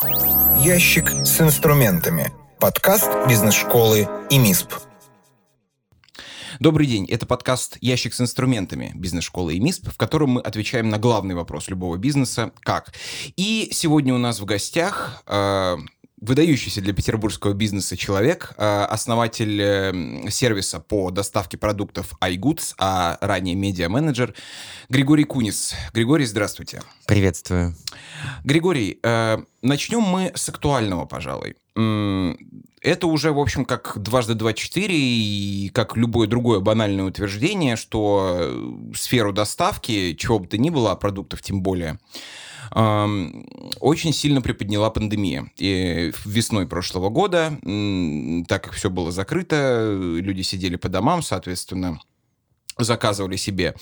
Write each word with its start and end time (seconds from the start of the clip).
Ящик 0.00 1.10
с 1.24 1.40
инструментами. 1.40 2.32
Подкаст 2.60 3.08
бизнес-школы 3.28 4.08
и 4.30 4.38
МИСП. 4.38 4.74
Добрый 6.60 6.86
день, 6.86 7.04
это 7.06 7.26
подкаст 7.26 7.78
«Ящик 7.80 8.14
с 8.14 8.20
инструментами» 8.20 8.92
бизнес-школы 8.94 9.54
и 9.54 9.60
МИСП, 9.60 9.88
в 9.88 9.96
котором 9.96 10.30
мы 10.30 10.40
отвечаем 10.40 10.88
на 10.88 10.98
главный 10.98 11.34
вопрос 11.34 11.68
любого 11.68 11.96
бизнеса– 11.96 12.52
как. 12.60 12.92
И 13.36 13.70
сегодня 13.72 14.14
у 14.14 14.18
нас 14.18 14.38
в 14.38 14.44
гостях 14.44 15.24
э, 15.26 15.76
выдающийся 16.20 16.80
для 16.80 16.92
петербургского 16.92 17.52
бизнеса 17.52 17.96
человек, 17.96 18.54
э, 18.56 18.84
основатель 18.84 19.60
э, 19.60 20.30
сервиса 20.30 20.80
по 20.80 21.10
доставке 21.10 21.56
продуктов 21.56 22.14
iGoods, 22.20 22.74
а 22.78 23.18
ранее 23.20 23.54
медиа-менеджер 23.54 24.34
Григорий 24.88 25.24
Кунис. 25.24 25.74
Григорий, 25.92 26.26
здравствуйте. 26.26 26.82
Приветствую. 27.06 27.74
Григорий, 28.44 28.98
э, 29.02 29.38
начнем 29.62 30.00
мы 30.00 30.32
с 30.34 30.48
актуального, 30.48 31.04
пожалуй. 31.04 31.56
Это 32.80 33.06
уже, 33.06 33.32
в 33.32 33.38
общем, 33.38 33.64
как 33.64 33.98
дважды 33.98 34.34
два 34.34 34.52
четыре 34.52 34.96
и 34.96 35.68
как 35.68 35.96
любое 35.96 36.26
другое 36.26 36.58
банальное 36.58 37.04
утверждение, 37.04 37.76
что 37.76 38.52
сферу 38.94 39.32
доставки, 39.32 40.14
чего 40.14 40.40
бы 40.40 40.46
то 40.46 40.58
ни 40.58 40.70
было, 40.70 40.92
а 40.92 40.96
продуктов 40.96 41.40
тем 41.42 41.62
более, 41.62 42.00
очень 42.70 44.12
сильно 44.12 44.40
приподняла 44.42 44.90
пандемия. 44.90 45.50
И 45.56 46.12
весной 46.24 46.66
прошлого 46.66 47.08
года, 47.08 47.58
так 48.48 48.64
как 48.64 48.72
все 48.72 48.90
было 48.90 49.10
закрыто, 49.10 49.96
люди 49.98 50.42
сидели 50.42 50.76
по 50.76 50.88
домам, 50.88 51.22
соответственно, 51.22 52.00
заказывали 52.78 53.36
себе 53.36 53.74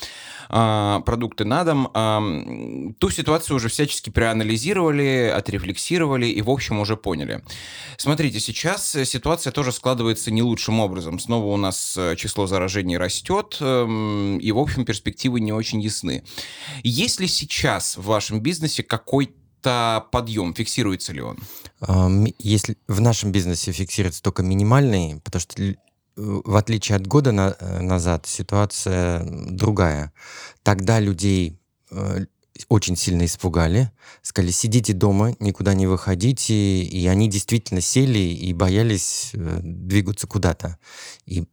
э, 0.49 0.99
продукты 1.05 1.45
на 1.45 1.63
дом, 1.63 1.91
э, 1.93 2.93
ту 2.99 3.09
ситуацию 3.09 3.55
уже 3.55 3.69
всячески 3.69 4.09
проанализировали, 4.09 5.31
отрефлексировали 5.35 6.25
и, 6.25 6.41
в 6.41 6.49
общем, 6.49 6.79
уже 6.79 6.97
поняли. 6.97 7.43
Смотрите, 7.97 8.39
сейчас 8.39 8.97
ситуация 9.05 9.51
тоже 9.51 9.71
складывается 9.71 10.31
не 10.31 10.41
лучшим 10.41 10.79
образом. 10.79 11.19
Снова 11.19 11.45
у 11.53 11.57
нас 11.57 11.95
э, 11.97 12.15
число 12.15 12.47
заражений 12.47 12.97
растет, 12.97 13.57
э, 13.59 14.37
и, 14.41 14.51
в 14.51 14.57
общем, 14.57 14.85
перспективы 14.85 15.39
не 15.39 15.53
очень 15.53 15.81
ясны. 15.81 16.23
Есть 16.83 17.19
ли 17.19 17.27
сейчас 17.27 17.97
в 17.97 18.03
вашем 18.03 18.39
бизнесе 18.39 18.83
какой-то 18.83 20.05
подъем, 20.11 20.53
фиксируется 20.53 21.13
ли 21.13 21.21
он? 21.21 21.37
Если 22.39 22.77
в 22.87 23.01
нашем 23.01 23.31
бизнесе 23.31 23.71
фиксируется 23.71 24.23
только 24.23 24.43
минимальный, 24.43 25.19
потому 25.23 25.41
что 25.41 25.75
в 26.17 26.55
отличие 26.55 26.95
от 26.95 27.07
года 27.07 27.31
на, 27.31 27.55
э, 27.59 27.81
назад, 27.81 28.25
ситуация 28.25 29.23
другая. 29.23 30.11
Тогда 30.63 30.99
людей 30.99 31.59
э, 31.91 32.25
очень 32.69 32.95
сильно 32.95 33.25
испугали, 33.25 33.91
сказали, 34.23 34.51
сидите 34.51 34.93
дома, 34.93 35.35
никуда 35.39 35.73
не 35.73 35.85
выходите, 35.87 36.81
и 36.81 37.07
они 37.07 37.29
действительно 37.29 37.81
сели 37.81 38.19
и 38.19 38.53
боялись 38.53 39.31
э, 39.33 39.59
двигаться 39.61 40.27
куда-то. 40.27 40.77
И 41.25 41.45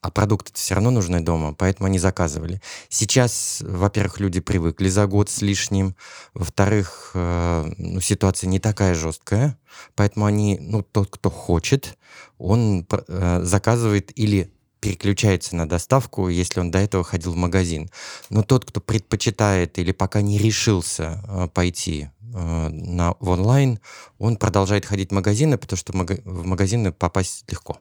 а 0.00 0.10
продукты 0.10 0.52
все 0.54 0.74
равно 0.74 0.90
нужны 0.90 1.20
дома, 1.20 1.54
поэтому 1.54 1.86
они 1.86 1.98
заказывали. 1.98 2.60
Сейчас, 2.88 3.62
во-первых, 3.66 4.20
люди 4.20 4.40
привыкли 4.40 4.88
за 4.88 5.06
год 5.06 5.30
с 5.30 5.40
лишним, 5.40 5.96
во-вторых, 6.34 7.12
э, 7.14 7.72
ну, 7.78 8.00
ситуация 8.00 8.48
не 8.48 8.58
такая 8.58 8.94
жесткая, 8.94 9.58
поэтому 9.94 10.26
они, 10.26 10.58
ну, 10.60 10.82
тот, 10.82 11.08
кто 11.10 11.30
хочет, 11.30 11.96
он 12.38 12.86
э, 12.90 13.40
заказывает 13.42 14.12
или 14.18 14.52
переключается 14.80 15.56
на 15.56 15.68
доставку, 15.68 16.28
если 16.28 16.60
он 16.60 16.70
до 16.70 16.78
этого 16.78 17.04
ходил 17.04 17.32
в 17.32 17.36
магазин. 17.36 17.88
Но 18.28 18.42
тот, 18.42 18.64
кто 18.64 18.80
предпочитает 18.80 19.78
или 19.78 19.92
пока 19.92 20.20
не 20.20 20.38
решился 20.38 21.22
э, 21.26 21.48
пойти 21.48 22.10
на, 22.20 23.14
в 23.20 23.28
онлайн, 23.28 23.78
он 24.18 24.36
продолжает 24.36 24.86
ходить 24.86 25.10
в 25.10 25.14
магазины, 25.14 25.58
потому 25.58 25.76
что 25.76 25.92
в 25.92 26.46
магазины 26.46 26.90
попасть 26.90 27.44
легко. 27.50 27.78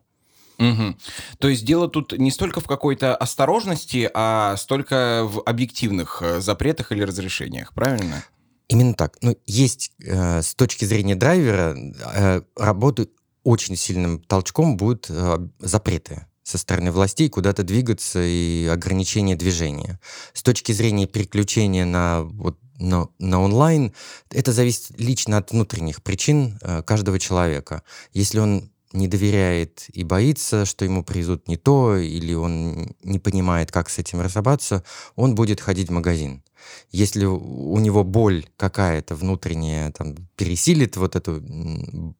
Угу. 0.61 0.95
То 1.39 1.47
есть 1.47 1.65
дело 1.65 1.87
тут 1.87 2.17
не 2.17 2.29
столько 2.29 2.61
в 2.61 2.67
какой-то 2.67 3.15
осторожности, 3.15 4.09
а 4.13 4.55
столько 4.57 5.23
в 5.25 5.41
объективных 5.41 6.21
э, 6.21 6.39
запретах 6.39 6.91
или 6.91 7.01
разрешениях, 7.01 7.73
правильно? 7.73 8.23
Именно 8.67 8.93
так. 8.93 9.17
Ну, 9.21 9.35
есть 9.47 9.91
э, 10.05 10.41
с 10.41 10.53
точки 10.53 10.85
зрения 10.85 11.15
драйвера 11.15 11.75
э, 11.75 12.41
работают 12.55 13.11
очень 13.43 13.75
сильным 13.75 14.19
толчком 14.19 14.77
будут 14.77 15.07
э, 15.09 15.37
запреты 15.59 16.27
со 16.43 16.57
стороны 16.57 16.91
властей 16.91 17.29
куда-то 17.29 17.63
двигаться 17.63 18.21
и 18.23 18.67
ограничение 18.67 19.35
движения. 19.35 19.99
С 20.33 20.43
точки 20.43 20.71
зрения 20.73 21.07
переключения 21.07 21.85
на 21.85 22.21
вот 22.21 22.57
на, 22.81 23.07
на 23.19 23.41
онлайн, 23.41 23.93
это 24.31 24.51
зависит 24.51 24.99
лично 24.99 25.37
от 25.37 25.51
внутренних 25.51 26.01
причин 26.01 26.57
э, 26.61 26.81
каждого 26.81 27.19
человека. 27.19 27.83
Если 28.11 28.39
он 28.39 28.70
не 28.93 29.07
доверяет 29.07 29.85
и 29.93 30.03
боится, 30.03 30.65
что 30.65 30.85
ему 30.85 31.03
привезут 31.03 31.47
не 31.47 31.57
то, 31.57 31.97
или 31.97 32.33
он 32.33 32.95
не 33.03 33.19
понимает, 33.19 33.71
как 33.71 33.89
с 33.89 33.99
этим 33.99 34.21
разобраться, 34.21 34.83
он 35.15 35.35
будет 35.35 35.61
ходить 35.61 35.89
в 35.89 35.93
магазин. 35.93 36.43
Если 36.91 37.25
у 37.25 37.79
него 37.79 38.03
боль 38.03 38.45
какая-то 38.57 39.15
внутренняя 39.15 39.91
там, 39.91 40.15
пересилит 40.35 40.97
вот 40.97 41.15
эту 41.15 41.43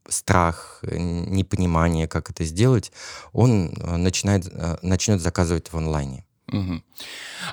страх, 0.07 0.79
непонимание, 0.81 2.07
как 2.07 2.29
это 2.31 2.43
сделать, 2.43 2.91
он 3.33 3.69
э, 3.69 3.97
начинает, 3.97 4.47
э, 4.51 4.77
начнет 4.81 5.21
заказывать 5.21 5.71
в 5.71 5.77
онлайне. 5.77 6.25
Угу. 6.51 6.81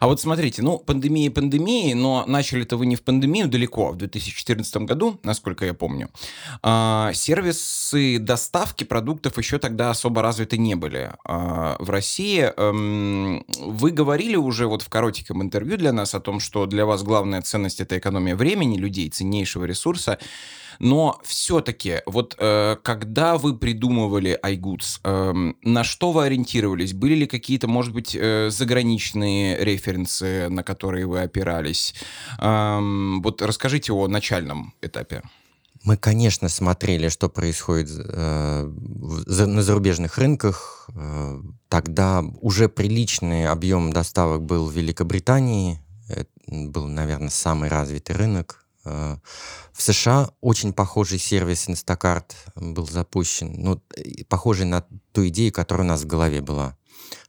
А 0.00 0.06
вот 0.06 0.20
смотрите, 0.20 0.62
ну, 0.62 0.78
пандемия 0.78 1.31
пандемии, 1.31 1.94
но 1.94 2.25
начали-то 2.26 2.76
вы 2.76 2.86
не 2.86 2.97
в 2.97 3.03
пандемию 3.03 3.48
далеко, 3.48 3.92
в 3.92 3.97
2014 3.97 4.76
году, 4.78 5.19
насколько 5.22 5.64
я 5.64 5.75
помню. 5.75 6.10
А, 6.62 7.12
сервисы 7.14 8.19
доставки 8.19 8.84
продуктов 8.84 9.38
еще 9.38 9.58
тогда 9.58 9.91
особо 9.91 10.22
развиты 10.22 10.58
не 10.58 10.75
были 10.75 11.12
а, 11.25 11.76
в 11.78 11.91
России. 11.91 12.53
Эм, 12.56 13.44
вы 13.58 13.91
говорили 13.91 14.37
уже 14.37 14.66
вот 14.66 14.82
в 14.82 14.88
коротеньком 14.88 15.42
интервью 15.42 15.76
для 15.76 15.92
нас 15.92 16.14
о 16.14 16.20
том, 16.20 16.41
что 16.41 16.66
для 16.66 16.84
вас 16.84 17.03
главная 17.03 17.42
ценность— 17.42 17.81
это 17.81 17.98
экономия 17.98 18.37
времени, 18.37 18.76
людей, 18.76 19.08
ценнейшего 19.08 19.64
ресурса. 19.64 20.19
Но 20.78 21.20
все-таки, 21.24 22.02
вот 22.06 22.36
э, 22.38 22.76
когда 22.82 23.36
вы 23.36 23.56
придумывали 23.56 24.38
iGoods, 24.42 25.00
э, 25.04 25.52
на 25.62 25.84
что 25.84 26.12
вы 26.12 26.24
ориентировались? 26.24 26.92
Были 26.92 27.14
ли 27.14 27.26
какие-то, 27.26 27.68
может 27.68 27.92
быть, 27.92 28.16
э, 28.18 28.48
заграничные 28.50 29.62
референсы, 29.64 30.48
на 30.48 30.62
которые 30.62 31.06
вы 31.06 31.20
опирались? 31.20 31.94
Э, 32.38 32.78
вот 33.22 33.42
расскажите 33.42 33.92
о 33.92 34.06
начальном 34.08 34.74
этапе. 34.82 35.22
Мы, 35.84 35.96
конечно, 35.96 36.48
смотрели, 36.48 37.08
что 37.08 37.28
происходит 37.28 37.88
э, 37.90 38.64
в, 38.66 39.46
на 39.46 39.62
зарубежных 39.62 40.18
рынках. 40.18 40.88
Э, 40.94 41.40
тогда 41.68 42.24
уже 42.40 42.68
приличный 42.68 43.46
объем 43.46 43.92
доставок 43.92 44.42
был 44.44 44.66
в 44.66 44.72
Великобритании. 44.72 45.80
Это 46.08 46.28
был, 46.46 46.86
наверное, 46.86 47.30
самый 47.30 47.68
развитый 47.68 48.16
рынок. 48.16 48.64
Э, 48.84 49.16
в 49.72 49.82
США 49.82 50.30
очень 50.40 50.72
похожий 50.72 51.18
сервис 51.18 51.68
Instacart 51.68 52.32
был 52.56 52.86
запущен, 52.86 53.54
ну, 53.56 53.82
похожий 54.28 54.66
на 54.66 54.84
ту 55.12 55.26
идею, 55.28 55.52
которая 55.52 55.86
у 55.86 55.88
нас 55.88 56.02
в 56.02 56.06
голове 56.06 56.40
была. 56.40 56.76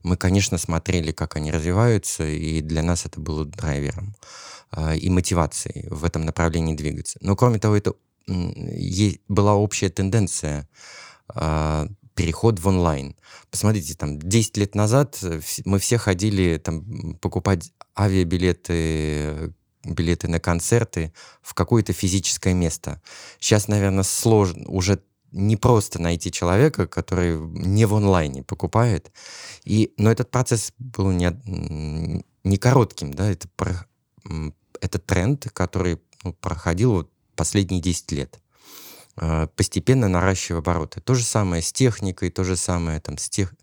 Мы, 0.03 0.17
конечно, 0.17 0.57
смотрели, 0.57 1.11
как 1.11 1.35
они 1.35 1.51
развиваются, 1.51 2.25
и 2.25 2.61
для 2.61 2.83
нас 2.83 3.05
это 3.05 3.19
было 3.19 3.45
драйвером 3.45 4.15
э, 4.71 4.97
и 4.97 5.09
мотивацией 5.09 5.87
в 5.89 6.03
этом 6.05 6.25
направлении 6.25 6.75
двигаться. 6.75 7.17
Но, 7.21 7.35
кроме 7.35 7.59
того, 7.59 7.75
это 7.75 7.93
была 9.27 9.55
общая 9.55 9.89
тенденция 9.89 10.67
э, 11.33 11.87
переход 12.16 12.59
в 12.59 12.67
онлайн. 12.67 13.16
Посмотрите, 13.49 13.95
там 13.95 14.19
10 14.19 14.57
лет 14.57 14.75
назад 14.75 15.17
мы 15.66 15.79
все 15.79 15.97
ходили 15.97 16.57
там 16.57 17.16
покупать 17.16 17.71
авиабилеты 17.97 19.53
билеты 19.84 20.28
на 20.28 20.40
концерты 20.40 21.13
в 21.41 21.53
какое-то 21.53 21.94
физическое 21.94 22.53
место. 22.53 23.01
Сейчас, 23.40 23.67
наверное, 23.67 24.03
сложно, 24.03 24.67
уже 24.67 25.02
не 25.31 25.58
просто 25.58 26.02
найти 26.02 26.31
человека, 26.31 26.87
который 26.87 27.37
не 27.37 27.85
в 27.85 27.96
онлайне 27.96 28.43
покупает. 28.43 29.11
И, 29.64 29.93
но 29.97 30.11
этот 30.11 30.31
процесс 30.31 30.73
был 30.79 31.11
не, 31.11 31.31
не 32.43 32.58
коротким, 32.58 33.14
да, 33.14 33.31
это, 33.31 33.47
про, 33.55 33.85
это 34.81 34.99
тренд, 34.99 35.47
который 35.53 36.02
ну, 36.23 36.34
проходил 36.34 36.93
вот 36.93 37.11
последние 37.35 37.81
10 37.81 38.11
лет 38.11 38.40
а, 39.16 39.47
постепенно 39.47 40.08
наращивая 40.08 40.61
обороты. 40.61 41.02
То 41.02 41.14
же 41.14 41.23
самое 41.23 41.61
с 41.61 41.72
техникой, 41.72 42.29
то 42.29 42.43
же 42.43 42.55
самое 42.55 42.99
там 42.99 43.17
с 43.17 43.29
тех, 43.29 43.53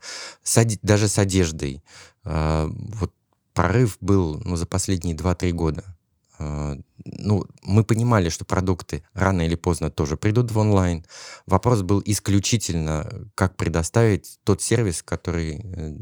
с, 0.42 0.64
даже 0.82 1.08
с 1.08 1.18
одеждой. 1.18 1.82
А, 2.24 2.70
вот 2.70 3.12
прорыв 3.54 3.96
был 4.00 4.40
ну, 4.44 4.56
за 4.56 4.66
последние 4.66 5.16
2-3 5.16 5.50
года. 5.52 5.95
А, 6.38 6.76
ну, 7.04 7.44
мы 7.62 7.84
понимали, 7.84 8.28
что 8.28 8.44
продукты 8.44 9.02
рано 9.14 9.42
или 9.42 9.54
поздно 9.54 9.90
тоже 9.90 10.16
придут 10.16 10.50
в 10.50 10.58
онлайн. 10.58 11.04
Вопрос 11.46 11.82
был 11.82 12.02
исключительно, 12.04 13.28
как 13.34 13.56
предоставить 13.56 14.38
тот 14.44 14.62
сервис, 14.62 15.02
который 15.02 15.60
э, 15.62 15.96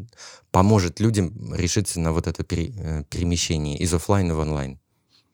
поможет 0.50 1.00
людям 1.00 1.54
решиться 1.54 2.00
на 2.00 2.12
вот 2.12 2.26
это 2.26 2.42
э, 2.42 3.04
перемещение 3.08 3.78
из 3.78 3.92
офлайна 3.92 4.34
в 4.34 4.38
онлайн. 4.40 4.80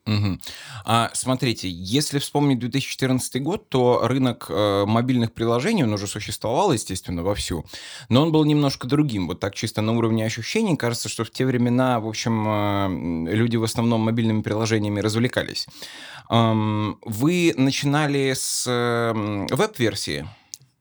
Угу. 0.06 0.38
А 0.86 1.10
смотрите, 1.12 1.68
если 1.68 2.18
вспомнить 2.18 2.58
2014 2.58 3.42
год, 3.42 3.68
то 3.68 4.00
рынок 4.02 4.46
э, 4.48 4.84
мобильных 4.86 5.32
приложений, 5.32 5.84
он 5.84 5.92
уже 5.92 6.06
существовал, 6.06 6.72
естественно, 6.72 7.22
вовсю, 7.22 7.66
но 8.08 8.22
он 8.22 8.32
был 8.32 8.44
немножко 8.44 8.86
другим. 8.86 9.28
Вот 9.28 9.40
так 9.40 9.54
чисто 9.54 9.82
на 9.82 9.92
уровне 9.92 10.24
ощущений 10.24 10.76
кажется, 10.76 11.08
что 11.08 11.24
в 11.24 11.30
те 11.30 11.44
времена, 11.44 12.00
в 12.00 12.08
общем, 12.08 13.28
э, 13.28 13.34
люди 13.34 13.56
в 13.56 13.64
основном 13.64 14.00
мобильными 14.00 14.40
приложениями 14.40 15.00
развлекались. 15.00 15.66
Эм, 16.30 16.98
вы 17.02 17.52
начинали 17.56 18.32
с 18.34 18.64
э, 18.66 19.46
веб-версии? 19.50 20.26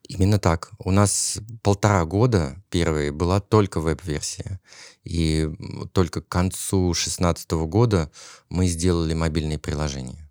Именно 0.10 0.40
так. 0.40 0.72
У 0.80 0.90
нас 0.90 1.40
полтора 1.62 2.04
года 2.04 2.62
первые 2.72 3.12
была 3.12 3.40
только 3.40 3.80
веб-версия. 3.80 4.60
И 5.04 5.48
только 5.94 6.22
к 6.22 6.28
концу 6.28 6.94
2016 6.94 7.52
года 7.52 8.12
мы 8.50 8.66
сделали 8.68 9.14
мобильные 9.14 9.60
приложения. 9.60 10.29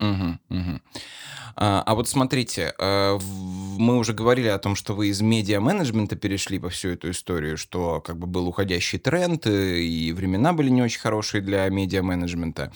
Угу, 0.00 0.38
угу. 0.48 0.80
А, 1.56 1.82
а 1.84 1.94
вот 1.94 2.08
смотрите, 2.08 2.74
э, 2.78 3.18
мы 3.78 3.98
уже 3.98 4.14
говорили 4.14 4.48
о 4.48 4.58
том, 4.58 4.76
что 4.76 4.94
вы 4.94 5.08
из 5.08 5.20
медиа-менеджмента 5.20 6.16
перешли 6.16 6.58
во 6.58 6.70
всю 6.70 6.90
эту 6.90 7.10
историю, 7.10 7.58
что 7.58 8.00
как 8.00 8.18
бы 8.18 8.26
был 8.26 8.48
уходящий 8.48 8.98
тренд, 8.98 9.46
э, 9.46 9.80
и 9.80 10.12
времена 10.12 10.52
были 10.54 10.70
не 10.70 10.82
очень 10.82 11.00
хорошие 11.00 11.42
для 11.42 11.68
медиа-менеджмента. 11.68 12.72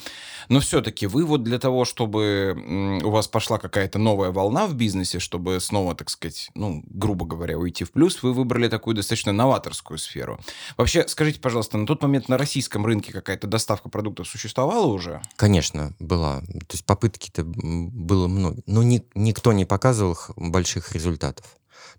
Но 0.49 0.61
все-таки 0.61 1.07
вы 1.07 1.25
вот 1.25 1.43
для 1.43 1.59
того, 1.59 1.85
чтобы 1.85 3.01
у 3.03 3.11
вас 3.11 3.29
пошла 3.29 3.59
какая-то 3.59 3.99
новая 3.99 4.31
волна 4.31 4.67
в 4.67 4.75
бизнесе, 4.75 5.19
чтобы 5.19 5.61
снова, 5.61 5.95
так 5.95 6.11
сказать, 6.11 6.51
ну, 6.55 6.83
грубо 6.87 7.25
говоря, 7.25 7.59
уйти 7.59 7.85
в 7.85 7.93
плюс, 7.93 8.23
вы 8.23 8.35
выбрали 8.35 8.69
такую 8.69 8.95
достаточно 8.97 9.33
новаторскую 9.33 9.99
сферу. 9.99 10.39
Вообще, 10.77 11.07
скажите, 11.09 11.41
пожалуйста, 11.41 11.79
на 11.79 11.87
тот 11.87 12.03
момент 12.03 12.29
на 12.29 12.37
российском 12.37 12.85
рынке 12.85 13.13
какая-то 13.13 13.47
доставка 13.47 13.89
продуктов 13.89 14.29
существовала 14.29 14.87
уже? 14.87 15.23
Конечно, 15.37 15.95
была. 15.99 16.41
То 16.41 16.73
есть 16.73 16.85
попытки-то 17.15 17.45
было 17.45 18.29
много 18.29 18.63
но 18.67 18.83
ни, 18.83 19.05
никто 19.15 19.53
не 19.53 19.65
показывал 19.65 20.17
больших 20.37 20.93
результатов. 20.93 21.47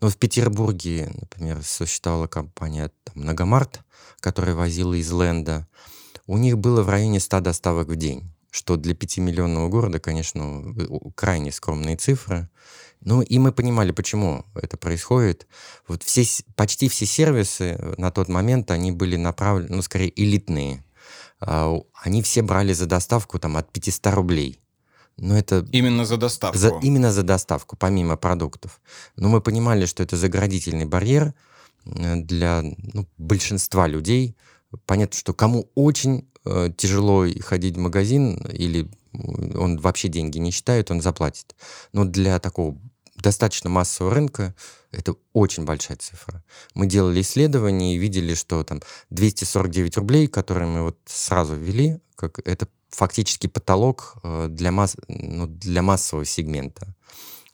Но 0.01 0.09
в 0.09 0.17
Петербурге, 0.17 1.11
например, 1.13 1.63
существовала 1.63 2.27
компания 2.27 2.91
там, 3.03 3.23
Многомарт, 3.23 3.81
которая 4.19 4.55
возила 4.55 4.93
из 4.93 5.11
Ленда. 5.11 5.67
У 6.27 6.37
них 6.37 6.57
было 6.57 6.81
в 6.81 6.89
районе 6.89 7.19
100 7.19 7.39
доставок 7.39 7.87
в 7.87 7.95
день, 7.95 8.23
что 8.51 8.75
для 8.75 8.93
5-миллионного 8.93 9.69
города, 9.69 9.99
конечно, 9.99 10.75
крайне 11.15 11.51
скромные 11.51 11.95
цифры. 11.97 12.49
Ну 13.01 13.21
и 13.21 13.37
мы 13.37 13.51
понимали, 13.51 13.91
почему 13.91 14.43
это 14.55 14.77
происходит. 14.77 15.47
Вот 15.87 16.03
все, 16.03 16.25
почти 16.55 16.89
все 16.89 17.05
сервисы 17.05 17.77
на 17.97 18.11
тот 18.11 18.27
момент, 18.27 18.71
они 18.71 18.91
были 18.91 19.15
направлены, 19.15 19.75
ну, 19.75 19.81
скорее, 19.81 20.11
элитные. 20.19 20.83
А, 21.39 21.73
они 22.03 22.21
все 22.21 22.41
брали 22.41 22.73
за 22.73 22.87
доставку 22.87 23.39
там 23.39 23.55
от 23.57 23.71
500 23.71 24.07
рублей. 24.13 24.59
Но 25.17 25.37
это... 25.37 25.65
Именно 25.71 26.05
за 26.05 26.17
доставку? 26.17 26.57
За, 26.57 26.77
именно 26.81 27.11
за 27.11 27.23
доставку, 27.23 27.75
помимо 27.77 28.17
продуктов. 28.17 28.81
Но 29.15 29.29
мы 29.29 29.41
понимали, 29.41 29.85
что 29.85 30.03
это 30.03 30.17
заградительный 30.17 30.85
барьер 30.85 31.33
э, 31.85 32.15
для 32.17 32.61
ну, 32.61 33.07
большинства 33.17 33.87
людей. 33.87 34.35
Понятно, 34.85 35.17
что 35.17 35.33
кому 35.33 35.69
очень 35.75 36.27
э, 36.43 36.69
тяжело 36.75 37.25
ходить 37.41 37.77
в 37.77 37.79
магазин 37.79 38.35
или 38.51 38.89
он 39.13 39.79
вообще 39.79 40.09
деньги 40.09 40.37
не 40.37 40.51
считает, 40.51 40.91
он 40.91 41.01
заплатит. 41.01 41.55
Но 41.93 42.03
для 42.03 42.39
такого 42.39 42.77
достаточно 43.15 43.69
массового 43.69 44.13
рынка 44.13 44.53
это 44.91 45.15
очень 45.33 45.65
большая 45.65 45.97
цифра. 45.97 46.43
Мы 46.73 46.87
делали 46.87 47.21
исследования 47.21 47.95
и 47.95 47.97
видели, 47.97 48.33
что 48.33 48.63
там 48.63 48.81
249 49.09 49.97
рублей, 49.97 50.27
которые 50.27 50.67
мы 50.67 50.83
вот 50.83 50.97
сразу 51.05 51.55
ввели, 51.55 51.99
как 52.15 52.39
это 52.45 52.67
фактически 52.89 53.47
потолок 53.47 54.15
э, 54.23 54.47
для, 54.49 54.71
масс, 54.71 54.95
ну, 55.07 55.47
для 55.47 55.81
массового 55.81 56.25
сегмента. 56.25 56.95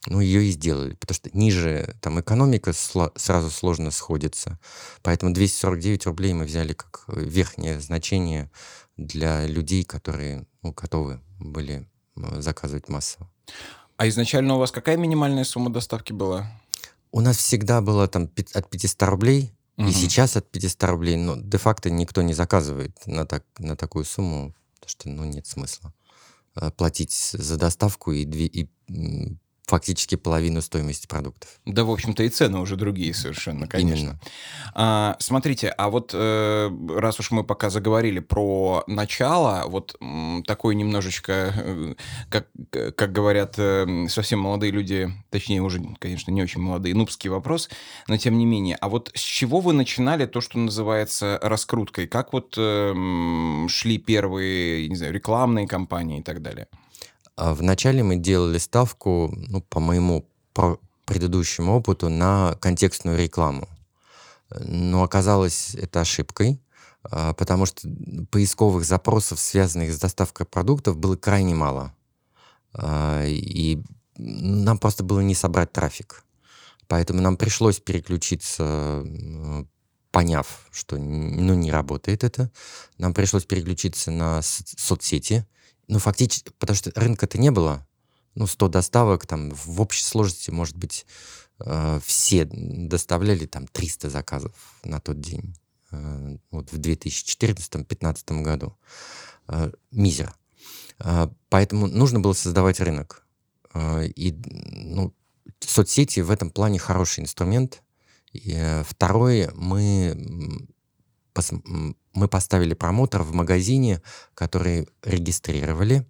Ну, 0.07 0.19
ее 0.19 0.45
и 0.45 0.51
сделали, 0.51 0.95
потому 0.95 1.15
что 1.15 1.29
ниже 1.33 1.95
там 2.01 2.19
экономика 2.19 2.73
сло, 2.73 3.11
сразу 3.15 3.51
сложно 3.51 3.91
сходится. 3.91 4.59
Поэтому 5.03 5.31
249 5.31 6.07
рублей 6.07 6.33
мы 6.33 6.45
взяли 6.45 6.73
как 6.73 7.03
верхнее 7.07 7.79
значение 7.79 8.49
для 8.97 9.45
людей, 9.45 9.83
которые 9.83 10.47
ну, 10.63 10.73
готовы 10.73 11.21
были 11.39 11.87
э, 12.15 12.41
заказывать 12.41 12.89
массово. 12.89 13.29
А 13.97 14.07
изначально 14.07 14.55
у 14.55 14.57
вас 14.57 14.71
какая 14.71 14.97
минимальная 14.97 15.43
сумма 15.43 15.69
доставки 15.69 16.13
была? 16.13 16.51
У 17.11 17.21
нас 17.21 17.37
всегда 17.37 17.81
было 17.81 18.07
там 18.07 18.23
от 18.53 18.69
500 18.69 19.03
рублей, 19.03 19.53
угу. 19.77 19.87
и 19.87 19.91
сейчас 19.91 20.35
от 20.35 20.49
500 20.49 20.83
рублей, 20.85 21.17
но 21.17 21.35
де-факто 21.35 21.91
никто 21.91 22.23
не 22.23 22.33
заказывает 22.33 22.97
на, 23.05 23.27
так, 23.27 23.43
на 23.59 23.75
такую 23.75 24.05
сумму 24.05 24.55
потому 24.81 24.89
что, 24.89 25.09
ну, 25.09 25.23
нет 25.25 25.45
смысла 25.45 25.93
э, 26.55 26.71
платить 26.71 27.13
за 27.13 27.57
доставку 27.57 28.11
и, 28.11 28.23
и 28.23 28.69
фактически 29.71 30.15
половину 30.15 30.61
стоимости 30.61 31.07
продуктов. 31.07 31.49
Да, 31.65 31.85
в 31.85 31.91
общем-то, 31.91 32.23
и 32.23 32.29
цены 32.29 32.59
уже 32.59 32.75
другие 32.75 33.13
совершенно, 33.13 33.67
конечно. 33.67 34.19
А, 34.73 35.15
смотрите, 35.19 35.69
а 35.69 35.89
вот 35.89 36.11
э, 36.13 36.69
раз 36.89 37.21
уж 37.21 37.31
мы 37.31 37.45
пока 37.45 37.69
заговорили 37.69 38.19
про 38.19 38.83
начало, 38.87 39.63
вот 39.67 39.95
м, 40.01 40.43
такой 40.45 40.75
немножечко, 40.75 41.53
э, 41.55 41.95
как, 42.29 42.47
как 42.97 43.13
говорят 43.13 43.55
э, 43.59 44.07
совсем 44.09 44.39
молодые 44.39 44.73
люди, 44.73 45.09
точнее 45.29 45.61
уже, 45.61 45.81
конечно, 45.99 46.31
не 46.31 46.43
очень 46.43 46.59
молодые, 46.59 46.93
нубский 46.93 47.29
вопрос, 47.29 47.69
но 48.09 48.17
тем 48.17 48.37
не 48.37 48.45
менее. 48.45 48.75
А 48.75 48.89
вот 48.89 49.09
с 49.13 49.21
чего 49.21 49.61
вы 49.61 49.71
начинали 49.71 50.25
то, 50.25 50.41
что 50.41 50.59
называется 50.59 51.39
раскруткой? 51.41 52.07
Как 52.07 52.33
вот 52.33 52.55
э, 52.57 53.67
шли 53.69 53.97
первые, 53.97 54.89
не 54.89 54.97
знаю, 54.97 55.13
рекламные 55.13 55.65
кампании 55.65 56.19
и 56.19 56.23
так 56.23 56.41
далее? 56.41 56.67
А 57.35 57.53
вначале 57.53 58.03
мы 58.03 58.17
делали 58.17 58.57
ставку, 58.57 59.33
ну, 59.35 59.61
по 59.61 59.79
моему 59.79 60.25
предыдущему 61.05 61.75
опыту, 61.75 62.09
на 62.09 62.55
контекстную 62.59 63.17
рекламу. 63.17 63.67
Но 64.59 65.03
оказалось 65.03 65.75
это 65.75 66.01
ошибкой, 66.01 66.61
а, 67.03 67.33
потому 67.33 67.65
что 67.65 67.87
поисковых 68.31 68.85
запросов, 68.85 69.39
связанных 69.39 69.93
с 69.93 69.99
доставкой 69.99 70.45
продуктов, 70.45 70.97
было 70.97 71.15
крайне 71.15 71.55
мало. 71.55 71.93
А, 72.73 73.25
и 73.25 73.81
нам 74.17 74.77
просто 74.77 75.03
было 75.03 75.21
не 75.21 75.35
собрать 75.35 75.71
трафик. 75.71 76.23
Поэтому 76.87 77.21
нам 77.21 77.37
пришлось 77.37 77.79
переключиться, 77.79 79.05
поняв, 80.11 80.67
что 80.71 80.97
ну, 80.97 81.53
не 81.53 81.71
работает 81.71 82.23
это, 82.23 82.51
нам 82.97 83.13
пришлось 83.13 83.45
переключиться 83.45 84.11
на 84.11 84.41
соцсети, 84.41 85.47
ну, 85.87 85.99
фактически, 85.99 86.51
потому 86.57 86.75
что 86.75 86.91
рынка-то 86.95 87.37
не 87.37 87.51
было. 87.51 87.85
Ну, 88.35 88.47
100 88.47 88.69
доставок, 88.69 89.27
там, 89.27 89.51
в 89.51 89.81
общей 89.81 90.03
сложности, 90.03 90.51
может 90.51 90.77
быть, 90.77 91.05
э, 91.59 91.99
все 92.05 92.45
доставляли 92.45 93.45
там 93.45 93.67
300 93.67 94.09
заказов 94.09 94.53
на 94.83 94.99
тот 94.99 95.19
день. 95.19 95.55
Э, 95.91 96.37
вот 96.49 96.71
в 96.71 96.79
2014-2015 96.79 98.41
году. 98.41 98.77
Э, 99.47 99.71
мизер. 99.91 100.33
Э, 100.99 101.27
поэтому 101.49 101.87
нужно 101.87 102.19
было 102.19 102.33
создавать 102.33 102.79
рынок. 102.79 103.25
Э, 103.73 104.05
и, 104.05 104.31
ну, 104.31 105.13
соцсети 105.59 106.21
в 106.21 106.31
этом 106.31 106.49
плане 106.49 106.79
хороший 106.79 107.21
инструмент. 107.21 107.83
И, 108.33 108.53
э, 108.53 108.83
второе, 108.83 109.51
мы 111.63 111.95
мы 112.13 112.27
поставили 112.27 112.73
промотор 112.73 113.23
в 113.23 113.33
магазине, 113.33 114.01
который 114.33 114.87
регистрировали, 115.03 116.05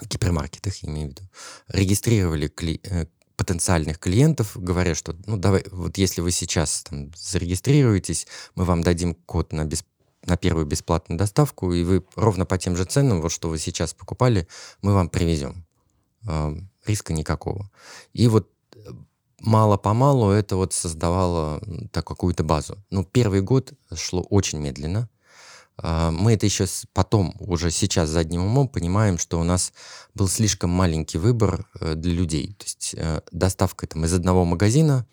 в 0.00 0.08
гипермаркетах, 0.08 0.74
я 0.82 0.88
имею 0.88 1.08
в 1.08 1.10
виду, 1.10 1.22
регистрировали 1.68 2.48
кли, 2.48 2.80
э, 2.82 3.06
потенциальных 3.36 3.98
клиентов, 3.98 4.52
говоря, 4.56 4.94
что, 4.94 5.14
ну, 5.26 5.36
давай, 5.36 5.64
вот 5.70 5.98
если 5.98 6.20
вы 6.20 6.30
сейчас 6.32 6.82
там 6.82 7.12
зарегистрируетесь, 7.16 8.26
мы 8.54 8.64
вам 8.64 8.82
дадим 8.82 9.14
код 9.14 9.52
на, 9.52 9.64
без, 9.64 9.84
на 10.24 10.36
первую 10.36 10.66
бесплатную 10.66 11.18
доставку, 11.18 11.72
и 11.72 11.84
вы 11.84 12.04
ровно 12.16 12.44
по 12.44 12.58
тем 12.58 12.76
же 12.76 12.84
ценам, 12.84 13.20
вот 13.20 13.30
что 13.30 13.48
вы 13.48 13.58
сейчас 13.58 13.94
покупали, 13.94 14.48
мы 14.82 14.94
вам 14.94 15.08
привезем. 15.08 15.64
Э, 16.26 16.56
риска 16.86 17.12
никакого. 17.12 17.70
И 18.12 18.26
вот 18.28 18.50
мало-помалу 19.44 20.30
это 20.30 20.56
вот 20.56 20.72
создавало 20.72 21.60
так, 21.92 22.06
какую-то 22.06 22.44
базу. 22.44 22.82
Ну, 22.90 23.04
первый 23.04 23.42
год 23.42 23.72
шло 23.94 24.22
очень 24.22 24.58
медленно. 24.58 25.08
А, 25.76 26.10
мы 26.10 26.34
это 26.34 26.46
еще 26.46 26.66
потом, 26.92 27.34
уже 27.38 27.70
сейчас 27.70 28.08
задним 28.08 28.44
умом 28.44 28.68
понимаем, 28.68 29.18
что 29.18 29.40
у 29.40 29.44
нас 29.44 29.72
был 30.14 30.28
слишком 30.28 30.70
маленький 30.70 31.18
выбор 31.18 31.66
э, 31.80 31.94
для 31.94 32.12
людей. 32.12 32.54
То 32.58 32.64
есть 32.64 32.94
э, 32.96 33.20
доставка 33.32 33.86
там 33.86 34.04
из 34.04 34.12
одного 34.12 34.44
магазина, 34.44 35.06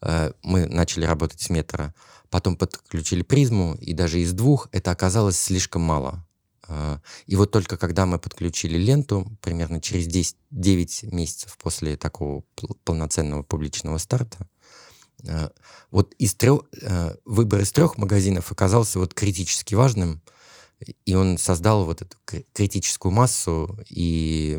э, 0.00 0.32
мы 0.42 0.66
начали 0.66 1.04
работать 1.04 1.40
с 1.40 1.50
метро, 1.50 1.92
потом 2.30 2.56
подключили 2.56 3.22
призму, 3.22 3.74
и 3.74 3.92
даже 3.92 4.20
из 4.20 4.32
двух 4.32 4.68
это 4.72 4.90
оказалось 4.90 5.38
слишком 5.38 5.82
мало. 5.82 6.24
А, 6.70 7.00
и 7.26 7.34
вот 7.34 7.50
только 7.50 7.76
когда 7.76 8.06
мы 8.06 8.18
подключили 8.18 8.78
ленту, 8.78 9.26
примерно 9.42 9.80
через 9.80 10.06
10, 10.06 10.36
9 10.50 11.02
месяцев 11.12 11.58
после 11.58 11.96
такого 11.96 12.44
полноценного 12.84 13.42
публичного 13.42 13.98
старта, 13.98 14.48
а, 15.28 15.50
вот 15.90 16.14
из 16.14 16.34
трех, 16.34 16.62
а, 16.82 17.16
выбор 17.24 17.62
из 17.62 17.72
трех 17.72 17.98
магазинов 17.98 18.52
оказался 18.52 19.00
вот 19.00 19.14
критически 19.14 19.74
важным. 19.74 20.22
И 21.04 21.14
он 21.14 21.36
создал 21.36 21.84
вот 21.84 22.00
эту 22.00 22.16
критическую 22.54 23.12
массу, 23.12 23.78
и, 23.90 24.58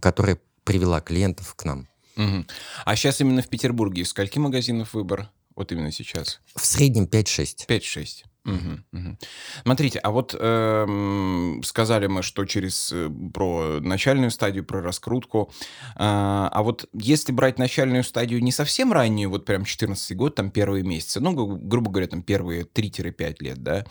которая 0.00 0.40
привела 0.64 1.02
клиентов 1.02 1.54
к 1.54 1.64
нам. 1.64 1.86
Угу. 2.16 2.46
А 2.86 2.96
сейчас 2.96 3.20
именно 3.20 3.42
в 3.42 3.48
Петербурге 3.48 4.06
скольки 4.06 4.38
магазинов 4.38 4.94
выбор? 4.94 5.28
Вот 5.54 5.70
именно 5.72 5.92
сейчас. 5.92 6.40
В 6.54 6.64
среднем 6.64 7.04
5-6. 7.04 7.66
5-6. 7.66 8.24
Угу, 8.44 8.98
угу. 8.98 9.18
Смотрите, 9.62 9.98
а 9.98 10.10
вот 10.10 10.34
э, 10.38 11.60
сказали 11.62 12.06
мы, 12.06 12.22
что 12.22 12.46
через 12.46 12.90
э, 12.92 13.10
про 13.34 13.80
начальную 13.80 14.30
стадию, 14.30 14.64
про 14.64 14.80
раскрутку. 14.80 15.52
Э, 15.96 16.48
а 16.50 16.62
вот 16.62 16.88
если 16.94 17.32
брать 17.32 17.58
начальную 17.58 18.02
стадию 18.02 18.42
не 18.42 18.50
совсем 18.50 18.92
раннюю, 18.92 19.28
вот 19.28 19.44
прям 19.44 19.64
14 19.64 20.16
год, 20.16 20.34
там 20.36 20.50
первые 20.50 20.82
месяцы, 20.84 21.20
ну, 21.20 21.32
гру- 21.32 21.58
грубо 21.60 21.90
говоря, 21.90 22.08
там 22.08 22.22
первые 22.22 22.62
3-5 22.62 23.36
лет, 23.40 23.62
да? 23.62 23.84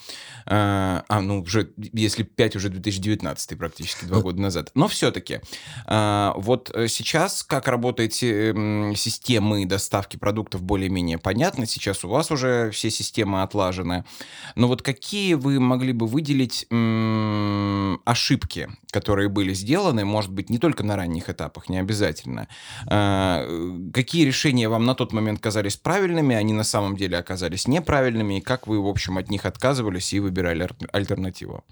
Э, 0.45 1.03
а, 1.07 1.21
ну, 1.21 1.41
уже, 1.41 1.71
если 1.77 2.23
5, 2.23 2.55
уже 2.55 2.69
2019 2.69 3.57
практически, 3.57 4.05
два 4.05 4.17
ну, 4.17 4.23
года 4.23 4.41
назад. 4.41 4.71
Но 4.73 4.87
все-таки, 4.87 5.41
э, 5.85 6.31
вот 6.35 6.71
э, 6.73 6.87
сейчас 6.87 7.43
как 7.43 7.67
работают 7.67 8.13
э, 8.23 8.93
системы 8.95 9.65
доставки 9.65 10.17
продуктов 10.17 10.63
более-менее 10.63 11.19
понятно. 11.19 11.65
Сейчас 11.67 12.03
у 12.03 12.09
вас 12.09 12.31
уже 12.31 12.71
все 12.71 12.89
системы 12.89 13.43
отлажены. 13.43 14.05
Но 14.55 14.67
вот 14.67 14.81
какие 14.81 15.33
вы 15.33 15.59
могли 15.59 15.93
бы 15.93 16.07
выделить 16.07 16.65
ошибки, 18.05 18.69
которые 18.91 19.29
были 19.29 19.53
сделаны, 19.53 20.05
может 20.05 20.31
быть, 20.31 20.49
не 20.49 20.57
только 20.57 20.83
на 20.83 20.95
ранних 20.95 21.29
этапах, 21.29 21.69
не 21.69 21.77
обязательно. 21.77 22.47
А, 22.87 23.45
какие 23.93 24.25
решения 24.25 24.69
вам 24.69 24.85
на 24.85 24.95
тот 24.95 25.13
момент 25.13 25.39
казались 25.39 25.77
правильными, 25.77 26.35
они 26.35 26.53
на 26.53 26.63
самом 26.63 26.95
деле 26.95 27.17
оказались 27.17 27.67
неправильными, 27.67 28.37
и 28.37 28.41
как 28.41 28.67
вы, 28.67 28.81
в 28.81 28.87
общем, 28.87 29.17
от 29.17 29.29
них 29.29 29.45
отказывались 29.45 30.13
и 30.13 30.19
выбирали 30.19 30.69
альтернативу? 30.91 31.63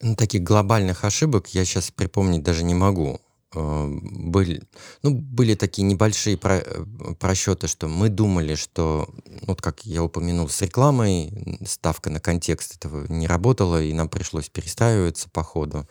Ну, 0.00 0.16
таких 0.16 0.42
глобальных 0.42 1.04
ошибок 1.04 1.48
я 1.48 1.64
сейчас 1.64 1.90
припомнить 1.90 2.42
даже 2.42 2.64
не 2.64 2.74
могу. 2.74 3.20
Э, 3.54 3.88
были, 3.88 4.62
ну, 5.02 5.14
были 5.14 5.54
такие 5.54 5.84
небольшие 5.84 6.36
про, 6.36 6.56
э, 6.58 6.84
просчеты, 7.18 7.68
что 7.68 7.88
мы 7.88 8.08
думали, 8.08 8.54
что, 8.54 9.08
вот 9.42 9.60
как 9.60 9.84
я 9.84 10.02
упомянул, 10.02 10.48
с 10.48 10.60
рекламой 10.62 11.32
ставка 11.66 12.10
на 12.10 12.20
контекст 12.20 12.76
этого 12.76 13.06
не 13.08 13.26
работала, 13.26 13.82
и 13.82 13.92
нам 13.92 14.08
пришлось 14.08 14.48
перестраиваться 14.48 15.28
по 15.30 15.42
ходу. 15.42 15.88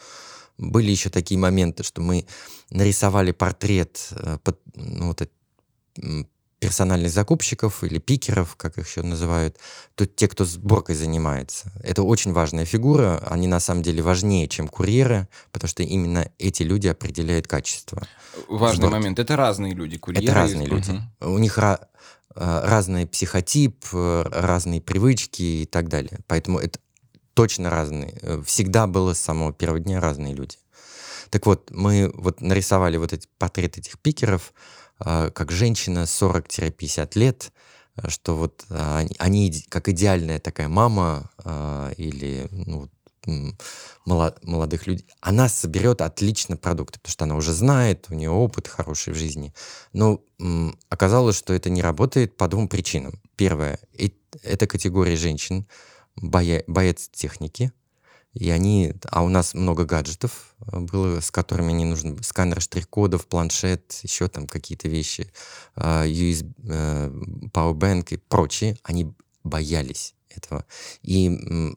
Были 0.58 0.92
еще 0.92 1.10
такие 1.10 1.40
моменты, 1.40 1.84
что 1.84 2.02
мы 2.02 2.26
нарисовали 2.70 3.32
портрет 3.32 4.10
э, 4.12 4.38
под, 4.44 4.60
ну, 4.76 5.08
вот, 5.08 5.30
персональных 6.64 7.12
закупщиков 7.12 7.84
или 7.84 8.00
пикеров, 8.00 8.56
как 8.56 8.78
их 8.78 8.88
еще 8.88 9.02
называют, 9.02 9.58
то 9.96 10.06
те, 10.06 10.30
кто 10.30 10.46
сборкой 10.46 10.96
занимается. 10.96 11.74
Это 11.84 12.04
очень 12.04 12.32
важная 12.32 12.64
фигура, 12.64 13.22
они 13.30 13.48
на 13.48 13.60
самом 13.60 13.84
деле 13.84 14.02
важнее, 14.02 14.48
чем 14.48 14.70
курьеры, 14.70 15.28
потому 15.52 15.68
что 15.68 15.84
именно 15.84 16.32
эти 16.40 16.64
люди 16.64 16.88
определяют 16.88 17.48
качество. 17.48 18.02
Важный 18.48 18.78
сборки. 18.78 18.94
момент. 18.94 19.20
Это 19.20 19.36
разные 19.36 19.74
люди, 19.74 19.98
курьеры. 19.98 20.26
Это 20.26 20.36
разные 20.36 20.68
люди. 20.68 20.92
Угу. 21.20 21.32
У 21.34 21.38
них 21.38 21.58
э, 21.58 21.78
разный 22.34 23.08
психотип, 23.08 23.84
э, 23.92 24.24
разные 24.32 24.80
привычки 24.80 25.42
и 25.42 25.66
так 25.66 25.90
далее. 25.90 26.20
Поэтому 26.28 26.60
это 26.60 26.80
точно 27.34 27.72
разные. 27.72 28.18
Э, 28.22 28.42
всегда 28.46 28.88
было 28.88 29.14
с 29.14 29.20
самого 29.20 29.52
первого 29.52 29.82
дня 29.82 30.00
разные 30.00 30.34
люди. 30.34 30.56
Так 31.34 31.48
вот, 31.48 31.72
мы 31.72 32.12
вот 32.14 32.42
нарисовали 32.42 32.98
вот 32.98 33.12
эти 33.12 33.28
портреты 33.40 33.80
этих 33.80 33.98
пикеров, 33.98 34.54
а, 35.00 35.32
как 35.32 35.52
женщина 35.52 36.06
40-50 36.06 37.18
лет, 37.18 37.52
э, 37.96 38.08
что 38.08 38.36
вот 38.36 38.64
а, 38.70 39.00
они, 39.00 39.16
они 39.18 39.66
как 39.70 39.90
идеальная 39.90 40.40
такая 40.40 40.68
мама 40.68 41.32
а, 41.44 41.92
или 41.98 42.48
ну, 42.52 42.88
молодых 44.06 44.86
людей, 44.86 45.08
она 45.22 45.50
соберет 45.50 46.02
отлично 46.02 46.56
продукты, 46.56 47.00
потому 47.00 47.12
что 47.12 47.24
она 47.24 47.36
уже 47.36 47.52
знает, 47.52 48.06
у 48.12 48.14
нее 48.14 48.30
опыт 48.30 48.68
хороший 48.68 49.14
в 49.14 49.18
жизни. 49.18 49.56
Но 49.92 50.22
оказалось, 50.90 51.36
что 51.36 51.56
это 51.56 51.72
не 51.72 51.82
работает 51.82 52.38
по 52.38 52.48
двум 52.48 52.68
причинам. 52.68 53.20
Первое, 53.38 53.80
это 54.44 54.68
категория 54.68 55.16
женщин, 55.16 55.66
боя, 56.16 56.64
боец 56.68 57.10
техники, 57.12 57.72
и 58.34 58.50
они, 58.50 58.94
а 59.10 59.24
у 59.24 59.30
нас 59.30 59.54
много 59.54 59.86
гаджетов 59.86 60.56
э, 60.60 60.80
было, 60.80 61.20
с 61.20 61.30
которыми 61.30 61.72
не 61.72 61.86
нужен 61.86 62.22
сканер 62.24 62.62
штрих-кодов, 62.62 63.28
планшет, 63.28 64.00
еще 64.02 64.28
там 64.28 64.48
какие-то 64.48 64.90
вещи, 64.90 65.32
USB, 65.76 66.54
э, 66.68 67.12
Powerbank 67.54 68.16
и 68.16 68.18
прочие, 68.18 68.78
они 68.84 69.14
боялись 69.44 70.16
этого. 70.30 70.66
И 71.04 71.30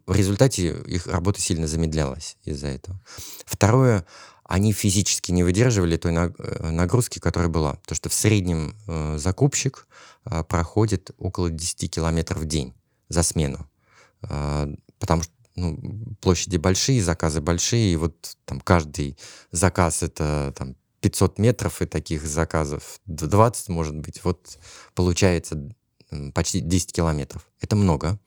в 0.07 0.15
результате 0.15 0.69
их 0.87 1.07
работа 1.07 1.41
сильно 1.43 1.67
замедлялась 1.67 2.39
из-за 2.45 2.69
этого. 2.69 2.99
Второе, 3.45 4.07
они 4.45 4.73
физически 4.73 5.33
не 5.33 5.43
выдерживали 5.43 5.99
той 5.99 6.15
э, 6.15 6.71
нагрузки, 6.71 7.19
которая 7.19 7.51
была. 7.51 7.75
Потому 7.75 7.97
что 7.97 8.09
в 8.09 8.15
среднем 8.15 8.75
закупщик 9.19 9.87
проходит 10.49 11.11
около 11.19 11.51
10 11.51 11.91
километров 11.91 12.41
в 12.41 12.47
день 12.47 12.75
за 13.09 13.23
смену. 13.23 13.69
Потому 14.21 15.23
что 15.23 15.36
ну, 15.57 16.17
площади 16.21 16.57
большие, 16.59 17.03
заказы 17.03 17.41
большие, 17.41 17.93
и 17.93 17.97
вот 17.97 18.37
там 18.45 18.61
каждый 18.61 19.19
заказ 19.51 20.03
это 20.03 20.55
там 20.57 20.77
500 21.01 21.39
метров, 21.39 21.83
и 21.83 21.87
таких 21.87 22.27
заказов 22.27 23.01
20, 23.07 23.69
может 23.69 23.97
быть, 23.97 24.23
вот 24.25 24.59
получается 24.95 25.75
почти 26.35 26.61
10 26.61 26.93
километров. 26.93 27.47
Это 27.61 27.77
много, 27.77 28.19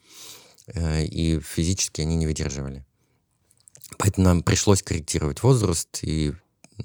э, 0.67 1.05
и 1.05 1.39
физически 1.39 2.01
они 2.01 2.15
не 2.15 2.27
выдерживали. 2.27 2.85
Поэтому 3.97 4.25
нам 4.25 4.43
пришлось 4.43 4.83
корректировать 4.83 5.43
возраст, 5.43 5.99
и 6.03 6.33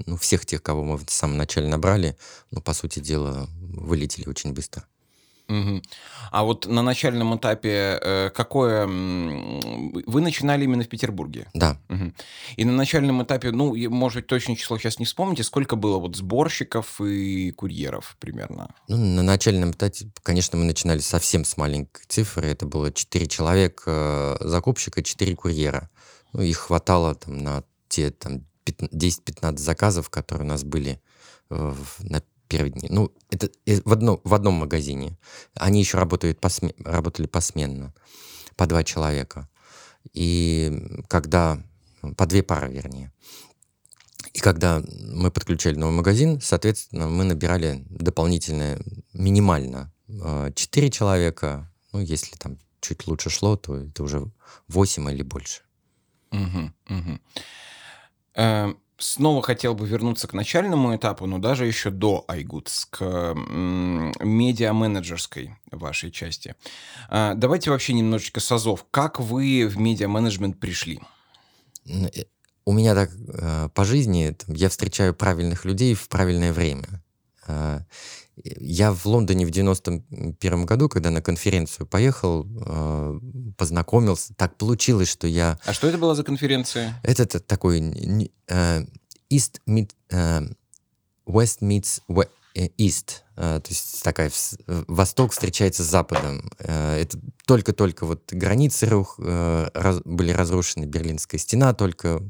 ну, 0.07 0.17
всех 0.17 0.47
тех, 0.47 0.63
кого 0.63 0.85
мы 0.85 0.97
в 0.99 1.09
самом 1.09 1.37
начале 1.37 1.69
набрали, 1.69 2.17
ну, 2.51 2.61
по 2.61 2.73
сути 2.73 3.01
дела, 3.01 3.49
вылетели 3.61 4.29
очень 4.29 4.53
быстро. 4.53 4.85
Мгм. 5.49 5.83
А 6.31 6.43
вот 6.43 6.67
на 6.67 6.83
начальном 6.83 7.37
этапе 7.37 7.99
э, 8.01 8.31
какое... 8.35 8.87
Вы 8.87 10.21
начинали 10.21 10.65
именно 10.65 10.85
в 10.85 10.89
Петербурге? 10.89 11.47
Да. 11.53 11.79
Мгм. 11.89 12.15
И 12.57 12.65
на 12.65 12.73
начальном 12.73 13.23
этапе, 13.23 13.51
ну, 13.51 13.75
может 13.91 14.17
быть, 14.17 14.27
точное 14.27 14.57
число 14.57 14.79
сейчас 14.79 14.99
не 14.99 15.05
вспомните, 15.05 15.43
сколько 15.43 15.77
было 15.77 15.99
вот 15.99 16.17
сборщиков 16.17 17.01
и 17.01 17.51
курьеров 17.51 18.17
примерно? 18.21 18.75
Ну, 18.89 18.97
на 18.97 19.23
начальном 19.23 19.73
этапе, 19.73 20.09
конечно, 20.23 20.59
мы 20.59 20.65
начинали 20.65 21.01
совсем 21.01 21.45
с 21.45 21.57
маленькой 21.57 22.05
цифры. 22.09 22.49
Это 22.49 22.67
было 22.67 22.91
4 22.91 23.27
человека 23.27 24.39
э, 24.41 24.49
закупщика, 24.49 25.03
4 25.03 25.37
курьера. 25.37 25.91
Ну, 26.33 26.41
их 26.41 26.57
хватало 26.57 27.15
там 27.15 27.39
на 27.39 27.65
те 27.89 28.11
там 28.11 28.45
10-15 28.67 29.59
заказов, 29.59 30.11
которые 30.11 30.47
у 30.47 30.49
нас 30.49 30.65
были 30.65 31.01
э, 31.51 31.75
на 32.01 32.23
первые 32.55 32.73
дни. 32.73 32.89
Ну, 32.91 33.13
это 33.31 33.51
в, 33.85 33.93
одно, 33.93 34.21
в 34.25 34.35
одном 34.35 34.55
магазине. 34.55 35.19
Они 35.55 35.81
еще 35.81 35.99
работают 35.99 36.41
посме, 36.41 36.75
работали 36.79 37.27
посменно, 37.27 37.93
по 38.57 38.67
два 38.67 38.85
человека. 38.85 39.49
И 40.13 41.03
когда... 41.09 41.63
По 42.19 42.27
две 42.27 42.43
пары, 42.43 42.71
вернее. 42.71 43.11
И 44.35 44.39
когда 44.39 44.83
мы 45.01 45.31
подключали 45.31 45.77
новый 45.77 45.97
магазин, 45.97 46.39
соответственно, 46.41 47.09
мы 47.09 47.25
набирали 47.25 47.83
дополнительно, 47.89 48.79
минимально, 49.15 49.91
4 50.07 50.91
человека. 50.91 51.73
Ну, 51.93 52.01
если 52.01 52.37
там 52.37 52.59
чуть 52.81 53.07
лучше 53.07 53.31
шло, 53.31 53.57
то 53.57 53.77
это 53.77 54.03
уже 54.03 54.31
8 54.69 55.11
или 55.13 55.23
больше. 55.23 55.63
Угу, 56.31 56.73
угу. 56.91 57.19
Э, 58.35 58.75
снова 59.05 59.43
хотел 59.43 59.75
бы 59.75 59.87
вернуться 59.87 60.27
к 60.27 60.33
начальному 60.33 60.97
этапу, 60.97 61.27
но 61.27 61.39
даже 61.39 61.67
еще 61.67 61.91
до 61.91 62.25
iGoods, 62.29 62.87
к 62.91 63.35
медиа-менеджерской 64.25 65.57
вашей 65.71 66.11
части. 66.11 66.55
А, 67.09 67.35
давайте 67.35 67.71
вообще 67.71 67.93
немножечко 67.93 68.41
с 68.41 68.51
азов. 68.51 68.87
Как 68.91 69.21
вы 69.21 69.67
в 69.69 69.79
медиа-менеджмент 69.79 70.59
пришли? 70.59 71.01
Э, 71.87 72.09
у 72.65 72.73
меня 72.73 72.95
так 72.95 73.11
э, 73.13 73.69
по 73.75 73.85
жизни, 73.85 74.35
я 74.49 74.69
встречаю 74.69 75.15
правильных 75.15 75.65
людей 75.65 75.95
в 75.95 76.09
правильное 76.09 76.53
время. 76.53 77.03
Я 78.43 78.93
в 78.93 79.07
Лондоне 79.07 79.47
в 79.47 79.50
91 79.50 80.67
году, 80.67 80.88
когда 80.88 81.11
на 81.11 81.23
конференцию 81.23 81.87
поехал, 81.87 82.47
э, 82.67 83.21
познакомился. 83.57 84.35
Так 84.35 84.57
получилось, 84.57 85.09
что 85.09 85.26
я... 85.26 85.59
А 85.64 85.73
что 85.73 85.87
это 85.87 85.99
была 85.99 86.14
за 86.14 86.25
конференция? 86.25 87.00
Это 87.05 87.26
такой 87.38 87.81
э, 88.49 88.85
East 89.31 89.61
meet, 89.69 89.91
э, 90.11 90.41
West 91.26 91.61
meets 91.61 92.00
East, 92.55 93.23
то 93.35 93.63
есть 93.69 94.03
такая 94.05 94.31
восток 94.67 95.33
встречается 95.33 95.83
с 95.83 95.89
западом. 95.89 96.51
Это 96.59 97.19
только-только 97.47 98.07
вот 98.07 98.33
границы 98.33 98.87
рух, 98.87 99.19
были 99.19 100.31
разрушены, 100.31 100.85
Берлинская 100.85 101.41
стена 101.41 101.75
только 101.75 102.23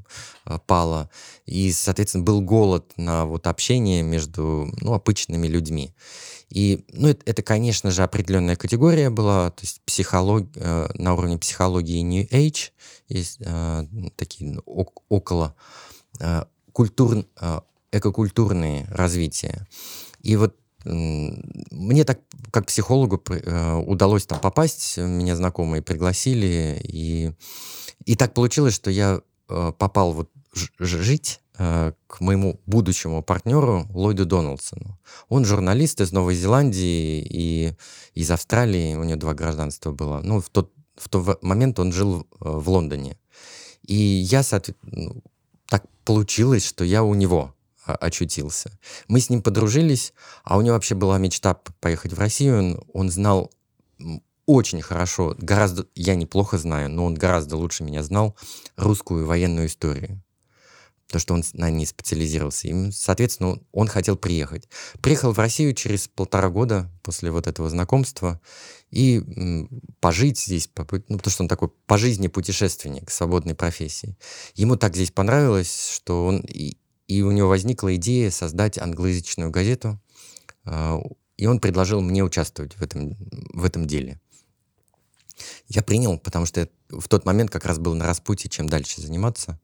пала, 0.66 1.10
и, 1.44 1.70
соответственно, 1.72 2.24
был 2.24 2.40
голод 2.40 2.90
на 2.96 3.26
вот 3.26 3.46
общение 3.46 4.02
между 4.02 4.72
ну, 4.80 4.94
обычными 4.94 5.46
людьми. 5.46 5.94
И, 6.48 6.84
ну, 6.92 7.08
это, 7.08 7.22
это, 7.26 7.42
конечно 7.42 7.90
же, 7.90 8.02
определенная 8.02 8.56
категория 8.56 9.10
была, 9.10 9.50
то 9.50 9.62
есть 9.62 9.80
психолог, 9.84 10.46
э, 10.54 10.88
на 10.94 11.14
уровне 11.14 11.36
психологии 11.36 12.00
New 12.00 12.26
Age, 12.28 12.70
есть 13.08 13.38
э, 13.40 13.86
такие 14.16 14.52
ну, 14.52 14.62
около 15.08 15.56
э, 16.20 16.44
культур, 16.72 17.24
э, 17.40 17.60
экокультурные 17.90 18.86
развития. 18.90 19.66
И 20.24 20.36
вот 20.36 20.56
мне 20.84 22.04
так, 22.04 22.20
как 22.50 22.66
психологу, 22.66 23.22
э, 23.30 23.74
удалось 23.74 24.26
там 24.26 24.38
попасть, 24.38 24.98
меня 24.98 25.34
знакомые 25.34 25.80
пригласили, 25.80 26.78
и, 26.84 27.32
и 28.04 28.16
так 28.16 28.34
получилось, 28.34 28.74
что 28.74 28.90
я 28.90 29.22
э, 29.48 29.72
попал 29.78 30.12
вот 30.12 30.30
жить 30.78 31.40
Э, 31.56 31.92
к 32.08 32.20
моему 32.20 32.60
будущему 32.66 33.22
партнеру 33.22 33.86
Ллойду 33.90 34.24
Доналдсону. 34.24 34.98
Он 35.28 35.44
журналист 35.44 36.00
из 36.00 36.10
Новой 36.10 36.34
Зеландии 36.34 37.24
и 37.30 37.74
из 38.14 38.30
Австралии, 38.32 38.96
у 38.96 39.04
него 39.04 39.20
два 39.20 39.34
гражданства 39.34 39.92
было. 39.92 40.20
Ну, 40.24 40.40
в 40.40 40.48
тот, 40.48 40.72
в 40.96 41.08
тот 41.08 41.40
момент 41.44 41.78
он 41.78 41.92
жил 41.92 42.26
в 42.40 42.68
Лондоне. 42.68 43.18
И 43.86 43.94
я, 43.94 44.42
ну, 44.82 45.22
так 45.66 45.84
получилось, 46.04 46.66
что 46.66 46.82
я 46.82 47.04
у 47.04 47.14
него 47.14 47.54
очутился. 47.84 48.78
Мы 49.08 49.20
с 49.20 49.30
ним 49.30 49.42
подружились, 49.42 50.12
а 50.42 50.56
у 50.56 50.62
него 50.62 50.74
вообще 50.74 50.94
была 50.94 51.18
мечта 51.18 51.54
поехать 51.80 52.12
в 52.12 52.18
Россию. 52.18 52.58
Он, 52.58 52.84
он 52.92 53.10
знал 53.10 53.50
очень 54.46 54.82
хорошо, 54.82 55.34
гораздо, 55.38 55.86
я 55.94 56.14
неплохо 56.14 56.58
знаю, 56.58 56.90
но 56.90 57.06
он 57.06 57.14
гораздо 57.14 57.56
лучше 57.56 57.82
меня 57.82 58.02
знал 58.02 58.36
русскую 58.76 59.26
военную 59.26 59.68
историю 59.68 60.22
то, 61.14 61.18
что 61.18 61.34
он 61.34 61.44
на 61.52 61.70
ней 61.70 61.86
специализировался. 61.86 62.68
И, 62.68 62.90
соответственно, 62.90 63.58
он 63.72 63.86
хотел 63.86 64.16
приехать. 64.16 64.68
Приехал 65.00 65.32
в 65.32 65.38
Россию 65.38 65.74
через 65.74 66.08
полтора 66.08 66.48
года 66.48 66.90
после 67.02 67.30
вот 67.30 67.46
этого 67.46 67.70
знакомства 67.70 68.40
и 68.90 69.22
пожить 70.00 70.40
здесь, 70.40 70.68
ну, 70.76 70.84
потому 71.18 71.30
что 71.30 71.42
он 71.44 71.48
такой 71.48 71.68
по 71.86 71.98
жизни 71.98 72.28
путешественник, 72.28 73.10
свободной 73.10 73.54
профессии. 73.54 74.16
Ему 74.54 74.76
так 74.76 74.94
здесь 74.94 75.10
понравилось, 75.10 75.90
что 75.94 76.26
он... 76.26 76.44
и 77.06 77.22
у 77.22 77.30
него 77.30 77.48
возникла 77.48 77.94
идея 77.96 78.30
создать 78.30 78.78
англоязычную 78.78 79.50
газету, 79.50 80.00
а, 80.64 81.00
и 81.36 81.46
он 81.46 81.60
предложил 81.60 82.00
мне 82.00 82.22
участвовать 82.22 82.74
в 82.74 82.82
этом, 82.82 83.16
в 83.52 83.64
этом 83.64 83.86
деле. 83.86 84.20
Я 85.66 85.82
принял, 85.82 86.18
потому 86.18 86.46
что 86.46 86.68
в 86.88 87.08
тот 87.08 87.24
момент 87.24 87.50
как 87.50 87.64
раз 87.64 87.78
был 87.78 87.94
на 87.94 88.06
распутье, 88.06 88.48
чем 88.48 88.68
дальше 88.68 89.00
заниматься. 89.00 89.58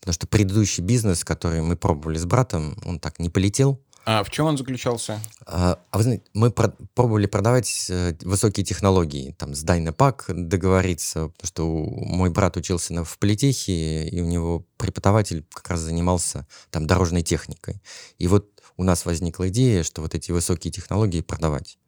Потому 0.00 0.14
что 0.14 0.26
предыдущий 0.26 0.82
бизнес, 0.82 1.24
который 1.24 1.60
мы 1.62 1.76
пробовали 1.76 2.18
с 2.18 2.24
братом, 2.24 2.76
он 2.84 2.98
так 2.98 3.18
не 3.18 3.28
полетел. 3.30 3.80
А 4.04 4.24
в 4.24 4.30
чем 4.30 4.46
он 4.46 4.58
заключался? 4.58 5.20
А, 5.46 5.78
а 5.90 5.96
вы 5.96 6.02
знаете, 6.02 6.24
мы 6.34 6.50
про- 6.50 6.74
пробовали 6.94 7.26
продавать 7.26 7.86
э, 7.88 8.14
высокие 8.22 8.64
технологии, 8.64 9.34
там 9.38 9.54
с 9.54 9.62
Дайнапак 9.62 10.24
договориться, 10.28 11.28
потому 11.28 11.46
что 11.46 11.66
мой 11.66 12.30
брат 12.30 12.56
учился 12.56 12.94
на, 12.94 13.04
в 13.04 13.18
политехе, 13.18 14.08
и 14.08 14.20
у 14.20 14.24
него 14.24 14.66
преподаватель 14.76 15.46
как 15.52 15.68
раз 15.68 15.80
занимался 15.80 16.46
там 16.70 16.86
дорожной 16.86 17.22
техникой. 17.22 17.80
И 18.18 18.26
вот 18.26 18.60
у 18.76 18.82
нас 18.82 19.04
возникла 19.04 19.48
идея, 19.48 19.84
что 19.84 20.02
вот 20.02 20.14
эти 20.14 20.32
высокие 20.32 20.72
технологии 20.72 21.20
продавать. 21.20 21.78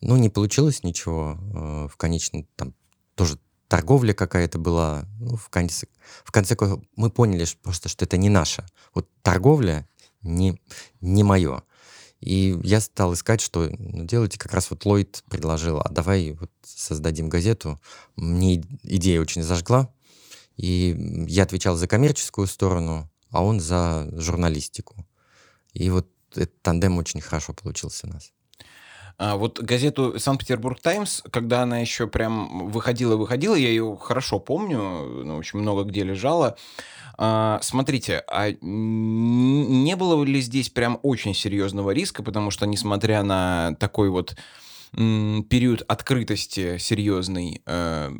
Ну, 0.00 0.16
не 0.16 0.30
получилось 0.30 0.82
ничего. 0.82 1.38
Э, 1.38 1.88
в 1.88 1.96
конечном 1.98 2.46
там 2.56 2.74
тоже 3.16 3.38
торговля 3.68 4.14
какая-то 4.14 4.58
была. 4.58 5.04
Ну, 5.20 5.36
в 5.36 5.50
конце, 5.50 5.86
в 6.24 6.32
конце 6.32 6.56
мы 6.96 7.10
поняли 7.10 7.44
что 7.44 7.58
просто, 7.62 7.90
что 7.90 8.06
это 8.06 8.16
не 8.16 8.30
наше. 8.30 8.64
Вот 8.94 9.08
торговля 9.22 9.86
не, 10.22 10.60
не 11.00 11.22
мое. 11.22 11.62
И 12.20 12.58
я 12.62 12.80
стал 12.80 13.14
искать, 13.14 13.40
что 13.40 13.70
ну, 13.78 14.04
делайте, 14.04 14.38
как 14.38 14.52
раз 14.52 14.70
вот 14.70 14.84
Ллойд 14.84 15.24
предложил, 15.30 15.80
а 15.80 15.88
давай 15.88 16.32
вот 16.32 16.50
создадим 16.62 17.28
газету. 17.28 17.80
Мне 18.16 18.62
идея 18.82 19.20
очень 19.20 19.42
зажгла, 19.42 19.92
и 20.56 21.24
я 21.28 21.44
отвечал 21.44 21.76
за 21.76 21.88
коммерческую 21.88 22.46
сторону, 22.46 23.10
а 23.30 23.42
он 23.42 23.60
за 23.60 24.08
журналистику. 24.12 25.06
И 25.72 25.88
вот 25.88 26.08
этот 26.32 26.60
тандем 26.62 26.98
очень 26.98 27.20
хорошо 27.20 27.54
получился 27.54 28.06
у 28.06 28.10
нас. 28.10 28.32
А 29.22 29.36
вот 29.36 29.60
газету 29.60 30.14
«Санкт-Петербург 30.18 30.80
Таймс», 30.80 31.20
когда 31.30 31.60
она 31.60 31.80
еще 31.80 32.06
прям 32.06 32.70
выходила-выходила, 32.70 33.54
я 33.54 33.68
ее 33.68 33.98
хорошо 34.00 34.38
помню, 34.38 34.78
ну, 34.78 35.36
очень 35.36 35.58
много 35.58 35.84
где 35.84 36.04
лежала. 36.04 36.56
А, 37.18 37.58
смотрите, 37.60 38.24
а 38.26 38.50
не 38.62 39.94
было 39.94 40.24
ли 40.24 40.40
здесь 40.40 40.70
прям 40.70 40.98
очень 41.02 41.34
серьезного 41.34 41.90
риска, 41.90 42.22
потому 42.22 42.50
что, 42.50 42.64
несмотря 42.64 43.22
на 43.22 43.76
такой 43.78 44.08
вот 44.08 44.36
период 44.94 45.82
открытости 45.86 46.78
серьезный, 46.78 47.60
э, 47.66 48.10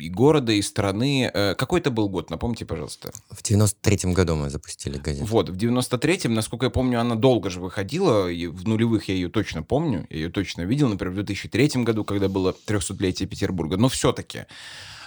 и 0.00 0.08
города, 0.08 0.52
и 0.52 0.62
страны. 0.62 1.30
Э, 1.32 1.54
какой 1.54 1.80
это 1.80 1.90
был 1.90 2.08
год, 2.08 2.30
напомните, 2.30 2.64
пожалуйста. 2.64 3.12
В 3.30 3.42
93-м 3.42 4.12
году 4.12 4.34
мы 4.36 4.50
запустили 4.50 4.98
газету. 4.98 5.26
Вот, 5.26 5.48
в 5.48 5.56
93-м, 5.56 6.34
насколько 6.34 6.66
я 6.66 6.70
помню, 6.70 7.00
она 7.00 7.14
долго 7.14 7.50
же 7.50 7.60
выходила, 7.60 8.30
и 8.30 8.46
в 8.46 8.66
нулевых 8.66 9.08
я 9.08 9.14
ее 9.14 9.28
точно 9.28 9.62
помню, 9.62 10.06
я 10.10 10.16
ее 10.16 10.30
точно 10.30 10.62
видел, 10.62 10.88
например, 10.88 11.12
в 11.12 11.16
2003 11.16 11.82
году, 11.84 12.04
когда 12.04 12.28
было 12.28 12.54
300-летие 12.66 13.26
Петербурга, 13.26 13.76
но 13.76 13.88
все-таки 13.88 14.46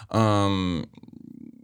эм, 0.10 0.90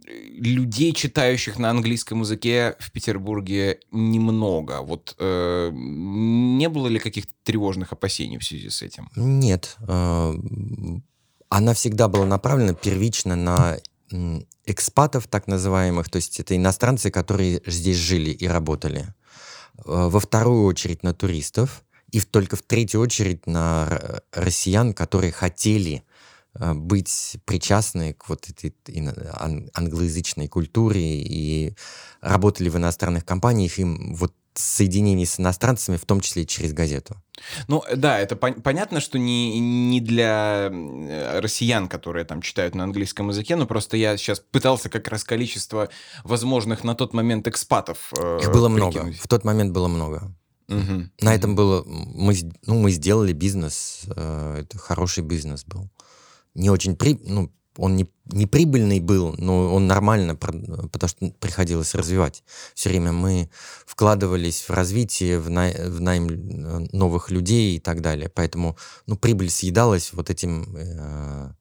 людей, 0.06 0.92
читающих 0.92 1.58
на 1.58 1.70
английском 1.70 2.20
языке 2.20 2.76
в 2.78 2.90
Петербурге 2.92 3.80
немного. 3.90 4.82
Вот 4.82 5.16
э, 5.18 5.70
не 5.72 6.68
было 6.68 6.88
ли 6.88 6.98
каких-то 6.98 7.32
тревожных 7.42 7.92
опасений 7.92 8.38
в 8.38 8.44
связи 8.44 8.68
с 8.68 8.82
этим? 8.82 9.08
Нет. 9.16 9.76
Э, 9.88 10.34
она 11.56 11.72
всегда 11.72 12.08
была 12.08 12.26
направлена 12.26 12.74
первично 12.74 13.36
на 13.36 13.78
экспатов, 14.66 15.28
так 15.28 15.46
называемых, 15.46 16.10
то 16.10 16.16
есть 16.16 16.40
это 16.40 16.56
иностранцы, 16.56 17.12
которые 17.12 17.62
здесь 17.64 17.96
жили 17.96 18.30
и 18.30 18.48
работали. 18.48 19.14
Э, 19.78 20.08
во 20.08 20.18
вторую 20.18 20.64
очередь 20.64 21.04
на 21.04 21.14
туристов, 21.14 21.84
и 22.10 22.20
только 22.20 22.56
в 22.56 22.62
третью 22.62 23.00
очередь 23.00 23.46
на 23.46 24.20
россиян, 24.32 24.94
которые 24.94 25.30
хотели 25.30 26.02
э, 26.54 26.74
быть 26.74 27.36
причастны 27.44 28.14
к 28.14 28.28
вот 28.28 28.48
этой 28.48 28.74
англоязычной 29.74 30.48
культуре 30.48 31.22
и 31.22 31.76
работали 32.20 32.68
в 32.68 32.76
иностранных 32.78 33.24
компаниях, 33.24 33.78
им 33.78 34.16
вот 34.16 34.34
соединений 34.54 35.26
с 35.26 35.40
иностранцами, 35.40 35.96
в 35.96 36.04
том 36.04 36.20
числе 36.20 36.46
через 36.46 36.72
газету. 36.72 37.16
Ну, 37.66 37.82
да, 37.94 38.18
это 38.18 38.36
пон- 38.36 38.60
понятно, 38.60 39.00
что 39.00 39.18
не, 39.18 39.58
не 39.58 40.00
для 40.00 40.70
россиян, 41.40 41.88
которые 41.88 42.24
там 42.24 42.40
читают 42.40 42.74
на 42.74 42.84
английском 42.84 43.28
языке, 43.28 43.56
но 43.56 43.66
просто 43.66 43.96
я 43.96 44.16
сейчас 44.16 44.40
пытался 44.40 44.88
как 44.88 45.08
раз 45.08 45.24
количество 45.24 45.88
возможных 46.22 46.84
на 46.84 46.94
тот 46.94 47.14
момент 47.14 47.48
экспатов 47.48 48.12
э, 48.18 48.38
Их 48.42 48.52
было 48.52 48.68
прикинуть. 48.68 48.94
много. 48.94 49.12
В 49.12 49.28
тот 49.28 49.44
момент 49.44 49.72
было 49.72 49.88
много. 49.88 50.32
Угу. 50.68 51.10
На 51.20 51.34
этом 51.34 51.54
было... 51.56 51.82
Мы, 51.84 52.34
ну, 52.66 52.78
мы 52.80 52.90
сделали 52.92 53.32
бизнес. 53.32 54.02
Э, 54.16 54.60
это 54.62 54.78
хороший 54.78 55.22
бизнес 55.24 55.64
был. 55.64 55.90
Не 56.54 56.70
очень... 56.70 56.96
При, 56.96 57.20
ну, 57.24 57.52
он 57.76 57.96
не, 57.96 58.08
не 58.26 58.46
прибыльный 58.46 59.00
был, 59.00 59.34
но 59.38 59.74
он 59.74 59.86
нормально, 59.86 60.36
потому 60.36 61.08
что 61.08 61.30
приходилось 61.40 61.94
развивать. 61.94 62.44
Все 62.74 62.88
время 62.88 63.12
мы 63.12 63.50
вкладывались 63.86 64.62
в 64.62 64.70
развитие, 64.70 65.38
в, 65.38 65.50
най, 65.50 65.74
в 65.88 66.00
найм 66.00 66.28
э, 66.28 66.86
новых 66.92 67.30
людей 67.30 67.76
и 67.76 67.80
так 67.80 68.00
далее. 68.00 68.28
Поэтому 68.28 68.76
ну, 69.06 69.16
прибыль 69.16 69.50
съедалась 69.50 70.12
вот 70.12 70.30
этим 70.30 70.76
э, 70.76 71.52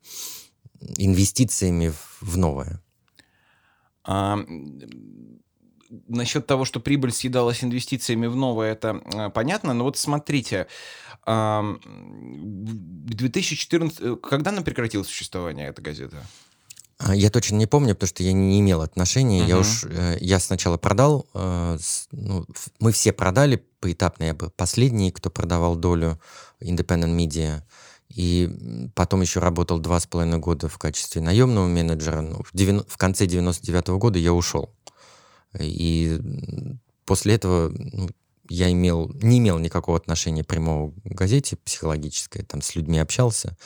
инвестициями 0.97 1.89
в, 1.89 2.17
в 2.21 2.37
новое. 2.37 2.81
А, 4.05 4.37
насчет 6.07 6.47
того, 6.47 6.65
что 6.65 6.79
прибыль 6.79 7.11
съедалась 7.11 7.63
инвестициями 7.63 8.27
в 8.27 8.35
новое, 8.35 8.73
это 8.73 9.01
э, 9.13 9.29
понятно. 9.29 9.73
Но 9.73 9.83
вот 9.83 9.97
смотрите, 9.97 10.67
2014... 11.25 13.99
Э, 14.01 14.15
когда 14.17 14.51
она 14.51 14.61
прекратила 14.61 15.03
существование, 15.03 15.69
эта 15.69 15.81
газета? 15.81 16.25
А, 16.97 17.15
я 17.15 17.29
точно 17.29 17.55
не 17.55 17.65
помню, 17.65 17.95
потому 17.95 18.07
что 18.07 18.23
я 18.23 18.33
не 18.33 18.59
имел 18.59 18.81
отношения. 18.81 19.41
Uh-huh. 19.41 19.47
Я 19.47 19.57
уж 19.57 19.85
э, 19.85 20.17
я 20.19 20.39
сначала 20.39 20.77
продал, 20.77 21.27
э, 21.33 21.77
ну, 22.11 22.45
мы 22.79 22.91
все 22.91 23.13
продали 23.13 23.65
поэтапно. 23.79 24.25
Я 24.25 24.33
был 24.33 24.49
последний, 24.49 25.11
кто 25.11 25.29
продавал 25.29 25.75
долю 25.75 26.19
Independent 26.61 27.15
Media. 27.15 27.61
И 28.09 28.89
потом 28.93 29.21
еще 29.21 29.39
работал 29.39 29.79
два 29.79 29.99
с 29.99 30.05
половиной 30.05 30.37
года 30.37 30.69
в 30.69 30.77
качестве 30.77 31.21
наемного 31.21 31.67
менеджера. 31.67 32.21
Ну, 32.21 32.43
в, 32.43 32.51
90, 32.53 32.89
в 32.89 32.97
конце 32.97 33.25
99 33.25 33.89
-го 33.89 33.97
года 33.97 34.19
я 34.19 34.33
ушел. 34.33 34.69
И 35.59 36.19
после 37.05 37.35
этого 37.35 37.69
ну, 37.69 38.09
я 38.49 38.71
имел, 38.71 39.09
не 39.21 39.39
имел 39.39 39.59
никакого 39.59 39.97
отношения 39.97 40.43
прямого 40.43 40.91
к 40.91 41.13
газете 41.13 41.55
психологической, 41.57 42.43
там 42.43 42.61
с 42.61 42.75
людьми 42.75 42.99
общался. 42.99 43.57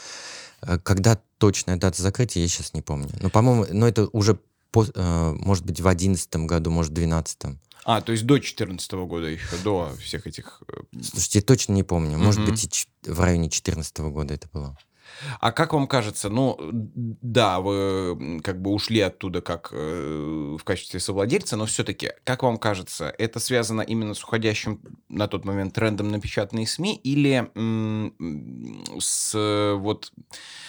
Э, 0.62 0.78
когда 0.78 1.20
точная 1.38 1.76
дата 1.76 2.00
закрытия, 2.02 2.42
я 2.42 2.48
сейчас 2.48 2.74
не 2.74 2.82
помню. 2.82 3.10
Но, 3.20 3.30
по-моему, 3.30 3.66
но 3.70 3.88
это 3.88 4.08
уже, 4.12 4.38
по, 4.70 4.84
э, 4.84 5.32
может 5.38 5.64
быть, 5.64 5.80
в 5.80 5.88
одиннадцатом 5.88 6.46
году, 6.46 6.70
может, 6.70 6.92
в 6.92 6.94
двенадцатом. 6.94 7.60
А, 7.84 8.00
то 8.00 8.12
есть 8.12 8.24
до 8.24 8.34
2014 8.34 8.92
года 8.92 9.26
еще, 9.26 9.56
до 9.64 9.94
всех 10.00 10.26
этих... 10.26 10.62
Э, 10.68 10.82
Слушайте, 11.02 11.38
я 11.38 11.42
точно 11.42 11.72
не 11.72 11.82
помню. 11.82 12.18
Может 12.18 12.42
угу. 12.42 12.50
быть, 12.50 12.88
в 13.04 13.20
районе 13.20 13.48
2014 13.48 13.98
года 13.98 14.34
это 14.34 14.48
было. 14.52 14.76
А 15.40 15.52
как 15.52 15.72
вам 15.72 15.86
кажется, 15.86 16.28
ну, 16.28 16.56
да, 16.62 17.60
вы 17.60 18.40
как 18.42 18.60
бы 18.60 18.70
ушли 18.70 19.00
оттуда 19.00 19.40
как 19.40 19.70
э, 19.72 20.56
в 20.58 20.64
качестве 20.64 21.00
совладельца, 21.00 21.56
но 21.56 21.66
все-таки, 21.66 22.12
как 22.24 22.42
вам 22.42 22.58
кажется, 22.58 23.14
это 23.18 23.40
связано 23.40 23.82
именно 23.82 24.14
с 24.14 24.22
уходящим 24.22 24.80
на 25.08 25.28
тот 25.28 25.44
момент 25.44 25.74
трендом 25.74 26.10
на 26.10 26.20
печатные 26.20 26.66
СМИ 26.66 26.96
или 26.96 27.50
с 29.00 29.74
вот 29.76 30.12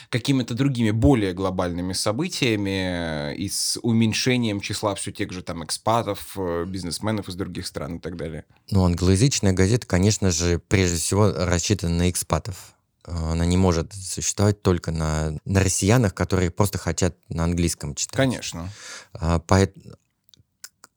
какими-то 0.10 0.54
другими 0.54 0.91
более 0.91 1.34
глобальными 1.34 1.93
событиями 1.93 3.36
и 3.36 3.47
с 3.47 3.80
уменьшением 3.82 4.60
числа 4.60 4.95
все 4.95 5.12
тех 5.12 5.32
же 5.32 5.41
там 5.43 5.63
экспатов, 5.63 6.36
э, 6.38 6.65
бизнесменов 6.65 7.30
из 7.30 7.36
других 7.36 7.67
стран 7.67 7.97
и 7.97 7.99
так 7.99 8.17
далее? 8.17 8.45
Ну, 8.71 8.84
англоязычная 8.84 9.54
газета, 9.54 9.86
конечно 9.86 10.32
же, 10.32 10.60
прежде 10.60 10.97
всего 10.97 11.32
рассчитана 11.32 11.95
на 11.95 12.10
экспатов 12.10 12.73
она 13.04 13.46
не 13.46 13.58
может 13.58 13.94
существовать 13.94 14.62
только 14.62 14.92
на, 14.92 15.38
на 15.46 15.64
россиянах, 15.64 16.14
которые 16.14 16.52
просто 16.52 16.78
хотят 16.78 17.16
на 17.30 17.44
английском 17.44 17.96
читать. 17.96 18.18
Конечно. 18.18 18.70
А, 19.14 19.40
поэтому 19.40 19.96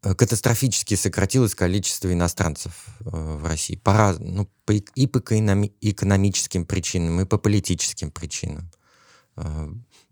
катастрофически 0.02 0.94
сократилось 0.94 1.54
количество 1.54 2.12
иностранцев 2.12 2.86
э, 3.00 3.04
в 3.04 3.46
России. 3.46 3.76
По, 3.76 4.16
ну, 4.18 4.48
по, 4.64 4.72
и 4.72 5.06
по 5.06 5.18
экономическим 5.20 6.66
причинам, 6.66 7.20
и 7.20 7.24
по 7.24 7.38
политическим 7.38 8.10
причинам. 8.10 8.70
Э, 9.36 9.68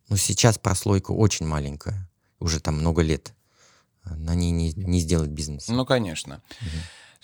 ну, 0.08 0.16
сейчас 0.16 0.58
прослойка 0.58 1.10
очень 1.10 1.46
маленькая, 1.46 2.08
уже 2.38 2.60
там 2.60 2.76
много 2.76 3.02
лет. 3.02 3.34
На 4.04 4.34
ней 4.34 4.50
не, 4.50 4.72
не 4.72 5.00
сделать 5.00 5.30
бизнес. 5.30 5.68
Ну, 5.68 5.84
конечно. 5.84 6.42
Угу. 6.60 6.68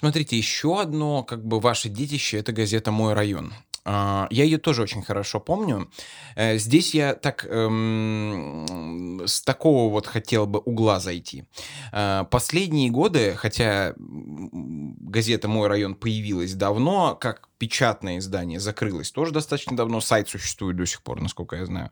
Смотрите, 0.00 0.36
еще 0.36 0.80
одно, 0.80 1.22
как 1.22 1.44
бы, 1.44 1.60
ваше 1.60 1.88
детище— 1.88 2.36
это 2.38 2.52
газета 2.52 2.90
«Мой 2.90 3.14
район». 3.14 3.54
А, 3.88 4.26
я 4.30 4.42
ее 4.42 4.58
тоже 4.58 4.82
очень 4.82 5.02
хорошо 5.02 5.38
помню. 5.38 5.88
Э, 6.34 6.58
здесь 6.58 6.92
я 6.92 7.14
так 7.14 7.46
эм, 7.48 9.22
с 9.24 9.42
такого 9.42 9.88
вот 9.92 10.08
хотел 10.08 10.46
бы 10.46 10.58
угла 10.58 10.98
зайти. 10.98 11.44
Э, 11.92 12.24
последние 12.28 12.90
годы, 12.90 13.34
хотя 13.36 13.94
газета 13.96 15.46
«Мой 15.46 15.68
район» 15.68 15.94
появилась 15.94 16.54
давно, 16.54 17.14
как 17.14 17.48
печатное 17.58 18.18
издание 18.18 18.60
закрылось 18.60 19.10
тоже 19.10 19.32
достаточно 19.32 19.76
давно, 19.76 20.00
сайт 20.00 20.28
существует 20.28 20.76
до 20.76 20.86
сих 20.86 21.02
пор, 21.02 21.20
насколько 21.20 21.56
я 21.56 21.66
знаю. 21.66 21.90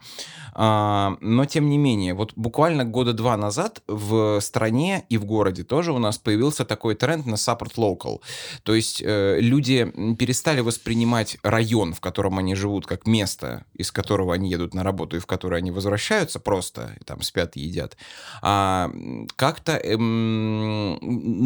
А, 0.53 1.17
но 1.21 1.45
тем 1.47 1.69
не 1.69 1.79
менее, 1.79 2.15
вот 2.15 2.33
буквально 2.37 2.85
года 2.85 3.13
два 3.13 3.37
назад 3.37 3.83
в 3.87 4.41
стране 4.41 5.05
и 5.09 5.17
в 5.17 5.25
городе 5.25 5.65
тоже 5.65 5.93
у 5.93 5.99
нас 5.99 6.19
появился 6.19 6.65
такой 6.65 6.95
тренд 6.95 7.27
на 7.27 7.35
support 7.35 7.75
local. 7.77 8.21
То 8.63 8.75
есть 8.75 9.03
э, 9.05 9.39
люди 9.41 9.91
перестали 10.19 10.61
воспринимать 10.61 11.39
район, 11.43 11.95
в 11.95 12.01
котором 12.01 12.39
они 12.39 12.55
живут, 12.55 12.87
как 12.87 13.07
место, 13.07 13.65
из 13.75 13.91
которого 13.91 14.35
они 14.35 14.51
едут 14.51 14.75
на 14.75 14.83
работу 14.83 15.17
и 15.17 15.21
в 15.21 15.27
которое 15.27 15.57
они 15.57 15.71
возвращаются 15.71 16.41
просто, 16.41 16.97
там 17.07 17.23
спят 17.23 17.57
и 17.57 17.61
едят. 17.61 17.97
А 18.43 18.91
как-то 19.37 19.73
эм, 19.73 20.99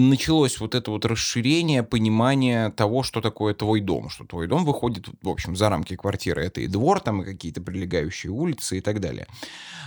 началось 0.09 0.59
вот 0.61 0.74
это 0.74 0.90
вот 0.90 1.04
расширение 1.04 1.83
понимания 1.83 2.70
того, 2.70 3.02
что 3.02 3.20
такое 3.20 3.54
твой 3.54 3.81
дом 3.81 4.08
что 4.09 4.25
твой 4.25 4.47
дом 4.47 4.64
выходит, 4.64 5.07
в 5.23 5.29
общем, 5.29 5.57
за 5.57 5.68
рамки 5.68 5.97
квартиры. 5.97 6.44
Это 6.44 6.61
и 6.61 6.66
двор, 6.66 7.01
там, 7.01 7.23
и 7.23 7.25
какие-то 7.25 7.61
прилегающие 7.61 8.33
улицы 8.33 8.79
и 8.79 8.81
так 8.81 9.01
далее. 9.01 9.27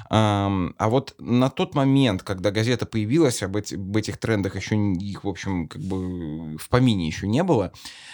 А 0.10 0.90
вот 0.90 1.16
на 1.20 1.50
тот 1.50 1.74
момент, 1.74 2.24
когда 2.24 2.52
газета 2.52 2.86
появилась, 2.86 3.44
об, 3.44 3.56
эти, 3.56 3.76
об 3.76 3.96
этих 3.96 4.18
трендах 4.18 4.56
еще 4.56 4.76
их, 4.76 5.24
в 5.24 5.30
общем, 5.30 5.68
как 5.68 5.82
бы 5.82 6.58
в 6.58 6.70
помине 6.70 7.08
еще 7.08 7.28
не 7.28 7.44
было, 7.44 7.72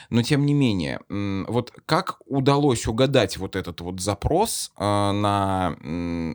но 0.09 0.21
тем 0.21 0.45
не 0.45 0.53
менее, 0.53 0.99
вот 1.09 1.73
как 1.85 2.19
удалось 2.25 2.87
угадать 2.87 3.37
вот 3.37 3.55
этот 3.55 3.81
вот 3.81 3.99
запрос 3.99 4.71
а, 4.75 5.11
на 5.11 5.75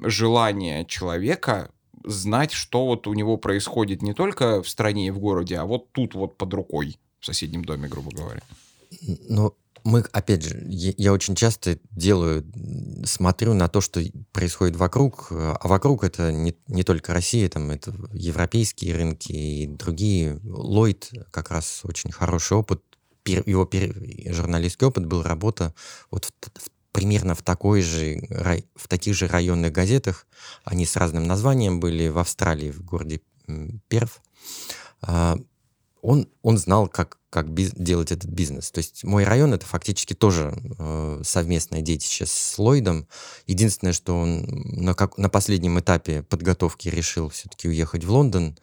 желание 0.08 0.84
человека 0.86 1.70
знать, 2.04 2.52
что 2.52 2.86
вот 2.86 3.06
у 3.06 3.14
него 3.14 3.36
происходит 3.36 4.02
не 4.02 4.14
только 4.14 4.62
в 4.62 4.68
стране 4.68 5.08
и 5.08 5.10
в 5.10 5.18
городе, 5.18 5.58
а 5.58 5.64
вот 5.64 5.92
тут 5.92 6.14
вот 6.14 6.36
под 6.36 6.52
рукой, 6.54 6.98
в 7.20 7.26
соседнем 7.26 7.64
доме, 7.64 7.88
грубо 7.88 8.10
говоря. 8.10 8.42
Ну, 9.28 9.54
мы, 9.84 10.00
опять 10.12 10.42
же, 10.44 10.62
я 10.68 11.12
очень 11.12 11.34
часто 11.34 11.78
делаю, 11.90 12.44
смотрю 13.04 13.54
на 13.54 13.68
то, 13.68 13.80
что 13.80 14.00
происходит 14.32 14.76
вокруг, 14.76 15.28
а 15.30 15.66
вокруг 15.66 16.04
это 16.04 16.32
не, 16.32 16.56
не 16.68 16.82
только 16.82 17.12
Россия, 17.12 17.48
там 17.48 17.70
это 17.70 17.94
европейские 18.12 18.94
рынки 18.94 19.32
и 19.32 19.66
другие. 19.66 20.40
Ллойд 20.44 21.10
как 21.30 21.50
раз 21.50 21.80
очень 21.84 22.12
хороший 22.12 22.56
опыт, 22.56 22.82
его 23.24 23.68
журналистский 24.32 24.86
опыт 24.86 25.06
был 25.06 25.22
работа 25.22 25.74
вот 26.10 26.24
в, 26.24 26.30
в, 26.30 26.70
примерно 26.92 27.34
в 27.34 27.42
такой 27.42 27.82
же, 27.82 28.20
в 28.74 28.88
таких 28.88 29.14
же 29.14 29.26
районных 29.26 29.72
газетах, 29.72 30.26
они 30.64 30.86
с 30.86 30.96
разным 30.96 31.24
названием 31.24 31.80
были 31.80 32.08
в 32.08 32.18
Австралии, 32.18 32.70
в 32.70 32.82
городе 32.84 33.20
Перф. 33.88 34.20
Он, 36.02 36.28
он 36.42 36.58
знал, 36.58 36.88
как, 36.88 37.18
как 37.30 37.50
биз, 37.50 37.70
делать 37.74 38.10
этот 38.10 38.28
бизнес. 38.28 38.70
То 38.72 38.78
есть 38.78 39.04
мой 39.04 39.24
район 39.24 39.54
это 39.54 39.64
фактически 39.64 40.14
тоже 40.14 40.52
э, 40.78 41.22
совместное 41.24 41.80
детище 41.80 42.26
с 42.26 42.58
Ллойдом. 42.58 43.06
Единственное, 43.46 43.92
что 43.92 44.18
он 44.18 44.44
на, 44.44 44.94
как, 44.94 45.16
на 45.16 45.28
последнем 45.28 45.78
этапе 45.78 46.24
подготовки 46.24 46.88
решил 46.88 47.28
все-таки 47.28 47.68
уехать 47.68 48.04
в 48.04 48.10
Лондон 48.10 48.58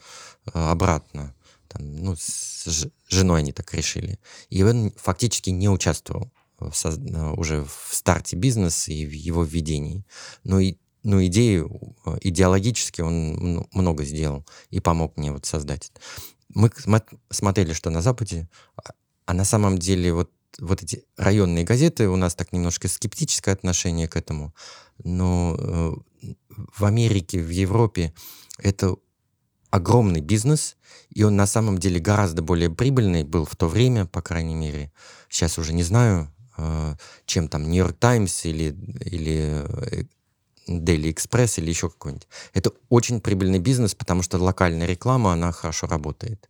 э, 0.45 0.51
обратно. 0.53 1.33
Там, 1.69 1.95
ну, 1.95 2.15
с 2.17 2.89
женой 3.07 3.39
они 3.39 3.53
так 3.53 3.73
решили. 3.73 4.19
И 4.49 4.61
он 4.61 4.91
фактически 4.97 5.49
не 5.49 5.69
участвовал 5.69 6.31
в 6.59 6.73
соз... 6.73 6.97
Э, 6.97 7.31
уже 7.37 7.63
в 7.63 7.95
старте 7.95 8.35
бизнеса 8.35 8.91
и 8.91 9.05
в 9.05 9.11
его 9.11 9.43
введении. 9.43 10.03
Но 10.43 10.59
и 10.59 10.75
ну, 11.03 11.25
идею, 11.25 11.95
э, 12.05 12.17
идеологически 12.21 13.01
он 13.01 13.65
много 13.71 14.03
сделал 14.03 14.45
и 14.69 14.79
помог 14.79 15.15
мне 15.15 15.31
вот 15.31 15.45
создать 15.45 15.91
мы 16.53 16.71
смотрели, 17.29 17.73
что 17.73 17.89
на 17.89 18.01
Западе, 18.01 18.49
а, 18.75 18.91
а 19.25 19.33
на 19.33 19.45
самом 19.45 19.77
деле 19.77 20.13
вот, 20.13 20.31
вот 20.59 20.83
эти 20.83 21.05
районные 21.17 21.63
газеты, 21.63 22.09
у 22.09 22.15
нас 22.15 22.35
так 22.35 22.51
немножко 22.53 22.87
скептическое 22.87 23.53
отношение 23.53 24.07
к 24.07 24.15
этому, 24.15 24.53
но 25.03 25.55
э, 25.57 25.93
в 26.77 26.85
Америке, 26.85 27.39
в 27.39 27.49
Европе 27.49 28.13
это 28.57 28.95
огромный 29.69 30.21
бизнес, 30.21 30.77
и 31.13 31.23
он 31.23 31.35
на 31.35 31.45
самом 31.45 31.77
деле 31.77 31.99
гораздо 31.99 32.41
более 32.41 32.69
прибыльный 32.69 33.23
был 33.23 33.45
в 33.45 33.55
то 33.55 33.67
время, 33.67 34.05
по 34.05 34.21
крайней 34.21 34.55
мере. 34.55 34.91
Сейчас 35.29 35.57
уже 35.59 35.73
не 35.73 35.83
знаю, 35.83 36.33
э, 36.57 36.95
чем 37.25 37.47
там 37.47 37.69
Нью-Йорк 37.69 37.97
Таймс 37.97 38.45
или, 38.45 38.75
или 39.05 39.63
э, 39.63 40.05
Daily 40.69 41.13
Express 41.13 41.59
или 41.59 41.69
еще 41.69 41.89
какой-нибудь. 41.89 42.27
Это 42.53 42.71
очень 42.89 43.21
прибыльный 43.21 43.59
бизнес, 43.59 43.95
потому 43.95 44.21
что 44.21 44.37
локальная 44.37 44.85
реклама, 44.87 45.33
она 45.33 45.51
хорошо 45.51 45.87
работает. 45.87 46.49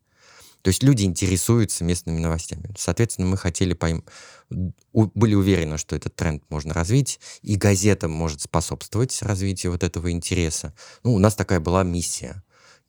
То 0.61 0.69
есть 0.69 0.83
люди 0.83 1.03
интересуются 1.03 1.85
местными 1.85 2.19
новостями. 2.19 2.73
Соответственно, 2.77 3.27
мы 3.27 3.37
хотели 3.37 3.73
пойм... 3.73 4.03
были 4.49 5.33
уверены, 5.33 5.77
что 5.77 5.95
этот 5.95 6.15
тренд 6.17 6.43
можно 6.49 6.73
развить, 6.73 7.19
и 7.41 7.55
газета 7.55 8.09
может 8.09 8.41
способствовать 8.41 9.21
развитию 9.21 9.71
вот 9.71 9.83
этого 9.83 10.11
интереса. 10.11 10.73
Ну, 11.03 11.13
у 11.13 11.19
нас 11.19 11.35
такая 11.35 11.61
была 11.61 11.83
миссия. 11.83 12.43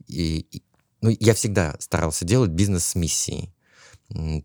И, 0.09 0.65
ну, 1.01 1.11
я 1.21 1.33
всегда 1.35 1.77
старался 1.79 2.25
делать 2.25 2.51
бизнес 2.51 2.87
с 2.87 2.95
миссией. 2.97 3.55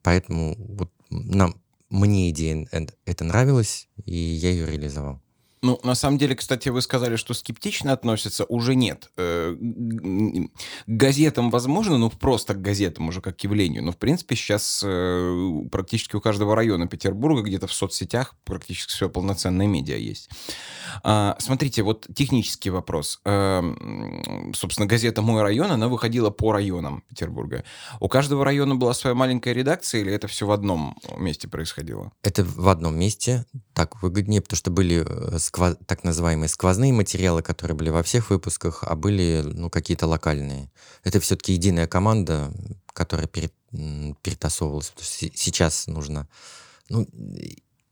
Поэтому 0.04 0.56
вот 0.60 0.92
нам, 1.10 1.60
мне 1.90 2.30
идея 2.30 2.68
это 3.06 3.24
нравилась, 3.24 3.90
и 4.06 4.16
я 4.16 4.52
ее 4.52 4.68
реализовал. 4.68 5.25
Ну, 5.66 5.80
на 5.82 5.96
самом 5.96 6.20
деле, 6.20 6.36
кстати, 6.36 6.70
вы 6.70 6.80
сказали, 6.84 7.16
что 7.16 7.34
скептично 7.34 7.92
относятся. 7.92 8.46
Уже 8.46 8.76
нет. 8.76 9.10
Э, 9.18 9.56
к 9.58 10.50
газетам 10.86 11.50
возможно, 11.50 11.98
ну, 11.98 12.12
просто 12.12 12.54
к 12.54 12.62
газетам 12.62 13.08
уже 13.08 13.20
как 13.20 13.38
к 13.38 13.44
явлению. 13.44 13.84
Но, 13.84 13.92
в 13.92 13.98
принципе, 13.98 14.36
сейчас 14.36 14.84
э, 14.86 15.62
практически 15.72 16.16
у 16.16 16.22
каждого 16.22 16.56
района 16.56 16.88
Петербурга 16.88 17.42
где-то 17.42 17.66
в 17.66 17.74
соцсетях 17.74 18.36
практически 18.44 18.92
все 18.92 19.10
полноценное 19.10 19.66
медиа 19.66 19.98
есть. 19.98 20.30
А, 21.04 21.36
смотрите, 21.40 21.82
вот 21.82 22.06
технический 22.16 22.70
вопрос. 22.70 23.20
Э, 23.26 23.64
собственно, 24.54 24.86
газета 24.86 25.24
«Мой 25.24 25.42
район», 25.42 25.72
она 25.72 25.88
выходила 25.88 26.30
по 26.30 26.52
районам 26.52 27.04
Петербурга. 27.10 27.64
У 28.00 28.08
каждого 28.08 28.46
района 28.46 28.76
была 28.76 28.94
своя 28.94 29.16
маленькая 29.16 29.54
редакция 29.54 30.02
или 30.02 30.14
это 30.14 30.28
все 30.28 30.46
в 30.46 30.52
одном 30.52 30.96
месте 31.18 31.48
происходило? 31.48 32.12
Это 32.22 32.44
в 32.44 32.70
одном 32.70 33.00
месте. 33.00 33.46
Так 33.74 34.04
выгоднее, 34.04 34.42
потому 34.42 34.58
что 34.58 34.70
были 34.70 35.04
сквоз, 35.56 35.78
так 35.86 36.04
называемые 36.04 36.50
сквозные 36.50 36.92
материалы, 36.92 37.42
которые 37.42 37.78
были 37.78 37.90
во 37.90 38.04
всех 38.04 38.30
выпусках, 38.30 38.84
а 38.84 38.96
были 38.96 39.42
ну, 39.42 39.70
какие-то 39.70 40.06
локальные. 40.06 40.70
Это 41.04 41.20
все-таки 41.22 41.54
единая 41.54 41.88
команда, 41.88 42.52
которая 42.88 43.28
перед, 43.28 43.54
перетасовывалось. 44.22 44.94
Сейчас 45.00 45.88
нужно... 45.88 46.28
Ну, 46.90 47.08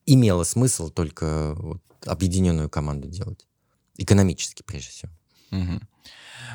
имело 0.06 0.44
смысл 0.44 0.90
только 0.90 1.56
вот 1.58 1.82
объединенную 2.06 2.70
команду 2.70 3.08
делать. 3.08 3.48
Экономически, 3.98 4.62
прежде 4.64 4.90
всего. 4.90 5.12
Угу. 5.52 5.80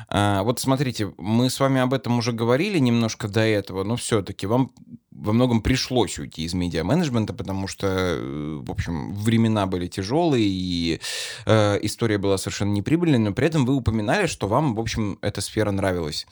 А, 0.07 0.43
вот 0.43 0.59
смотрите, 0.59 1.13
мы 1.17 1.49
с 1.49 1.59
вами 1.59 1.81
об 1.81 1.93
этом 1.93 2.17
уже 2.17 2.31
говорили 2.31 2.79
немножко 2.79 3.27
до 3.27 3.41
этого, 3.41 3.83
но 3.83 3.95
все-таки 3.95 4.47
вам 4.47 4.71
во 5.11 5.33
многом 5.33 5.61
пришлось 5.61 6.17
уйти 6.17 6.43
из 6.43 6.53
медиа-менеджмента, 6.53 7.33
потому 7.33 7.67
что, 7.67 7.87
э, 7.87 8.61
в 8.61 8.71
общем, 8.71 9.13
времена 9.15 9.65
были 9.65 9.87
тяжелые, 9.87 10.45
и 10.47 11.01
э, 11.45 11.79
история 11.81 12.17
была 12.17 12.37
совершенно 12.37 12.71
неприбыльной, 12.71 13.19
но 13.19 13.33
при 13.33 13.47
этом 13.47 13.65
вы 13.65 13.75
упоминали, 13.75 14.27
что 14.27 14.47
вам, 14.47 14.75
в 14.75 14.79
общем, 14.79 15.19
эта 15.21 15.41
сфера 15.41 15.71
нравилась. 15.71 16.25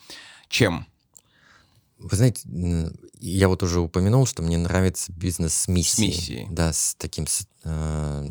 Чем? 0.48 0.86
Вы 1.98 2.16
знаете, 2.16 2.42
я 3.20 3.48
вот 3.48 3.62
уже 3.62 3.80
упомянул, 3.80 4.24
что 4.26 4.42
мне 4.42 4.56
нравится 4.56 5.12
бизнес 5.12 5.52
с 5.54 5.68
миссией. 5.68 6.12
С 6.12 6.18
миссией. 6.18 6.46
Да, 6.50 6.72
с 6.72 6.94
таким... 6.96 7.26
Э, 7.64 8.26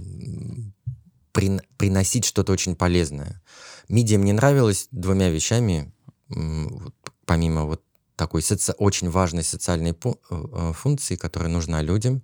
при, 1.38 1.62
приносить 1.78 2.26
что-то 2.26 2.52
очень 2.52 2.76
полезное. 2.76 3.43
Мидия 3.89 4.17
мне 4.17 4.34
нравилась 4.34 4.88
двумя 4.89 5.30
вещами, 5.30 5.93
помимо 7.28 7.65
вот 7.65 7.84
такой 8.15 8.41
соци... 8.41 8.73
очень 8.80 9.12
важной 9.12 9.43
социальной 9.43 9.91
э, 9.91 10.13
э, 10.32 10.73
функции, 10.73 11.15
которая 11.15 11.50
нужна 11.50 11.84
людям, 11.84 12.23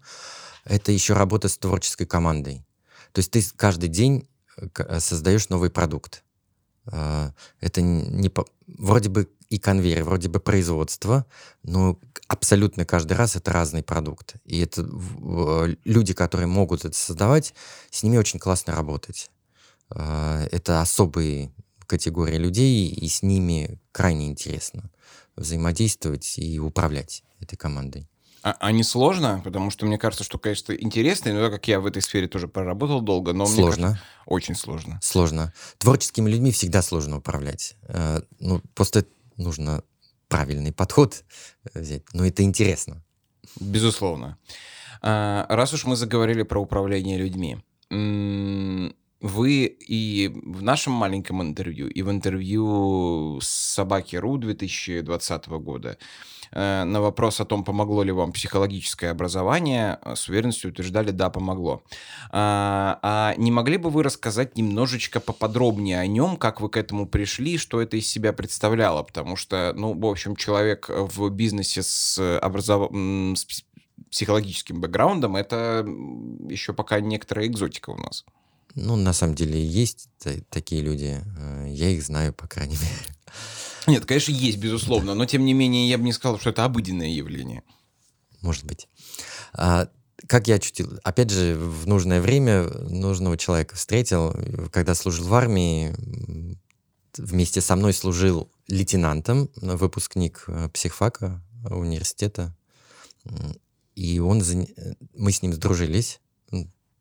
это 0.66 0.92
еще 0.92 1.14
работа 1.14 1.48
с 1.48 1.60
творческой 1.60 2.08
командой. 2.08 2.66
То 3.12 3.20
есть 3.20 3.30
ты 3.30 3.44
каждый 3.56 3.90
день 3.90 4.28
э, 4.58 5.00
создаешь 5.00 5.50
новый 5.50 5.70
продукт. 5.70 6.24
Это 6.86 7.82
не. 7.82 8.32
Вроде 8.68 9.10
бы 9.10 9.30
и 9.50 9.60
конвейер, 9.60 10.04
вроде 10.04 10.30
бы 10.30 10.40
производство, 10.40 11.26
но 11.64 12.00
абсолютно 12.28 12.86
каждый 12.86 13.14
раз 13.14 13.36
это 13.36 13.52
разный 13.54 13.84
продукт. 13.84 14.36
И 14.46 14.60
это 14.60 14.82
люди, 15.84 16.14
которые 16.14 16.48
могут 16.48 16.86
это 16.86 16.98
создавать, 16.98 17.54
с 17.92 18.04
ними 18.04 18.18
очень 18.18 18.40
классно 18.40 18.74
работать. 18.74 19.30
Это 19.90 20.82
особые 20.82 21.52
категории 21.86 22.38
людей, 22.38 22.88
и 22.90 23.08
с 23.08 23.22
ними 23.22 23.80
крайне 23.92 24.28
интересно 24.28 24.90
взаимодействовать 25.36 26.40
и 26.40 26.60
управлять 26.60 27.24
этой 27.40 27.58
командой. 27.58 28.10
А, 28.44 28.56
а 28.60 28.72
не 28.72 28.84
сложно? 28.84 29.42
Потому 29.44 29.72
что 29.72 29.86
мне 29.86 29.98
кажется, 29.98 30.24
что, 30.24 30.38
конечно, 30.38 30.74
интересно, 30.74 31.34
но 31.34 31.42
так 31.42 31.54
как 31.54 31.68
я 31.68 31.80
в 31.80 31.86
этой 31.86 32.02
сфере 32.02 32.28
тоже 32.28 32.48
проработал 32.48 33.02
долго, 33.02 33.32
но 33.34 33.46
сложно. 33.46 33.62
мне 33.62 33.72
кажется, 33.72 34.02
очень 34.26 34.56
сложно. 34.56 35.00
Сложно. 35.02 35.54
Творческими 35.78 36.30
людьми 36.30 36.52
всегда 36.52 36.82
сложно 36.82 37.18
управлять. 37.18 37.76
Э, 37.88 38.20
ну, 38.40 38.62
просто 38.76 39.06
нужно 39.38 39.84
правильный 40.28 40.74
подход 40.74 41.24
взять. 41.74 42.04
Но 42.14 42.26
это 42.26 42.44
интересно. 42.44 43.02
Безусловно. 43.60 44.38
А, 45.02 45.46
раз 45.50 45.74
уж 45.74 45.86
мы 45.86 45.96
заговорили 45.96 46.44
про 46.44 46.60
управление 46.60 47.18
людьми, 47.18 47.60
вы 49.24 49.66
и 49.66 50.30
в 50.34 50.64
нашем 50.64 50.94
маленьком 50.94 51.42
интервью, 51.42 51.88
и 51.88 52.02
в 52.02 52.12
интервью 52.12 53.40
с 53.42 53.48
Собаки.ру 53.48 54.38
2020 54.38 55.48
года 55.48 55.90
э, 55.92 55.96
на 56.54 57.02
вопрос 57.02 57.40
о 57.40 57.46
том, 57.46 57.64
помогло 57.64 58.04
ли 58.04 58.12
вам 58.12 58.32
психологическое 58.32 59.10
образование, 59.10 60.00
э, 60.02 60.16
с 60.16 60.30
уверенностью 60.30 60.72
утверждали, 60.72 61.12
да, 61.12 61.30
помогло. 61.30 61.84
А, 62.32 63.00
а 63.02 63.36
не 63.38 63.52
могли 63.52 63.78
бы 63.78 63.90
вы 63.90 64.04
рассказать 64.04 64.58
немножечко 64.58 65.20
поподробнее 65.20 66.00
о 66.00 66.08
нем, 66.08 66.38
как 66.38 66.62
вы 66.62 66.70
к 66.70 66.78
этому 66.78 67.08
пришли, 67.08 67.58
что 67.58 67.82
это 67.82 67.98
из 67.98 68.08
себя 68.08 68.34
представляло? 68.34 69.04
Потому 69.04 69.36
что, 69.36 69.74
ну, 69.76 69.94
в 69.94 70.06
общем, 70.06 70.36
человек 70.36 70.90
в 70.90 71.30
бизнесе 71.30 71.84
с, 71.84 72.40
образов... 72.42 72.92
с 72.92 73.64
психологическим 74.10 74.80
бэкграундом, 74.80 75.36
это 75.36 75.86
еще 76.48 76.74
пока 76.74 77.00
некоторая 77.00 77.48
экзотика 77.48 77.90
у 77.90 77.98
нас. 77.98 78.26
Ну, 78.76 78.96
на 78.96 79.14
самом 79.14 79.36
деле, 79.36 79.64
есть 79.64 80.10
такие 80.50 80.82
люди. 80.82 81.22
Э, 81.38 81.66
я 81.68 81.90
их 81.90 82.04
знаю, 82.04 82.34
по 82.34 82.48
крайней 82.48 82.76
мере. 82.76 83.16
Нет, 83.88 84.06
конечно, 84.06 84.32
есть, 84.32 84.58
безусловно, 84.58 85.14
но 85.14 85.26
тем 85.26 85.46
не 85.46 85.54
менее 85.54 85.90
я 85.90 85.98
бы 85.98 86.04
не 86.04 86.14
сказал, 86.14 86.40
что 86.40 86.50
это 86.52 86.64
обыденное 86.66 87.10
явление. 87.10 87.64
Может 88.42 88.66
быть. 88.66 88.88
А, 89.54 89.88
как 90.28 90.48
я 90.48 90.56
ощутил? 90.56 91.00
Опять 91.04 91.30
же, 91.30 91.56
в 91.56 91.88
нужное 91.88 92.22
время 92.22 92.64
нужного 92.64 93.38
человека 93.38 93.76
встретил. 93.76 94.34
Когда 94.72 94.96
служил 94.96 95.28
в 95.28 95.34
армии, 95.34 95.96
вместе 97.18 97.62
со 97.62 97.76
мной 97.76 97.94
служил 97.94 98.52
лейтенантом, 98.68 99.50
выпускник 99.56 100.46
э, 100.48 100.70
психфака 100.70 101.42
университета. 101.70 102.56
И 103.96 104.20
он, 104.20 104.44
мы 105.14 105.32
с 105.32 105.42
ним 105.42 105.54
сдружились. 105.54 106.20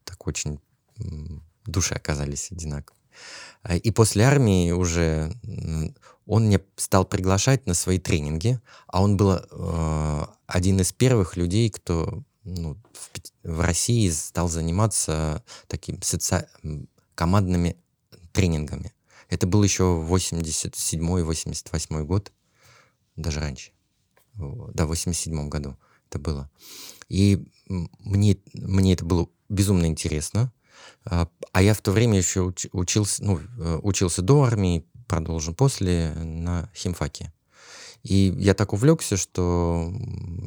Так 0.04 0.26
очень 0.26 0.60
души 1.64 1.94
оказались 1.94 2.50
одинаковые. 2.52 3.00
А, 3.62 3.76
и 3.76 3.90
после 3.90 4.24
армии 4.24 4.70
уже 4.72 5.32
он 6.32 6.46
мне 6.46 6.60
стал 6.76 7.04
приглашать 7.04 7.66
на 7.66 7.74
свои 7.74 7.98
тренинги, 7.98 8.58
а 8.86 9.02
он 9.02 9.18
был 9.18 9.32
э, 9.32 10.26
один 10.46 10.80
из 10.80 10.90
первых 10.90 11.36
людей, 11.36 11.68
кто 11.68 12.24
ну, 12.44 12.78
в, 12.94 13.10
в 13.42 13.60
России 13.60 14.08
стал 14.08 14.48
заниматься 14.48 15.44
такими 15.66 15.98
соци... 16.00 16.48
командными 17.14 17.76
тренингами. 18.32 18.94
Это 19.28 19.46
был 19.46 19.62
еще 19.62 19.82
87-88 19.82 22.04
год, 22.04 22.32
даже 23.14 23.38
раньше. 23.38 23.72
Да, 24.34 24.86
в 24.86 24.88
87 24.88 25.50
году 25.50 25.76
это 26.08 26.18
было. 26.18 26.48
И 27.10 27.46
мне, 27.68 28.38
мне 28.54 28.94
это 28.94 29.04
было 29.04 29.28
безумно 29.50 29.84
интересно. 29.84 30.50
А, 31.04 31.28
а 31.52 31.62
я 31.62 31.74
в 31.74 31.82
то 31.82 31.92
время 31.92 32.16
еще 32.16 32.40
уч, 32.40 32.68
учился, 32.72 33.22
ну, 33.22 33.38
э, 33.58 33.80
учился 33.82 34.22
до 34.22 34.44
армии, 34.44 34.86
продолжил 35.12 35.52
после 35.52 36.14
на 36.14 36.70
химфаке. 36.74 37.34
И 38.02 38.34
я 38.38 38.54
так 38.54 38.72
увлекся, 38.72 39.18
что 39.18 39.92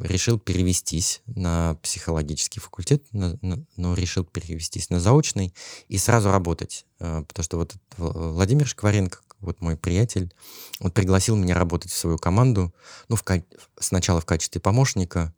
решил 0.02 0.40
перевестись 0.40 1.22
на 1.28 1.76
психологический 1.84 2.60
факультет, 2.60 3.04
на, 3.12 3.38
на, 3.44 3.64
но 3.78 3.94
решил 3.94 4.26
перевестись 4.26 4.90
на 4.90 5.00
заочный 5.00 5.54
и 5.88 6.00
сразу 6.00 6.32
работать. 6.32 6.88
А, 7.00 7.22
потому 7.22 7.44
что 7.44 7.58
вот 7.58 7.76
Владимир 7.98 8.66
Шкваренко, 8.66 9.20
вот 9.40 9.62
мой 9.62 9.78
приятель, 9.78 10.34
он 10.80 10.90
пригласил 10.90 11.36
меня 11.36 11.54
работать 11.54 11.92
в 11.92 11.98
свою 11.98 12.18
команду, 12.18 12.74
ну, 13.08 13.16
в, 13.16 13.24
сначала 13.80 14.20
в 14.20 14.26
качестве 14.26 14.60
помощника, 14.60 15.32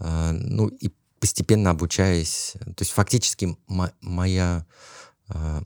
а, 0.00 0.32
ну, 0.32 0.66
и 0.66 0.90
постепенно 1.20 1.70
обучаясь. 1.70 2.54
То 2.64 2.82
есть 2.82 2.90
фактически 2.90 3.56
моя 4.00 4.66
э, 5.28 5.60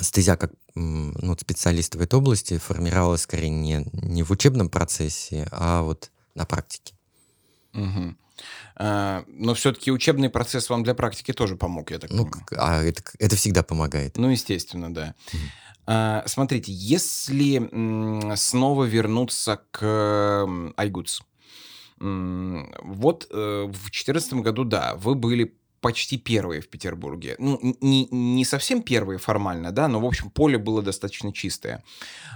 стезя 0.00 0.36
как 0.36 0.52
ну, 0.74 1.36
специалиста 1.38 1.98
в 1.98 2.00
этой 2.00 2.16
области 2.16 2.58
формировалась 2.58 3.22
скорее 3.22 3.50
не, 3.50 3.86
не 3.92 4.22
в 4.22 4.30
учебном 4.30 4.68
процессе, 4.68 5.48
а 5.50 5.82
вот 5.82 6.10
на 6.34 6.44
практике. 6.44 6.94
Угу. 7.74 8.14
А, 8.76 9.24
но 9.26 9.54
все-таки 9.54 9.90
учебный 9.90 10.30
процесс 10.30 10.70
вам 10.70 10.82
для 10.82 10.94
практики 10.94 11.32
тоже 11.32 11.56
помог, 11.56 11.90
я 11.90 11.98
так 11.98 12.10
ну, 12.10 12.24
понимаю. 12.26 12.46
А 12.58 12.82
это, 12.82 13.02
это 13.18 13.36
всегда 13.36 13.62
помогает. 13.62 14.16
Ну, 14.16 14.28
естественно, 14.30 14.92
да. 14.92 15.14
Угу. 15.32 15.42
А, 15.86 16.24
смотрите, 16.26 16.72
если 16.72 17.58
снова 18.36 18.84
вернуться 18.84 19.60
к 19.70 19.84
iGoods, 20.76 21.22
вот 22.00 23.26
э, 23.30 23.64
в 23.66 23.72
2014 23.72 24.32
году, 24.34 24.64
да, 24.64 24.94
вы 24.94 25.14
были 25.14 25.54
почти 25.80 26.18
первые 26.18 26.60
в 26.60 26.68
Петербурге. 26.68 27.36
Ну, 27.38 27.58
не, 27.80 28.06
не 28.10 28.44
совсем 28.44 28.82
первые 28.82 29.18
формально, 29.18 29.72
да, 29.72 29.88
но, 29.88 30.00
в 30.00 30.04
общем, 30.04 30.30
поле 30.30 30.58
было 30.58 30.82
достаточно 30.82 31.32
чистое. 31.32 31.82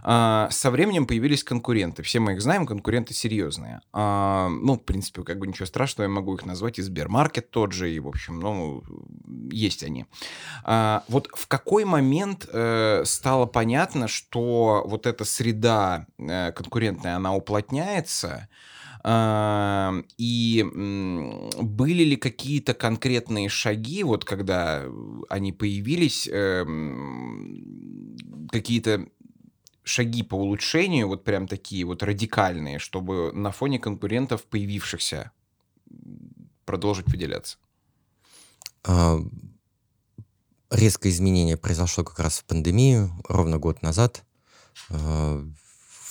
А, 0.03 0.49
со 0.51 0.71
временем 0.71 1.07
появились 1.07 1.45
конкуренты. 1.45 2.03
Все 2.03 2.21
мы 2.21 2.33
их 2.33 2.43
знаем, 2.43 2.67
конкуренты 2.67 3.15
серьезные. 3.15 3.81
А, 3.93 4.49
ну, 4.49 4.75
в 4.75 4.85
принципе, 4.85 5.23
как 5.23 5.39
бы 5.39 5.47
ничего 5.47 5.67
страшного, 5.67 6.09
я 6.09 6.15
могу 6.15 6.35
их 6.35 6.47
назвать 6.47 6.79
и 6.79 6.83
Сбермаркет 6.83 7.51
тот 7.51 7.73
же, 7.73 7.93
и, 7.93 8.01
в 8.01 8.09
общем, 8.09 8.41
ну, 8.41 8.83
есть 9.51 9.83
они. 9.83 10.07
А, 10.65 11.05
вот 11.09 11.29
в 11.35 11.47
какой 11.47 11.85
момент 11.85 12.49
э, 12.51 13.03
стало 13.05 13.47
понятно, 13.47 14.09
что 14.09 14.85
вот 14.87 15.07
эта 15.07 15.25
среда 15.25 16.07
э, 16.19 16.53
конкурентная, 16.53 17.17
она 17.17 17.35
уплотняется, 17.35 18.49
и 19.07 20.65
были 21.61 22.05
ли 22.05 22.17
какие-то 22.17 22.73
конкретные 22.73 23.51
шаги, 23.51 24.03
вот 24.03 24.25
когда 24.25 24.85
они 25.29 25.53
появились, 25.53 26.27
эм, 26.27 28.17
какие-то 28.51 29.07
шаги 29.83 30.23
по 30.23 30.37
улучшению, 30.37 31.09
вот 31.09 31.23
прям 31.23 31.47
такие 31.47 31.85
вот 31.85 32.03
радикальные, 32.03 32.79
чтобы 32.79 33.31
на 33.35 33.51
фоне 33.51 33.79
конкурентов 33.79 34.45
появившихся 34.45 35.33
продолжить 36.65 37.07
выделяться? 37.07 37.59
А, 38.85 39.19
резкое 40.71 41.11
изменение 41.11 41.59
произошло 41.59 42.05
как 42.05 42.19
раз 42.21 42.39
в 42.39 42.45
пандемию, 42.45 43.13
ровно 43.29 43.59
год 43.59 43.83
назад. 43.83 44.25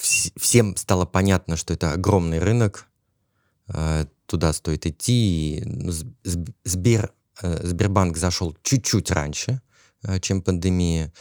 Всем 0.04 0.76
стало 0.76 1.06
понятно, 1.06 1.56
что 1.56 1.74
это 1.74 1.94
огромный 1.94 2.40
рынок, 2.40 2.88
э, 3.70 4.06
туда 4.26 4.52
стоит 4.52 4.86
идти. 4.86 5.64
Ну, 5.66 5.94
Сбер, 6.66 7.14
э, 7.42 7.66
Сбербанк 7.66 8.18
зашел 8.18 8.54
чуть-чуть 8.64 9.12
раньше, 9.12 9.62
э, 10.04 10.20
чем 10.20 10.42
пандемия. 10.42 11.14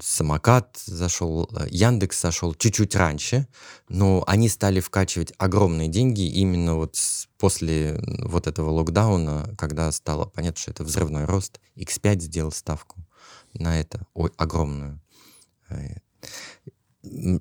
Самокат 0.00 0.80
зашел, 0.86 1.50
Яндекс 1.68 2.20
зашел 2.20 2.54
чуть-чуть 2.54 2.94
раньше, 2.94 3.48
но 3.88 4.22
они 4.28 4.48
стали 4.48 4.78
вкачивать 4.78 5.32
огромные 5.38 5.88
деньги 5.88 6.20
именно 6.20 6.76
вот 6.76 6.96
после 7.36 8.00
вот 8.20 8.46
этого 8.46 8.70
локдауна, 8.70 9.52
когда 9.58 9.90
стало 9.90 10.26
понятно, 10.26 10.60
что 10.60 10.70
это 10.70 10.84
взрывной 10.84 11.24
рост. 11.24 11.60
X5 11.74 12.20
сделал 12.20 12.52
ставку 12.52 13.04
на 13.54 13.80
это, 13.80 14.06
ой, 14.14 14.30
огромную. 14.36 15.00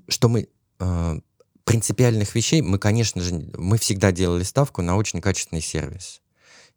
Что 0.08 0.30
мы 0.30 0.48
а, 0.80 1.18
принципиальных 1.64 2.36
вещей 2.36 2.62
мы, 2.62 2.80
конечно 2.80 3.22
же, 3.22 3.52
мы 3.58 3.78
всегда 3.78 4.12
делали 4.12 4.44
ставку 4.44 4.82
на 4.82 4.96
очень 4.96 5.22
качественный 5.22 5.62
сервис. 5.62 6.22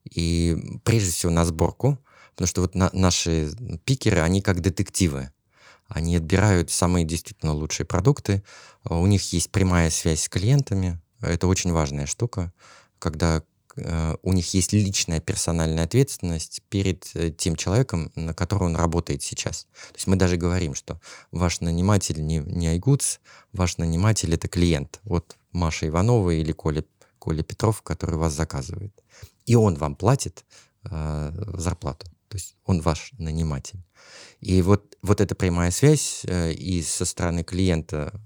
И 0.05 0.57
прежде 0.85 1.11
всего 1.11 1.33
на 1.33 1.45
сборку, 1.45 1.99
потому 2.35 2.47
что 2.47 2.61
вот 2.61 2.75
на, 2.75 2.91
наши 2.93 3.51
пикеры, 3.85 4.21
они 4.21 4.41
как 4.41 4.61
детективы. 4.61 5.31
Они 5.89 6.17
отбирают 6.17 6.71
самые 6.71 7.05
действительно 7.05 7.53
лучшие 7.53 7.87
продукты. 7.87 8.43
У 8.85 9.07
них 9.07 9.33
есть 9.33 9.51
прямая 9.51 9.91
связь 9.91 10.23
с 10.23 10.29
клиентами. 10.29 11.01
Это 11.21 11.47
очень 11.47 11.73
важная 11.73 12.07
штука, 12.07 12.53
когда 12.99 13.37
Э, 13.39 13.56
у 14.23 14.33
них 14.33 14.55
есть 14.55 14.73
личная 14.73 15.21
персональная 15.21 15.85
ответственность 15.85 16.63
перед 16.69 17.11
э, 17.15 17.31
тем 17.31 17.57
человеком, 17.57 18.11
на 18.15 18.33
которого 18.33 18.65
он 18.65 18.77
работает 18.77 19.23
сейчас. 19.23 19.65
То 19.91 19.97
есть 19.97 20.07
мы 20.07 20.17
даже 20.17 20.37
говорим, 20.37 20.75
что 20.75 21.01
ваш 21.31 21.61
наниматель 21.61 22.25
не, 22.25 22.39
не 22.39 22.69
Айгудс, 22.69 23.19
ваш 23.53 23.77
наниматель 23.77 24.33
это 24.35 24.49
клиент. 24.49 25.01
Вот 25.05 25.37
Маша 25.53 25.89
Иванова 25.89 26.31
или 26.31 26.53
Коля, 26.53 26.85
Коля 27.19 27.43
Петров, 27.43 27.83
который 27.83 28.17
вас 28.17 28.33
заказывает. 28.33 28.93
И 29.45 29.55
он 29.55 29.75
вам 29.75 29.95
платит 29.95 30.45
э, 30.85 31.33
зарплату. 31.55 32.07
То 32.29 32.37
есть 32.37 32.57
он 32.65 32.81
ваш 32.81 33.13
наниматель. 33.19 33.83
И 34.41 34.63
вот, 34.63 34.97
вот 35.03 35.21
эта 35.21 35.35
прямая 35.35 35.71
связь 35.71 36.23
э, 36.25 36.53
и 36.53 36.83
со 36.83 37.05
стороны 37.05 37.45
клиента 37.45 38.21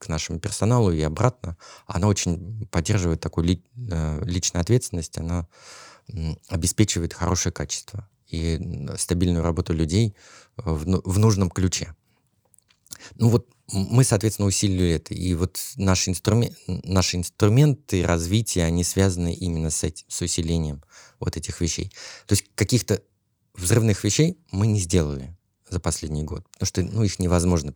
к 0.00 0.08
нашему 0.08 0.40
персоналу 0.40 0.90
и 0.90 1.00
обратно, 1.02 1.56
она 1.86 2.08
очень 2.08 2.66
поддерживает 2.70 3.20
такую 3.20 3.46
ли, 3.46 3.64
э, 3.76 4.24
личную 4.24 4.62
ответственность, 4.62 5.18
она 5.18 5.46
обеспечивает 6.48 7.14
хорошее 7.14 7.52
качество 7.52 8.08
и 8.26 8.58
стабильную 8.96 9.44
работу 9.44 9.72
людей 9.72 10.16
в, 10.56 10.88
ну, 10.88 11.02
в 11.04 11.18
нужном 11.18 11.50
ключе. 11.50 11.94
Ну 13.14 13.28
вот 13.28 13.48
мы, 13.72 14.02
соответственно, 14.02 14.48
усилили 14.48 14.90
это. 14.90 15.14
И 15.14 15.34
вот 15.34 15.60
наши, 15.76 16.10
инструмен... 16.10 16.52
наши 16.66 17.18
инструменты 17.18 18.04
развития, 18.04 18.64
они 18.64 18.82
связаны 18.82 19.32
именно 19.34 19.70
с 19.70 19.84
этим, 19.84 20.06
с 20.08 20.20
усилением 20.22 20.82
вот 21.20 21.36
этих 21.36 21.60
вещей. 21.60 21.92
То 22.26 22.32
есть 22.32 22.44
каких-то 22.54 23.02
взрывных 23.54 24.02
вещей 24.02 24.38
мы 24.50 24.66
не 24.66 24.80
сделали 24.80 25.36
за 25.68 25.78
последний 25.78 26.24
год, 26.24 26.48
потому 26.52 26.66
что 26.66 26.82
ну, 26.82 27.04
их 27.04 27.18
невозможно 27.18 27.74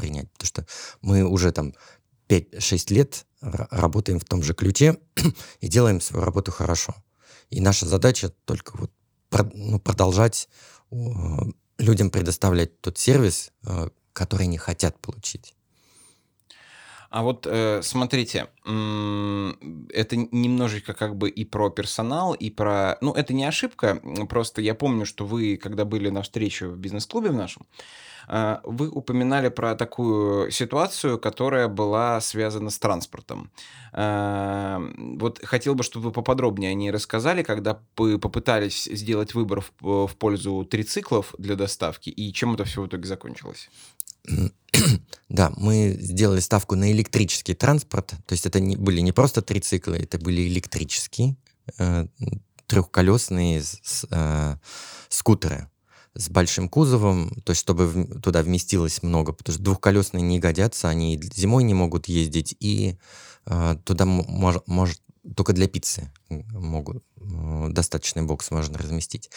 принять, 0.00 0.30
потому 0.32 0.46
что 0.46 0.66
мы 1.02 1.24
уже 1.24 1.52
там 1.52 1.74
5-6 2.28 2.94
лет 2.94 3.26
работаем 3.40 4.18
в 4.18 4.24
том 4.24 4.42
же 4.42 4.54
ключе 4.54 4.98
и 5.60 5.68
делаем 5.68 6.00
свою 6.00 6.24
работу 6.24 6.50
хорошо. 6.50 6.94
И 7.50 7.60
наша 7.60 7.86
задача 7.86 8.30
только 8.44 8.76
вот 8.76 8.92
ну, 9.54 9.78
продолжать 9.78 10.48
людям 11.78 12.10
предоставлять 12.10 12.80
тот 12.80 12.98
сервис, 12.98 13.52
э, 13.66 13.88
который 14.12 14.42
они 14.44 14.58
хотят 14.58 14.98
получить. 15.00 15.54
А 17.10 17.24
вот 17.24 17.46
э, 17.50 17.80
смотрите, 17.82 18.48
это 18.64 20.16
немножечко 20.16 20.94
как 20.94 21.16
бы 21.16 21.28
и 21.28 21.44
про 21.44 21.68
персонал, 21.70 22.34
и 22.34 22.50
про... 22.50 22.98
Ну, 23.00 23.12
это 23.12 23.34
не 23.34 23.44
ошибка, 23.44 24.00
просто 24.28 24.62
я 24.62 24.76
помню, 24.76 25.06
что 25.06 25.26
вы, 25.26 25.56
когда 25.56 25.84
были 25.84 26.08
на 26.08 26.22
встрече 26.22 26.68
в 26.68 26.78
бизнес-клубе 26.78 27.30
в 27.30 27.34
нашем, 27.34 27.66
а, 27.66 28.09
вы 28.64 28.88
упоминали 28.88 29.48
про 29.48 29.74
такую 29.74 30.52
ситуацию, 30.52 31.18
которая 31.18 31.66
была 31.66 32.20
связана 32.20 32.70
с 32.70 32.78
транспортом. 32.78 33.50
А, 33.92 34.80
вот 34.96 35.40
хотел 35.44 35.74
бы, 35.74 35.82
чтобы 35.82 36.06
вы 36.06 36.12
поподробнее 36.12 36.70
о 36.70 36.74
ней 36.74 36.92
рассказали, 36.92 37.42
когда 37.42 37.80
вы 37.96 38.18
попытались 38.18 38.84
сделать 38.84 39.34
выбор 39.34 39.64
в 39.80 40.14
пользу 40.16 40.64
трициклов 40.64 41.34
для 41.38 41.56
доставки, 41.56 42.10
и 42.10 42.32
чем 42.32 42.54
это 42.54 42.64
все 42.64 42.82
в 42.82 42.86
итоге 42.86 43.06
закончилось? 43.06 43.68
Да, 45.28 45.52
мы 45.56 45.96
сделали 46.00 46.40
ставку 46.40 46.74
на 46.74 46.90
электрический 46.90 47.54
транспорт. 47.54 48.14
То 48.26 48.32
есть 48.32 48.46
это 48.46 48.58
не, 48.58 48.76
были 48.76 49.00
не 49.00 49.12
просто 49.12 49.42
трициклы, 49.42 49.98
это 49.98 50.18
были 50.18 50.42
электрические 50.48 51.36
э, 51.78 52.06
трехколесные 52.66 53.62
э, 54.10 54.56
скутеры 55.08 55.68
с 56.14 56.28
большим 56.28 56.68
кузовом, 56.68 57.30
то 57.44 57.50
есть 57.50 57.60
чтобы 57.60 57.86
в, 57.86 58.20
туда 58.20 58.42
вместилось 58.42 59.02
много, 59.02 59.32
потому 59.32 59.54
что 59.54 59.62
двухколесные 59.62 60.22
не 60.22 60.38
годятся, 60.38 60.88
они 60.88 61.20
зимой 61.34 61.62
не 61.64 61.74
могут 61.74 62.08
ездить, 62.08 62.56
и 62.60 62.98
э, 63.46 63.76
туда 63.84 64.04
мож, 64.06 64.56
может 64.66 65.00
только 65.36 65.52
для 65.52 65.68
пиццы 65.68 66.10
могут 66.28 67.04
э, 67.20 67.66
достаточный 67.68 68.22
бокс 68.22 68.50
можно 68.50 68.78
разместить. 68.78 69.30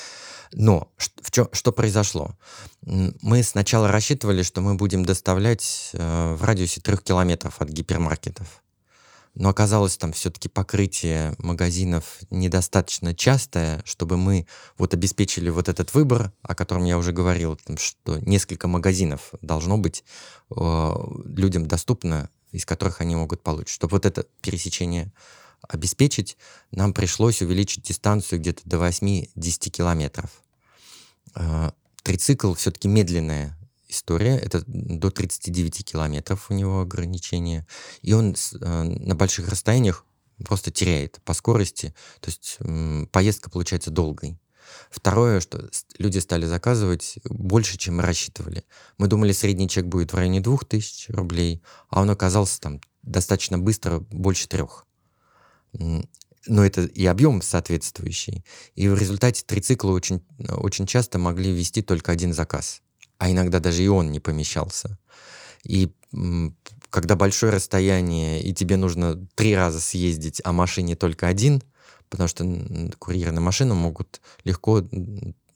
Но 0.51 0.91
в 0.97 1.31
чё, 1.31 1.49
что 1.51 1.71
произошло? 1.71 2.37
Мы 2.81 3.43
сначала 3.43 3.89
рассчитывали, 3.89 4.43
что 4.43 4.61
мы 4.61 4.75
будем 4.75 5.05
доставлять 5.05 5.91
э, 5.93 6.35
в 6.35 6.43
радиусе 6.43 6.81
трех 6.81 7.03
километров 7.03 7.61
от 7.61 7.69
гипермаркетов 7.69 8.62
но 9.35 9.49
оказалось 9.49 9.97
там 9.97 10.13
все-таки 10.13 10.47
покрытие 10.47 11.35
магазинов 11.39 12.19
недостаточно 12.29 13.15
частое, 13.15 13.81
чтобы 13.85 14.17
мы 14.17 14.45
вот 14.77 14.93
обеспечили 14.93 15.49
вот 15.49 15.69
этот 15.69 15.93
выбор, 15.93 16.31
о 16.43 16.53
котором 16.53 16.85
я 16.85 16.97
уже 16.97 17.11
говорил, 17.11 17.59
что 17.77 18.19
несколько 18.19 18.67
магазинов 18.67 19.31
должно 19.41 19.77
быть 19.77 20.03
э, 20.55 20.93
людям 21.25 21.67
доступно, 21.67 22.29
из 22.51 22.65
которых 22.65 23.01
они 23.01 23.15
могут 23.15 23.41
получить. 23.41 23.73
Чтобы 23.73 23.93
вот 23.93 24.05
это 24.05 24.25
пересечение 24.41 25.11
обеспечить, 25.67 26.37
нам 26.71 26.93
пришлось 26.93 27.41
увеличить 27.41 27.83
дистанцию 27.83 28.39
где-то 28.39 28.61
до 28.65 28.77
8-10 28.77 29.69
километров. 29.71 30.29
Э, 31.35 31.71
трицикл 32.03 32.53
все-таки 32.53 32.87
медленная 32.87 33.57
история. 33.93 34.37
Это 34.37 34.63
до 34.67 35.09
39 35.09 35.85
километров 35.85 36.49
у 36.49 36.53
него 36.53 36.81
ограничение. 36.81 37.65
И 38.01 38.13
он 38.13 38.35
э, 38.35 38.83
на 38.83 39.15
больших 39.15 39.49
расстояниях 39.49 40.05
просто 40.43 40.71
теряет 40.71 41.21
по 41.23 41.33
скорости. 41.33 41.93
То 42.19 42.29
есть 42.29 42.57
поездка 43.11 43.49
получается 43.49 43.91
долгой. 43.91 44.37
Второе, 44.89 45.39
что 45.39 45.69
люди 45.97 46.19
стали 46.19 46.45
заказывать 46.45 47.19
больше, 47.25 47.77
чем 47.77 47.97
мы 47.97 48.03
рассчитывали. 48.03 48.63
Мы 48.97 49.07
думали, 49.07 49.31
средний 49.31 49.69
чек 49.69 49.85
будет 49.85 50.13
в 50.13 50.15
районе 50.15 50.41
2000 50.41 51.11
рублей, 51.11 51.61
а 51.89 52.01
он 52.01 52.09
оказался 52.09 52.59
там 52.59 52.81
достаточно 53.01 53.57
быстро 53.57 53.99
больше 53.99 54.47
трех. 54.47 54.85
Но 55.73 56.65
это 56.65 56.83
и 56.83 57.05
объем 57.05 57.41
соответствующий. 57.41 58.43
И 58.75 58.87
в 58.87 58.97
результате 58.97 59.43
трицикла 59.45 59.91
очень, 59.91 60.25
очень 60.49 60.85
часто 60.85 61.17
могли 61.17 61.51
вести 61.51 61.81
только 61.81 62.11
один 62.11 62.33
заказ 62.33 62.82
а 63.17 63.31
иногда 63.31 63.59
даже 63.59 63.83
и 63.83 63.87
он 63.87 64.11
не 64.11 64.19
помещался. 64.19 64.97
И 65.63 65.91
когда 66.89 67.15
большое 67.15 67.51
расстояние, 67.51 68.41
и 68.41 68.53
тебе 68.53 68.77
нужно 68.77 69.15
три 69.35 69.55
раза 69.55 69.79
съездить, 69.79 70.41
а 70.43 70.51
машине 70.51 70.95
только 70.95 71.27
один, 71.27 71.63
потому 72.09 72.27
что 72.27 72.45
курьеры 72.99 73.31
на 73.31 73.41
машину 73.41 73.73
могут 73.73 74.21
легко 74.43 74.83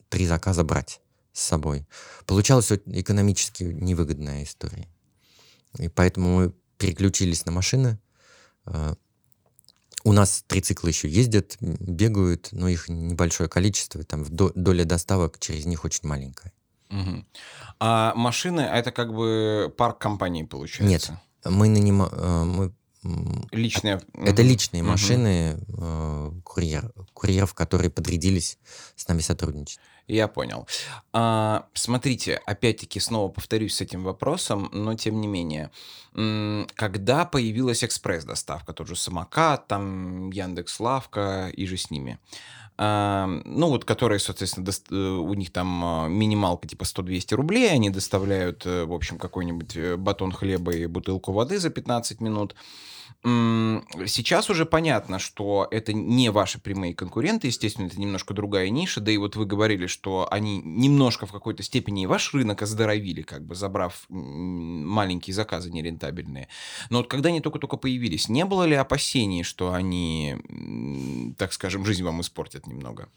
три 0.09 0.25
заказа 0.25 0.63
брать 0.63 1.01
с 1.33 1.43
собой. 1.43 1.85
Получалась 2.25 2.71
экономически 2.71 3.63
невыгодная 3.63 4.43
история. 4.43 4.87
И 5.77 5.89
поэтому 5.89 6.35
мы 6.35 6.53
переключились 6.77 7.45
на 7.45 7.51
машины. 7.51 7.99
А, 8.65 8.95
у 10.03 10.13
нас 10.13 10.43
трицикла 10.47 10.87
еще 10.87 11.07
ездят, 11.07 11.57
бегают, 11.59 12.49
но 12.51 12.67
их 12.67 12.89
небольшое 12.89 13.49
количество, 13.49 14.03
там 14.03 14.25
доля 14.29 14.85
доставок 14.85 15.37
через 15.39 15.65
них 15.65 15.85
очень 15.85 16.07
маленькая. 16.07 16.53
Угу. 16.89 17.25
А 17.79 18.13
машины 18.15 18.61
это 18.61 18.91
как 18.91 19.13
бы 19.13 19.73
парк 19.77 19.99
компании 19.99 20.43
получается? 20.43 21.11
Нет, 21.43 21.53
мы 21.53 21.67
нанимаем, 21.67 22.11
э, 22.13 22.43
мы 22.43 22.73
Личные. 23.51 24.01
Это 24.13 24.41
угу. 24.41 24.49
личные 24.49 24.83
машины 24.83 25.57
угу. 25.69 26.41
курьер, 26.43 26.91
курьеров, 27.13 27.53
которые 27.53 27.89
подрядились 27.89 28.57
с 28.95 29.07
нами 29.07 29.21
сотрудничать. 29.21 29.79
Я 30.07 30.27
понял. 30.27 30.67
А, 31.11 31.67
смотрите, 31.73 32.41
опять-таки 32.45 32.99
снова 32.99 33.29
повторюсь 33.29 33.75
с 33.75 33.81
этим 33.81 34.03
вопросом, 34.03 34.69
но 34.71 34.95
тем 34.95 35.19
не 35.19 35.27
менее, 35.27 35.69
когда 36.75 37.25
появилась 37.25 37.83
экспресс-доставка, 37.83 38.73
тот 38.73 38.87
же 38.87 38.95
самокат, 38.95 39.67
там 39.67 40.29
Яндекс 40.29 40.79
Лавка 40.79 41.49
и 41.53 41.65
же 41.65 41.77
с 41.77 41.91
ними, 41.91 42.19
ну, 42.79 43.69
вот 43.69 43.85
которые, 43.85 44.19
соответственно, 44.19 44.69
э, 44.91 44.95
у 44.95 45.33
них 45.33 45.51
там 45.51 45.83
а, 45.83 46.07
минималка 46.07 46.67
типа 46.67 46.83
100-200 46.83 47.33
рублей, 47.35 47.71
они 47.71 47.89
доставляют, 47.89 48.67
э, 48.67 48.85
в 48.85 48.93
общем, 48.93 49.17
какой-нибудь 49.17 49.75
э, 49.75 49.97
батон 49.97 50.31
хлеба 50.31 50.73
и 50.73 50.85
бутылку 50.85 51.31
воды 51.31 51.57
за 51.57 51.71
15 51.71 52.21
минут. 52.21 52.53
Сейчас 53.23 54.49
уже 54.49 54.65
понятно, 54.65 55.19
что 55.19 55.67
это 55.71 55.93
не 55.93 56.29
ваши 56.29 56.59
прямые 56.59 56.93
конкуренты, 56.93 57.47
естественно, 57.47 57.87
это 57.87 57.99
немножко 57.99 58.33
другая 58.33 58.69
ниша, 58.69 59.01
да 59.01 59.11
и 59.11 59.17
вот 59.17 59.35
вы 59.35 59.45
говорили, 59.45 59.87
что 59.87 60.27
они 60.31 60.61
немножко 60.63 61.25
в 61.25 61.31
какой-то 61.31 61.63
степени 61.63 62.05
ваш 62.05 62.33
рынок 62.33 62.61
оздоровили, 62.61 63.21
как 63.21 63.45
бы 63.45 63.55
забрав 63.55 64.05
маленькие 64.09 65.33
заказы 65.33 65.71
нерентабельные. 65.71 66.47
Но 66.89 66.99
вот 66.99 67.07
когда 67.07 67.29
они 67.29 67.41
только-только 67.41 67.77
появились, 67.77 68.29
не 68.29 68.45
было 68.45 68.63
ли 68.63 68.75
опасений, 68.75 69.43
что 69.43 69.73
они, 69.73 70.35
так 71.37 71.53
скажем, 71.53 71.85
жизнь 71.85 72.03
вам 72.03 72.21
испортят 72.21 72.67
немного? 72.67 73.09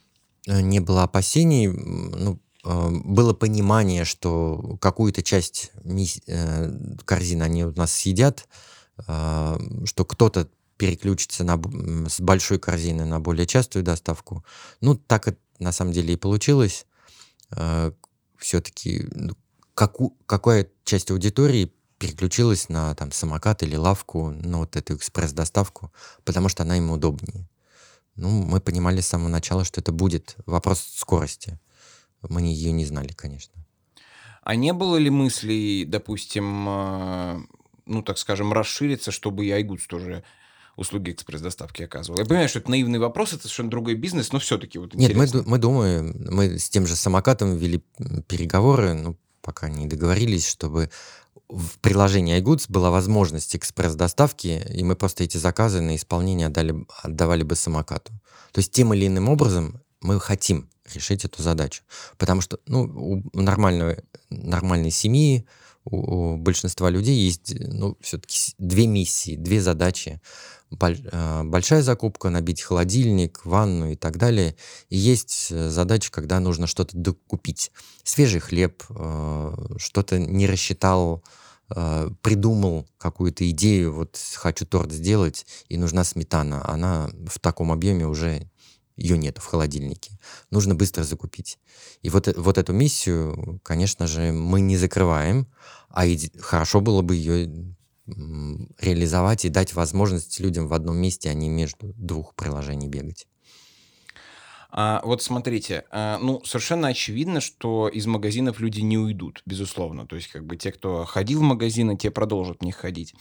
Э, 0.47 0.61
не 0.61 0.81
было 0.81 1.05
опасений, 1.05 1.69
ну, 1.69 2.39
э, 2.65 2.89
было 3.05 3.35
понимание, 3.35 4.05
что 4.05 4.79
какую-то 4.81 5.23
часть 5.23 5.73
э, 6.27 6.71
корзины 7.05 7.43
они 7.43 7.65
у 7.65 7.73
нас 7.73 7.93
съедят, 7.93 8.49
что 9.05 10.05
кто-то 10.05 10.49
переключится 10.77 11.45
на, 11.45 11.61
с 12.09 12.21
большой 12.21 12.59
корзины 12.59 13.05
на 13.05 13.21
более 13.21 13.47
частую 13.47 13.83
доставку. 13.83 14.45
Ну, 14.81 14.95
так 14.95 15.29
на 15.59 15.73
самом 15.73 15.93
деле 15.93 16.15
и 16.15 16.17
получилось. 16.17 16.87
А, 17.51 17.93
Все-таки 18.39 19.07
ну, 19.13 19.37
каку, 19.75 20.17
какая 20.25 20.69
часть 20.85 21.11
аудитории 21.11 21.73
переключилась 21.99 22.71
на 22.71 22.95
там, 22.95 23.13
самокат 23.13 23.63
или 23.63 23.77
лавку, 23.77 24.31
на 24.31 24.61
вот 24.61 24.75
эту 24.75 24.97
экспресс-доставку, 24.97 25.93
потому 26.25 26.49
что 26.49 26.63
она 26.63 26.79
им 26.79 26.91
удобнее. 26.91 27.47
Ну, 28.17 28.43
мы 28.43 28.61
понимали 28.61 29.03
с 29.03 29.07
самого 29.07 29.29
начала, 29.29 29.65
что 29.65 29.83
это 29.83 29.93
будет 29.93 30.37
вопрос 30.47 30.81
скорости. 30.81 31.61
Мы 32.23 32.41
ее 32.41 32.73
не 32.73 32.87
знали, 32.87 33.13
конечно. 33.13 33.55
А 34.43 34.57
не 34.57 34.73
было 34.73 34.97
ли 34.97 35.11
мыслей, 35.11 35.85
допустим, 35.85 36.67
а, 36.69 37.41
ну, 37.91 38.03
так 38.03 38.19
скажем, 38.19 38.53
расшириться, 38.53 39.11
чтобы 39.11 39.47
и 39.47 39.51
iGoods 39.51 39.83
тоже 39.89 40.25
услуги 40.77 41.11
экспресс-доставки 41.11 41.83
оказывал. 41.83 42.19
Я 42.19 42.25
понимаю, 42.25 42.49
что 42.49 42.61
это 42.61 42.71
наивный 42.71 42.99
вопрос, 42.99 43.33
это 43.33 43.43
совершенно 43.43 43.71
другой 43.71 43.95
бизнес, 43.95 44.33
но 44.33 44.39
все-таки 44.39 44.79
вот 44.79 44.95
Нет, 44.95 45.15
мы, 45.15 45.27
мы 45.45 45.59
думаем, 45.59 46.15
мы 46.31 46.59
с 46.59 46.71
тем 46.71 46.87
же 46.87 46.97
самокатом 46.97 47.57
вели 47.57 47.83
переговоры, 48.29 48.95
ну, 48.95 49.17
пока 49.43 49.69
не 49.69 49.87
договорились, 49.87 50.49
чтобы 50.49 50.91
в 51.49 51.79
приложении 51.81 52.41
iGoods 52.41 52.67
была 52.69 52.91
возможность 52.91 53.57
экспресс-доставки, 53.57 54.65
и 54.73 54.85
мы 54.85 54.97
просто 54.97 55.25
эти 55.25 55.37
заказы 55.37 55.81
на 55.81 55.97
исполнение 55.97 56.47
отдали, 56.47 56.87
отдавали 57.03 57.43
бы 57.43 57.57
самокату. 57.57 58.13
То 58.53 58.61
есть 58.61 58.73
тем 58.73 58.95
или 58.95 59.07
иным 59.07 59.29
образом 59.29 59.83
мы 60.01 60.21
хотим 60.21 60.69
решить 60.95 61.25
эту 61.25 61.43
задачу. 61.43 61.83
Потому 62.19 62.41
что 62.41 62.59
ну, 62.67 62.83
у 62.83 63.41
нормальной, 63.41 63.99
нормальной 64.31 64.91
семьи 64.91 65.47
у 65.85 66.37
большинства 66.37 66.91
людей 66.91 67.17
есть, 67.17 67.55
ну, 67.59 67.97
все-таки 68.01 68.37
две 68.59 68.87
миссии, 68.87 69.37
две 69.37 69.61
задачи. 69.61 70.21
А, 71.13 71.43
большая 71.45 71.83
закупка, 71.83 72.31
набить 72.31 72.63
холодильник, 72.63 73.45
ванну 73.45 73.91
и 73.91 73.97
так 73.97 74.19
далее. 74.19 74.57
И 74.89 74.97
есть 74.97 75.49
э, 75.51 75.69
задача, 75.69 76.13
когда 76.13 76.39
нужно 76.39 76.67
что-то 76.67 76.97
докупить. 76.97 77.73
Свежий 78.05 78.41
хлеб, 78.41 78.83
а, 78.91 79.55
что-то 79.79 80.19
не 80.19 80.47
рассчитал, 80.47 81.23
придумал 82.21 82.89
какую-то 82.99 83.49
идею, 83.51 83.95
вот 83.95 84.19
хочу 84.35 84.67
торт 84.67 84.91
сделать, 84.91 85.47
и 85.69 85.79
нужна 85.79 86.03
сметана. 86.03 86.69
Она 86.69 87.09
в 87.29 87.39
таком 87.39 87.71
объеме 87.71 88.09
уже 88.09 88.51
ее 89.01 89.19
нет 89.19 89.39
в 89.39 89.47
холодильнике. 89.47 90.13
Нужно 90.51 90.75
быстро 90.75 91.03
закупить. 91.03 91.59
И 92.03 92.11
вот, 92.11 92.29
э, 92.29 92.35
вот 92.37 92.59
эту 92.59 92.73
миссию, 92.73 93.61
конечно 93.65 94.07
же, 94.07 94.33
мы 94.33 94.61
не 94.61 94.77
закрываем, 94.77 95.47
а 95.89 96.07
иди, 96.07 96.31
хорошо 96.39 96.81
было 96.81 97.03
бы 97.03 97.17
ее 97.17 97.75
реализовать 98.79 99.45
и 99.45 99.51
дать 99.51 99.73
возможность 99.75 100.41
людям 100.41 100.67
в 100.69 100.75
одном 100.75 100.97
месте, 100.97 101.31
а 101.31 101.35
не 101.35 101.49
между 101.49 101.95
двух 101.97 102.35
приложений 102.35 102.89
бегать. 102.89 103.27
А, 104.73 105.01
вот 105.05 105.23
смотрите, 105.23 105.85
а, 105.91 106.19
ну, 106.19 106.43
совершенно 106.45 106.89
очевидно, 106.89 107.41
что 107.41 107.89
из 107.89 108.07
магазинов 108.07 108.61
люди 108.61 108.81
не 108.81 108.99
уйдут, 108.99 109.43
безусловно. 109.47 110.07
То 110.07 110.17
есть, 110.17 110.29
как 110.29 110.45
бы 110.45 110.57
те, 110.57 110.73
кто 110.73 111.05
ходил 111.05 111.41
в 111.41 111.43
магазины, 111.43 111.97
те 111.97 112.11
продолжат 112.11 112.59
в 112.61 112.65
них 112.65 112.77
ходить. 112.77 113.15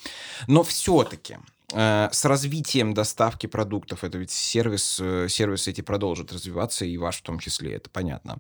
Но 0.47 0.63
все-таки 0.63 1.37
с 1.71 2.25
развитием 2.25 2.93
доставки 2.93 3.47
продуктов, 3.47 4.03
это 4.03 4.17
ведь 4.17 4.31
сервис, 4.31 4.99
э, 5.01 5.27
сервис 5.29 5.67
эти 5.67 5.81
продолжат 5.81 6.33
развиваться, 6.33 6.85
и 6.85 6.97
ваш 6.97 7.17
в 7.17 7.21
том 7.21 7.39
числе, 7.39 7.73
это 7.73 7.89
понятно. 7.89 8.39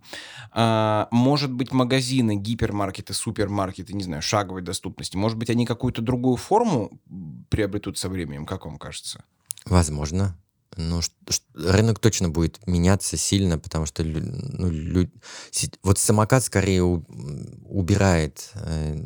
А, 0.51 1.07
может 1.11 1.51
быть, 1.51 1.71
магазины, 1.71 2.35
гипермаркеты, 2.35 3.13
супермаркеты, 3.13 3.93
не 3.93 4.03
знаю, 4.03 4.21
шаговой 4.21 4.61
доступности, 4.61 5.15
может 5.17 5.37
быть, 5.37 5.49
они 5.49 5.65
какую-то 5.65 6.01
другую 6.01 6.37
форму 6.37 6.99
приобретут 7.49 7.97
со 7.97 8.09
временем, 8.09 8.45
как 8.45 8.65
вам 8.65 8.77
кажется? 8.77 9.23
Возможно. 9.65 10.35
Но 10.77 11.01
рынок 11.55 11.99
точно 11.99 12.29
будет 12.29 12.65
меняться 12.67 13.17
сильно, 13.17 13.57
потому 13.57 13.85
что 13.85 14.03
ну, 14.03 14.69
лю, 14.69 15.09
вот 15.83 15.97
самокат 15.97 16.43
скорее 16.43 16.83
убирает 16.83 18.51
э, 18.53 18.97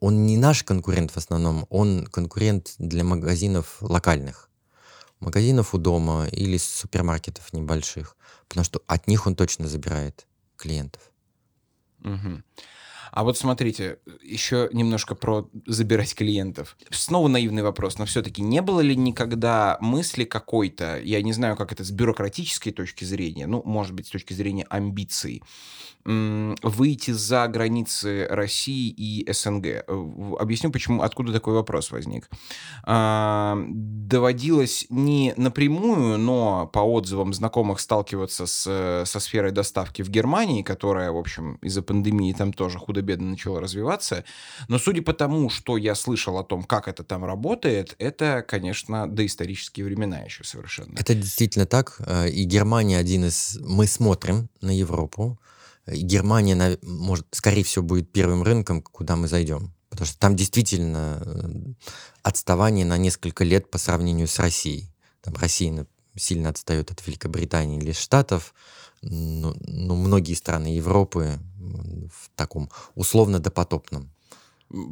он 0.00 0.26
не 0.26 0.36
наш 0.36 0.64
конкурент 0.64 1.10
в 1.10 1.16
основном, 1.18 1.66
он 1.68 2.06
конкурент 2.06 2.74
для 2.78 3.04
магазинов 3.04 3.76
локальных. 3.80 4.48
Магазинов 5.20 5.74
у 5.74 5.78
дома 5.78 6.26
или 6.32 6.56
супермаркетов 6.56 7.52
небольших. 7.52 8.16
Потому 8.48 8.64
что 8.64 8.82
от 8.86 9.06
них 9.06 9.26
он 9.26 9.36
точно 9.36 9.68
забирает 9.68 10.26
клиентов. 10.56 11.02
Угу. 12.02 12.42
А 13.12 13.24
вот 13.24 13.36
смотрите, 13.36 13.98
еще 14.22 14.68
немножко 14.72 15.14
про 15.14 15.48
забирать 15.66 16.14
клиентов. 16.14 16.76
Снова 16.90 17.28
наивный 17.28 17.62
вопрос, 17.62 17.98
но 17.98 18.04
все-таки 18.06 18.42
не 18.42 18.62
было 18.62 18.80
ли 18.80 18.96
никогда 18.96 19.78
мысли 19.80 20.24
какой-то, 20.24 21.00
я 21.00 21.22
не 21.22 21.32
знаю, 21.32 21.56
как 21.56 21.72
это 21.72 21.84
с 21.84 21.90
бюрократической 21.90 22.70
точки 22.70 23.04
зрения, 23.04 23.46
ну, 23.46 23.62
может 23.64 23.94
быть, 23.94 24.06
с 24.06 24.10
точки 24.10 24.32
зрения 24.32 24.66
амбиций, 24.68 25.42
выйти 26.04 27.10
за 27.10 27.46
границы 27.46 28.26
России 28.30 28.88
и 28.88 29.30
СНГ. 29.30 29.84
Объясню, 30.38 30.70
почему, 30.70 31.02
откуда 31.02 31.32
такой 31.32 31.54
вопрос 31.54 31.90
возник. 31.90 32.30
А, 32.84 33.58
доводилось 33.68 34.86
не 34.88 35.34
напрямую, 35.36 36.16
но 36.18 36.66
по 36.72 36.78
отзывам 36.78 37.34
знакомых 37.34 37.80
сталкиваться 37.80 38.46
с, 38.46 39.02
со 39.04 39.20
сферой 39.20 39.52
доставки 39.52 40.00
в 40.00 40.08
Германии, 40.08 40.62
которая, 40.62 41.12
в 41.12 41.18
общем, 41.18 41.56
из-за 41.56 41.82
пандемии 41.82 42.32
там 42.32 42.54
тоже 42.54 42.78
худо-бедно 43.00 43.30
начала 43.30 43.60
развиваться. 43.60 44.24
Но 44.68 44.78
судя 44.78 45.02
по 45.02 45.12
тому, 45.12 45.50
что 45.50 45.76
я 45.76 45.94
слышал 45.94 46.38
о 46.38 46.44
том, 46.44 46.64
как 46.64 46.88
это 46.88 47.04
там 47.04 47.24
работает, 47.24 47.94
это, 47.98 48.44
конечно, 48.46 49.06
доисторические 49.06 49.86
времена 49.86 50.18
еще 50.18 50.44
совершенно. 50.44 50.98
Это 50.98 51.14
действительно 51.14 51.66
так. 51.66 51.96
Э, 52.06 52.28
и 52.28 52.44
Германия 52.44 52.98
один 52.98 53.24
из... 53.24 53.58
Мы 53.60 53.86
смотрим 53.86 54.48
на 54.60 54.76
Европу, 54.76 55.38
Германия, 55.86 56.78
может, 56.82 57.26
скорее 57.32 57.64
всего, 57.64 57.84
будет 57.84 58.12
первым 58.12 58.42
рынком, 58.42 58.82
куда 58.82 59.16
мы 59.16 59.28
зайдем. 59.28 59.72
Потому 59.88 60.06
что 60.06 60.18
там 60.18 60.36
действительно 60.36 61.20
э, 61.24 61.48
отставание 62.22 62.84
на 62.84 62.96
несколько 62.96 63.44
лет 63.44 63.70
по 63.70 63.78
сравнению 63.78 64.28
с 64.28 64.38
Россией. 64.38 64.92
Там 65.22 65.34
Россия 65.34 65.86
сильно 66.16 66.50
отстает 66.50 66.90
от 66.90 67.06
Великобритании 67.06 67.78
или 67.78 67.92
Штатов, 67.92 68.54
но, 69.02 69.54
но 69.60 69.94
многие 69.96 70.34
страны 70.34 70.68
Европы 70.68 71.38
в 71.58 72.30
таком 72.36 72.70
условно 72.94 73.38
допотопном 73.38 74.10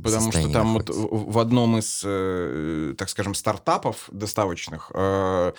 Потому 0.03 0.33
что 0.33 0.51
там 0.51 0.75
вот 0.75 0.91
в 0.91 1.39
одном 1.39 1.79
из, 1.79 2.03
э, 2.05 2.95
так 2.99 3.09
скажем, 3.09 3.35
стартапов 3.35 4.09
доставочных 4.11 4.91
э, 4.93 5.53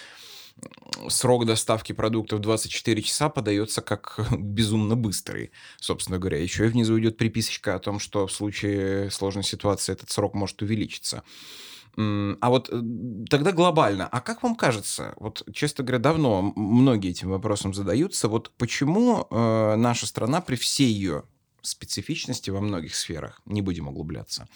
срок 1.07 1.45
доставки 1.45 1.93
продуктов 1.93 2.41
24 2.41 3.01
часа 3.01 3.29
подается 3.29 3.81
как 3.81 4.19
безумно 4.37 4.97
быстрый, 4.97 5.51
собственно 5.79 6.19
говоря. 6.19 6.37
Еще 6.37 6.65
и 6.65 6.69
внизу 6.69 6.99
идет 6.99 7.15
приписочка 7.15 7.75
о 7.75 7.79
том, 7.79 7.99
что 7.99 8.27
в 8.27 8.31
случае 8.33 9.09
сложной 9.09 9.45
ситуации 9.45 9.93
этот 9.93 10.09
срок 10.09 10.33
может 10.33 10.61
увеличиться. 10.61 11.23
А 11.97 12.49
вот 12.49 12.69
э, 12.71 12.81
тогда 13.29 13.51
глобально, 13.51 14.07
а 14.07 14.21
как 14.21 14.43
вам 14.43 14.55
кажется, 14.55 15.13
вот, 15.17 15.43
честно 15.53 15.83
говоря, 15.83 16.01
давно 16.01 16.53
многие 16.55 17.11
этим 17.11 17.29
вопросом 17.29 17.73
задаются, 17.73 18.27
вот 18.27 18.51
почему 18.57 19.27
э, 19.29 19.75
наша 19.75 20.07
страна 20.07 20.41
при 20.41 20.55
всей 20.55 20.91
ее 20.91 21.23
специфичности 21.61 22.49
во 22.49 22.61
многих 22.61 22.95
сферах, 22.95 23.41
не 23.45 23.61
будем 23.61 23.87
углубляться. 23.87 24.47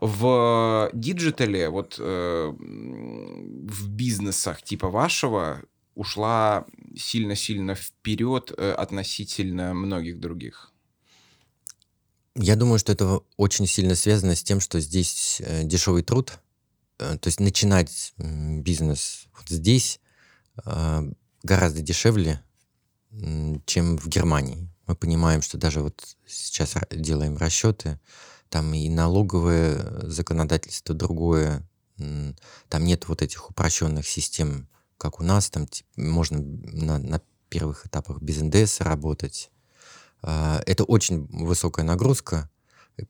В 0.00 0.90
диджитале, 0.92 1.68
вот 1.68 1.96
э, 1.98 2.52
в 2.58 3.88
бизнесах 3.88 4.62
типа 4.62 4.88
вашего 4.88 5.62
ушла 5.94 6.64
сильно-сильно 6.96 7.74
вперед 7.74 8.52
э, 8.56 8.72
относительно 8.72 9.74
многих 9.74 10.18
других? 10.18 10.72
Я 12.36 12.56
думаю, 12.56 12.78
что 12.78 12.92
это 12.92 13.20
очень 13.36 13.66
сильно 13.66 13.94
связано 13.94 14.34
с 14.34 14.42
тем, 14.42 14.60
что 14.60 14.80
здесь 14.80 15.42
э, 15.44 15.64
дешевый 15.64 16.02
труд. 16.02 16.38
Э, 17.00 17.16
то 17.16 17.28
есть 17.28 17.40
начинать 17.40 18.12
бизнес 18.18 19.26
вот 19.36 19.48
здесь 19.48 20.00
э, 20.64 21.12
гораздо 21.42 21.80
дешевле, 21.80 22.42
чем 23.66 23.96
в 23.96 24.06
Германии. 24.06 24.68
Мы 24.86 24.94
понимаем, 24.94 25.42
что 25.42 25.58
даже 25.58 25.80
вот 25.80 26.16
сейчас 26.26 26.74
делаем 26.90 27.36
расчеты, 27.36 27.98
там 28.50 28.72
и 28.74 28.88
налоговое 28.88 30.08
законодательство 30.08 30.94
другое, 30.94 31.66
там 31.96 32.84
нет 32.84 33.08
вот 33.08 33.22
этих 33.22 33.50
упрощенных 33.50 34.06
систем, 34.06 34.68
как 34.96 35.20
у 35.20 35.22
нас, 35.22 35.50
там 35.50 35.66
типа, 35.66 35.88
можно 35.96 36.40
на, 36.40 36.98
на 36.98 37.20
первых 37.48 37.86
этапах 37.86 38.20
без 38.20 38.40
НДС 38.40 38.80
работать. 38.80 39.50
А, 40.22 40.62
это 40.66 40.84
очень 40.84 41.26
высокая 41.26 41.84
нагрузка, 41.84 42.48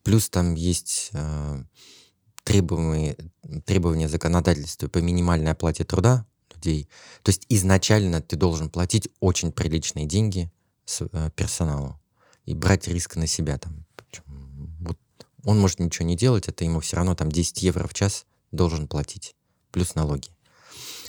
плюс 0.03 0.29
там 0.29 0.55
есть 0.55 1.11
а, 2.45 3.15
требования, 3.65 4.07
законодательства 4.07 4.87
по 4.87 4.99
минимальной 4.99 5.51
оплате 5.51 5.83
труда 5.83 6.25
людей. 6.53 6.89
То 7.23 7.29
есть 7.29 7.45
изначально 7.49 8.21
ты 8.21 8.35
должен 8.35 8.69
платить 8.69 9.09
очень 9.19 9.51
приличные 9.51 10.05
деньги 10.05 10.51
э, 10.99 11.29
персоналу 11.35 11.99
и 12.45 12.53
брать 12.53 12.87
риск 12.87 13.15
на 13.15 13.27
себя. 13.27 13.57
Там. 13.57 13.85
Вот 14.79 14.97
он 15.43 15.59
может 15.59 15.79
ничего 15.79 16.05
не 16.05 16.15
делать, 16.15 16.47
это 16.47 16.63
ему 16.63 16.79
все 16.79 16.97
равно 16.97 17.15
там 17.15 17.31
10 17.31 17.61
евро 17.63 17.87
в 17.87 17.93
час 17.93 18.25
должен 18.51 18.87
платить, 18.87 19.35
плюс 19.71 19.95
налоги. 19.95 20.29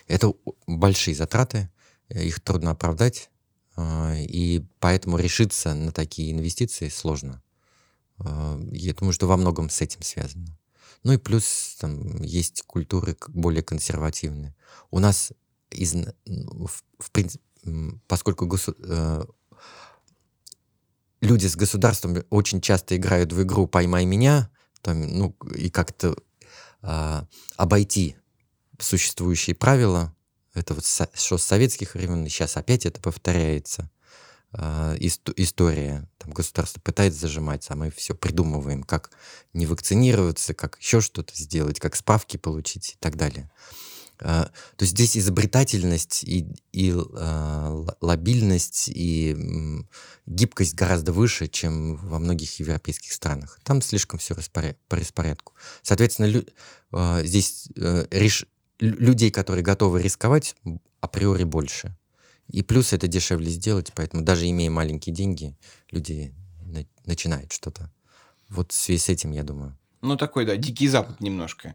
Это 0.07 0.33
большие 0.67 1.15
затраты, 1.15 1.71
э, 2.09 2.25
их 2.25 2.41
трудно 2.41 2.71
оправдать, 2.71 3.31
а, 3.77 4.15
и 4.17 4.63
поэтому 4.81 5.17
решиться 5.17 5.75
на 5.75 5.93
такие 5.93 6.33
инвестиции 6.33 6.89
сложно. 6.89 7.43
А, 8.19 8.61
я 8.73 8.95
думаю, 8.95 9.13
что 9.13 9.27
во 9.27 9.37
многом 9.37 9.71
с 9.71 9.81
этим 9.81 10.03
связано. 10.03 10.59
Ну 11.03 11.13
и 11.13 11.17
плюс 11.17 11.77
там 11.81 12.23
есть 12.23 12.63
культуры 12.63 13.17
более 13.29 13.63
консервативные. 13.63 14.55
У 14.91 14.99
нас 14.99 15.33
из, 15.71 15.95
в, 15.95 16.71
в 16.99 17.11
принципе, 17.11 17.43
поскольку 18.07 18.47
госу, 18.47 18.75
э, 18.79 19.25
люди 21.21 21.47
с 21.47 21.57
государством 21.57 22.25
очень 22.31 22.61
часто 22.61 22.97
играют 22.97 23.33
в 23.33 23.43
игру 23.43 23.67
«поймай 23.67 24.05
меня», 24.05 24.51
там, 24.81 25.01
ну, 25.01 25.37
и 25.55 25.71
как-то 25.71 26.17
э, 26.83 27.23
обойти 27.57 28.17
существующие 28.79 29.55
правила, 29.55 30.15
это 30.55 30.75
вот 30.75 30.85
со, 30.85 31.09
что 31.15 31.39
с 31.39 31.45
советских 31.45 31.95
времен, 31.95 32.27
сейчас 32.29 32.57
опять 32.57 32.85
это 32.85 33.01
повторяется, 33.01 33.91
э, 34.53 34.97
история, 34.99 36.09
там 36.19 36.33
государство 36.33 36.81
пытается 36.81 37.21
зажиматься, 37.21 37.73
а 37.73 37.77
мы 37.77 37.91
все 37.91 38.15
придумываем, 38.15 38.83
как 38.83 39.11
не 39.53 39.67
вакцинироваться, 39.67 40.55
как 40.55 40.79
еще 40.81 41.01
что-то 41.01 41.35
сделать, 41.37 41.81
как 41.81 41.97
справки 41.97 42.37
получить 42.37 42.93
и 42.95 42.97
так 42.99 43.17
далее. 43.17 43.51
А, 44.21 44.45
то 44.77 44.83
есть 44.85 44.93
здесь 44.93 45.17
изобретательность 45.17 46.23
и, 46.23 46.47
и 46.73 46.93
э, 46.93 47.85
лобильность 48.01 48.89
и 48.89 49.37
гибкость 50.27 50.75
гораздо 50.75 51.13
выше, 51.13 51.49
чем 51.49 51.97
во 51.97 52.19
многих 52.19 52.61
европейских 52.61 53.13
странах. 53.13 53.59
Там 53.65 53.83
слишком 53.83 54.21
все 54.21 54.37
по 54.53 54.97
распорядку. 54.97 55.55
Соответственно, 55.83 56.27
лю, 56.27 56.45
здесь 57.25 57.69
э, 57.77 58.07
реш, 58.11 58.47
людей, 58.79 59.31
которые 59.31 59.65
готовы 59.65 60.03
рисковать, 60.03 60.55
априори 61.01 61.45
больше. 61.45 61.97
И 62.53 62.63
плюс 62.63 62.93
это 62.93 63.09
дешевле 63.09 63.51
сделать, 63.51 63.93
поэтому 63.95 64.23
даже 64.23 64.49
имея 64.49 64.71
маленькие 64.71 65.15
деньги, 65.15 65.57
люди 65.91 66.35
на, 66.61 66.85
начинают 67.07 67.53
что-то. 67.53 67.91
Вот 68.49 68.73
в 68.73 68.75
связи 68.75 68.99
с 68.99 69.09
этим, 69.09 69.33
я 69.33 69.43
думаю. 69.43 69.77
Ну, 70.03 70.17
такой, 70.17 70.45
да, 70.45 70.57
дикий 70.57 70.89
запад 70.89 71.21
немножко, 71.21 71.75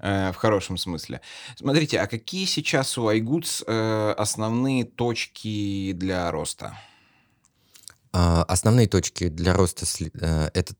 э, 0.00 0.32
в 0.32 0.36
хорошем 0.36 0.78
смысле. 0.78 1.20
Смотрите, 1.56 2.00
а 2.00 2.06
какие 2.06 2.46
сейчас 2.46 2.96
у 2.96 3.10
iGoods 3.10 3.64
э, 3.66 4.12
основные 4.12 4.84
точки 4.84 5.92
для 5.92 6.30
роста? 6.30 6.78
А, 8.12 8.44
основные 8.44 8.86
точки 8.86 9.28
для 9.28 9.54
роста 9.54 9.86
э, 10.20 10.50
это, 10.54 10.74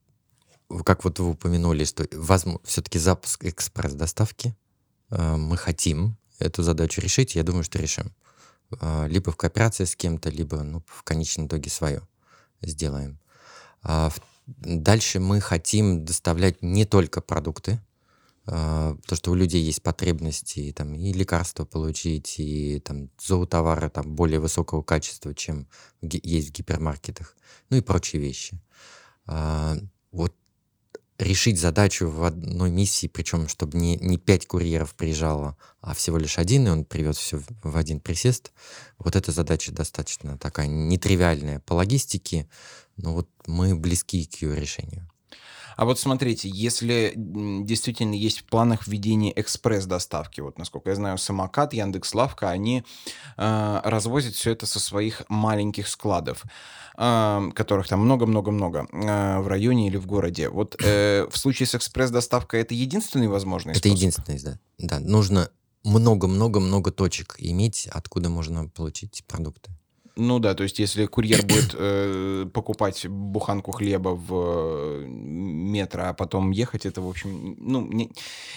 как 0.84 1.04
вот 1.04 1.18
вы 1.18 1.30
упомянули, 1.30 1.84
что 1.84 2.06
все-таки 2.64 2.98
запуск 2.98 3.44
экспресс-доставки. 3.44 4.54
Э, 5.10 5.36
мы 5.36 5.56
хотим 5.56 6.16
эту 6.38 6.62
задачу 6.62 7.00
решить, 7.00 7.34
я 7.34 7.42
думаю, 7.42 7.64
что 7.64 7.78
решим. 7.80 8.12
Э, 8.80 9.06
либо 9.08 9.30
в 9.30 9.36
кооперации 9.36 9.84
с 9.84 9.96
кем-то, 9.96 10.30
либо 10.30 10.62
ну, 10.62 10.82
в 10.86 11.02
конечном 11.02 11.46
итоге 11.46 11.70
свое 11.70 12.02
сделаем. 12.62 13.18
А 13.82 14.10
Дальше 14.46 15.20
мы 15.20 15.40
хотим 15.40 16.04
доставлять 16.04 16.60
не 16.62 16.84
только 16.84 17.22
продукты, 17.22 17.80
а, 18.46 18.94
то, 19.06 19.16
что 19.16 19.30
у 19.30 19.34
людей 19.34 19.62
есть 19.62 19.82
потребности 19.82 20.70
там, 20.76 20.94
и 20.94 21.12
лекарства 21.14 21.64
получить, 21.64 22.34
и 22.38 22.78
там, 22.80 23.08
зоотовары 23.18 23.88
там, 23.88 24.14
более 24.14 24.40
высокого 24.40 24.82
качества, 24.82 25.34
чем 25.34 25.66
есть 26.02 26.50
в 26.50 26.52
гипермаркетах, 26.52 27.36
ну 27.70 27.78
и 27.78 27.80
прочие 27.80 28.20
вещи. 28.20 28.60
А, 29.26 29.78
вот 30.12 30.34
решить 31.18 31.60
задачу 31.60 32.08
в 32.08 32.24
одной 32.24 32.70
миссии, 32.70 33.06
причем 33.06 33.48
чтобы 33.48 33.78
не, 33.78 33.96
не 33.96 34.18
пять 34.18 34.46
курьеров 34.46 34.94
приезжало, 34.94 35.56
а 35.80 35.94
всего 35.94 36.18
лишь 36.18 36.38
один, 36.38 36.66
и 36.66 36.70
он 36.70 36.84
привез 36.84 37.16
все 37.16 37.40
в 37.62 37.76
один 37.76 38.00
присест, 38.00 38.52
вот 38.98 39.14
эта 39.14 39.30
задача 39.32 39.72
достаточно 39.72 40.36
такая 40.38 40.66
нетривиальная 40.66 41.60
по 41.60 41.74
логистике, 41.74 42.48
но 42.96 43.12
вот 43.12 43.28
мы 43.46 43.76
близки 43.76 44.24
к 44.24 44.42
ее 44.42 44.56
решению. 44.56 45.08
А 45.76 45.84
вот 45.84 45.98
смотрите, 45.98 46.48
если 46.48 47.12
действительно 47.16 48.14
есть 48.14 48.40
в 48.40 48.44
планах 48.44 48.86
введения 48.86 49.32
экспресс-доставки, 49.34 50.40
вот 50.40 50.58
насколько 50.58 50.90
я 50.90 50.96
знаю, 50.96 51.18
Самокат, 51.18 51.72
Яндекс.Лавка, 51.72 52.50
они 52.50 52.84
э, 53.36 53.80
развозят 53.84 54.34
все 54.34 54.52
это 54.52 54.66
со 54.66 54.80
своих 54.80 55.22
маленьких 55.28 55.88
складов, 55.88 56.44
э, 56.96 57.50
которых 57.54 57.88
там 57.88 58.00
много-много-много 58.00 58.86
э, 58.92 59.38
в 59.40 59.48
районе 59.48 59.88
или 59.88 59.96
в 59.96 60.06
городе. 60.06 60.48
Вот 60.48 60.76
э, 60.82 61.26
в 61.30 61.36
случае 61.36 61.66
с 61.66 61.74
экспресс-доставкой 61.74 62.60
это 62.60 62.74
единственный 62.74 63.28
возможный 63.28 63.72
это 63.72 63.80
способ? 63.80 63.92
Это 63.92 63.98
единственный, 63.98 64.40
да. 64.42 64.58
Да, 64.78 65.00
нужно 65.00 65.50
много-много-много 65.84 66.90
точек 66.90 67.36
иметь, 67.38 67.88
откуда 67.92 68.28
можно 68.28 68.68
получить 68.68 69.24
продукты. 69.26 69.70
Ну 70.16 70.38
да, 70.38 70.54
то 70.54 70.62
есть 70.62 70.78
если 70.78 71.06
курьер 71.06 71.44
будет 71.44 71.74
э, 71.76 72.46
покупать 72.52 73.06
буханку 73.06 73.72
хлеба 73.72 74.10
в 74.10 74.32
э, 74.32 75.06
метро, 75.08 76.04
а 76.04 76.14
потом 76.14 76.52
ехать, 76.52 76.86
это, 76.86 77.00
в 77.00 77.08
общем, 77.08 77.56
ну, 77.58 77.84
не, 77.86 78.12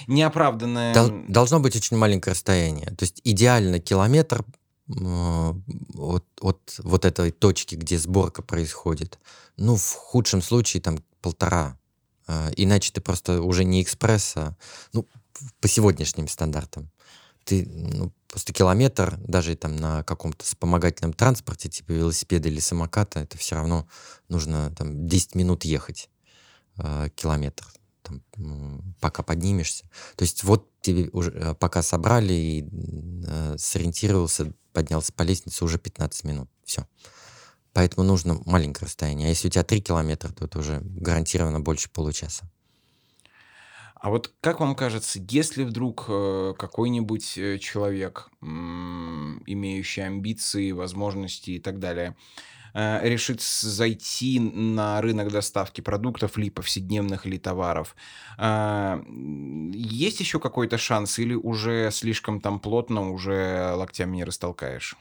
неоправданное... 0.06 0.94
Дол- 0.94 1.24
должно 1.28 1.60
быть 1.60 1.76
очень 1.76 1.98
маленькое 1.98 2.34
расстояние. 2.34 2.88
То 2.88 3.04
есть 3.04 3.22
идеально 3.24 3.80
километр 3.80 4.46
э, 4.88 5.54
от, 5.96 6.26
от 6.42 6.76
вот 6.84 7.06
этой 7.06 7.32
точки, 7.32 7.74
где 7.74 7.98
сборка 7.98 8.44
происходит. 8.44 9.18
Ну, 9.58 9.78
в 9.78 9.94
худшем 9.94 10.44
случае 10.44 10.82
там 10.82 11.00
полтора. 11.22 11.80
Э, 12.28 12.52
иначе 12.56 12.92
ты 12.94 13.02
просто 13.02 13.42
уже 13.42 13.64
не 13.64 13.82
экспресс, 13.82 14.34
а 14.36 14.56
ну, 14.94 15.08
по 15.60 15.68
сегодняшним 15.68 16.28
стандартам 16.28 16.92
ты 17.48 17.66
ну, 17.66 18.12
просто 18.28 18.52
километр, 18.52 19.18
даже 19.26 19.56
там 19.56 19.78
на 19.78 20.04
каком-то 20.04 20.44
вспомогательном 20.44 21.14
транспорте, 21.14 21.70
типа 21.70 21.94
велосипеда 21.94 22.50
или 22.50 22.60
самоката, 22.60 23.22
это 23.22 23.38
все 23.38 23.56
равно 23.56 23.88
нужно 24.28 24.72
там 24.76 25.08
10 25.08 25.36
минут 25.36 25.64
ехать 25.64 26.10
э, 26.78 27.08
километр, 27.16 27.66
там, 28.04 28.22
пока 29.00 29.24
поднимешься. 29.24 29.86
То 30.18 30.24
есть 30.24 30.44
вот 30.44 30.70
тебе 30.82 31.10
уже 31.14 31.32
э, 31.32 31.56
пока 31.56 31.82
собрали 31.82 32.34
и 32.34 32.70
э, 33.26 33.56
сориентировался, 33.58 34.52
поднялся 34.74 35.14
по 35.14 35.24
лестнице, 35.24 35.64
уже 35.64 35.80
15 35.80 36.26
минут. 36.26 36.50
Все. 36.66 36.86
Поэтому 37.72 38.06
нужно 38.06 38.42
маленькое 38.46 38.88
расстояние. 38.88 39.28
А 39.28 39.30
если 39.30 39.48
у 39.48 39.52
тебя 39.52 39.64
3 39.64 39.82
километра, 39.82 40.34
то 40.34 40.46
это 40.46 40.60
уже 40.60 40.82
гарантированно 40.82 41.62
больше 41.62 41.90
получаса. 41.90 42.50
А 44.08 44.10
вот 44.10 44.32
как 44.40 44.62
вам 44.62 44.74
кажется, 44.74 45.20
если 45.30 45.66
вдруг 45.66 46.06
э, 46.08 46.54
какой-нибудь 46.58 47.38
э, 47.38 47.58
человек, 47.58 48.30
имеющий 48.42 50.00
амбиции, 50.00 50.72
возможности 50.72 51.50
и 51.52 51.60
так 51.60 51.80
далее, 51.80 52.16
э, 52.74 53.02
решит 53.04 53.42
зайти 53.42 54.40
на 54.40 55.02
рынок 55.02 55.30
доставки 55.30 55.82
продуктов, 55.82 56.38
ли 56.38 56.50
повседневных, 56.50 57.26
или 57.26 57.38
товаров, 57.38 57.98
есть 58.40 60.22
еще 60.22 60.40
какой-то 60.40 60.78
шанс 60.78 61.20
или 61.20 61.34
уже 61.34 61.90
слишком 61.92 62.40
там 62.40 62.62
плотно, 62.62 63.12
уже 63.12 63.74
локтями 63.76 64.16
не 64.16 64.24
растолкаешь? 64.24 64.96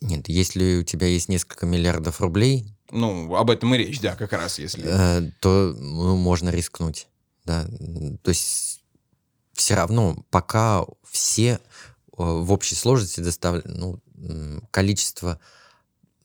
Нет, 0.00 0.28
если 0.28 0.80
у 0.80 0.82
тебя 0.82 1.06
есть 1.06 1.28
несколько 1.28 1.64
миллиардов 1.64 2.20
рублей, 2.20 2.74
Ну, 2.90 3.36
об 3.36 3.50
этом 3.50 3.72
и 3.76 3.78
речь, 3.78 4.00
да, 4.00 4.16
как 4.16 4.32
раз 4.32 4.58
если... 4.58 4.82
то 5.38 5.76
ну, 5.78 6.16
можно 6.16 6.50
рискнуть 6.50 7.06
да, 7.44 7.66
то 8.22 8.28
есть 8.28 8.82
все 9.52 9.74
равно 9.74 10.24
пока 10.30 10.84
все 11.10 11.60
в 12.12 12.52
общей 12.52 12.74
сложности 12.74 13.20
доставляют, 13.20 13.66
ну, 13.66 14.00
количество 14.70 15.40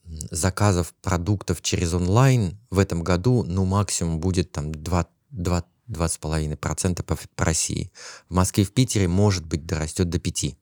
заказов 0.05 0.93
продуктов 1.01 1.61
через 1.61 1.93
онлайн 1.93 2.57
в 2.69 2.79
этом 2.79 3.03
году, 3.03 3.43
ну, 3.43 3.65
максимум 3.65 4.19
будет 4.19 4.51
там 4.51 4.71
2, 4.71 5.07
2 5.31 5.63
2,5% 5.89 7.03
по, 7.03 7.17
по 7.35 7.45
России. 7.45 7.91
В 8.29 8.33
Москве 8.35 8.63
и 8.63 8.67
в 8.67 8.73
Питере, 8.73 9.07
может 9.07 9.45
быть, 9.45 9.65
дорастет 9.65 10.09
до 10.09 10.17
5% 10.17 10.55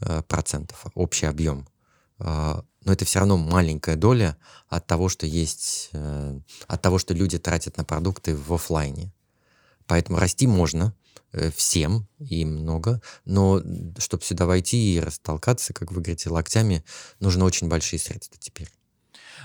э, 0.00 0.88
общий 0.94 1.26
объем. 1.26 1.68
Э, 2.18 2.62
но 2.84 2.92
это 2.92 3.04
все 3.04 3.18
равно 3.18 3.36
маленькая 3.36 3.96
доля 3.96 4.36
от 4.68 4.86
того, 4.86 5.08
что 5.08 5.26
есть, 5.26 5.90
э, 5.92 6.40
от 6.66 6.82
того, 6.82 6.98
что 6.98 7.14
люди 7.14 7.38
тратят 7.38 7.76
на 7.76 7.84
продукты 7.84 8.36
в 8.36 8.52
офлайне. 8.52 9.12
Поэтому 9.88 10.18
расти 10.18 10.46
можно 10.46 10.94
всем 11.56 12.06
и 12.18 12.44
много, 12.44 13.02
но 13.24 13.60
чтобы 13.98 14.22
сюда 14.22 14.46
войти 14.46 14.94
и 14.94 15.00
растолкаться, 15.00 15.74
как 15.74 15.90
вы 15.92 16.00
говорите, 16.00 16.30
локтями, 16.30 16.84
нужно 17.20 17.44
очень 17.44 17.68
большие 17.68 17.98
средства 17.98 18.38
теперь. 18.40 18.68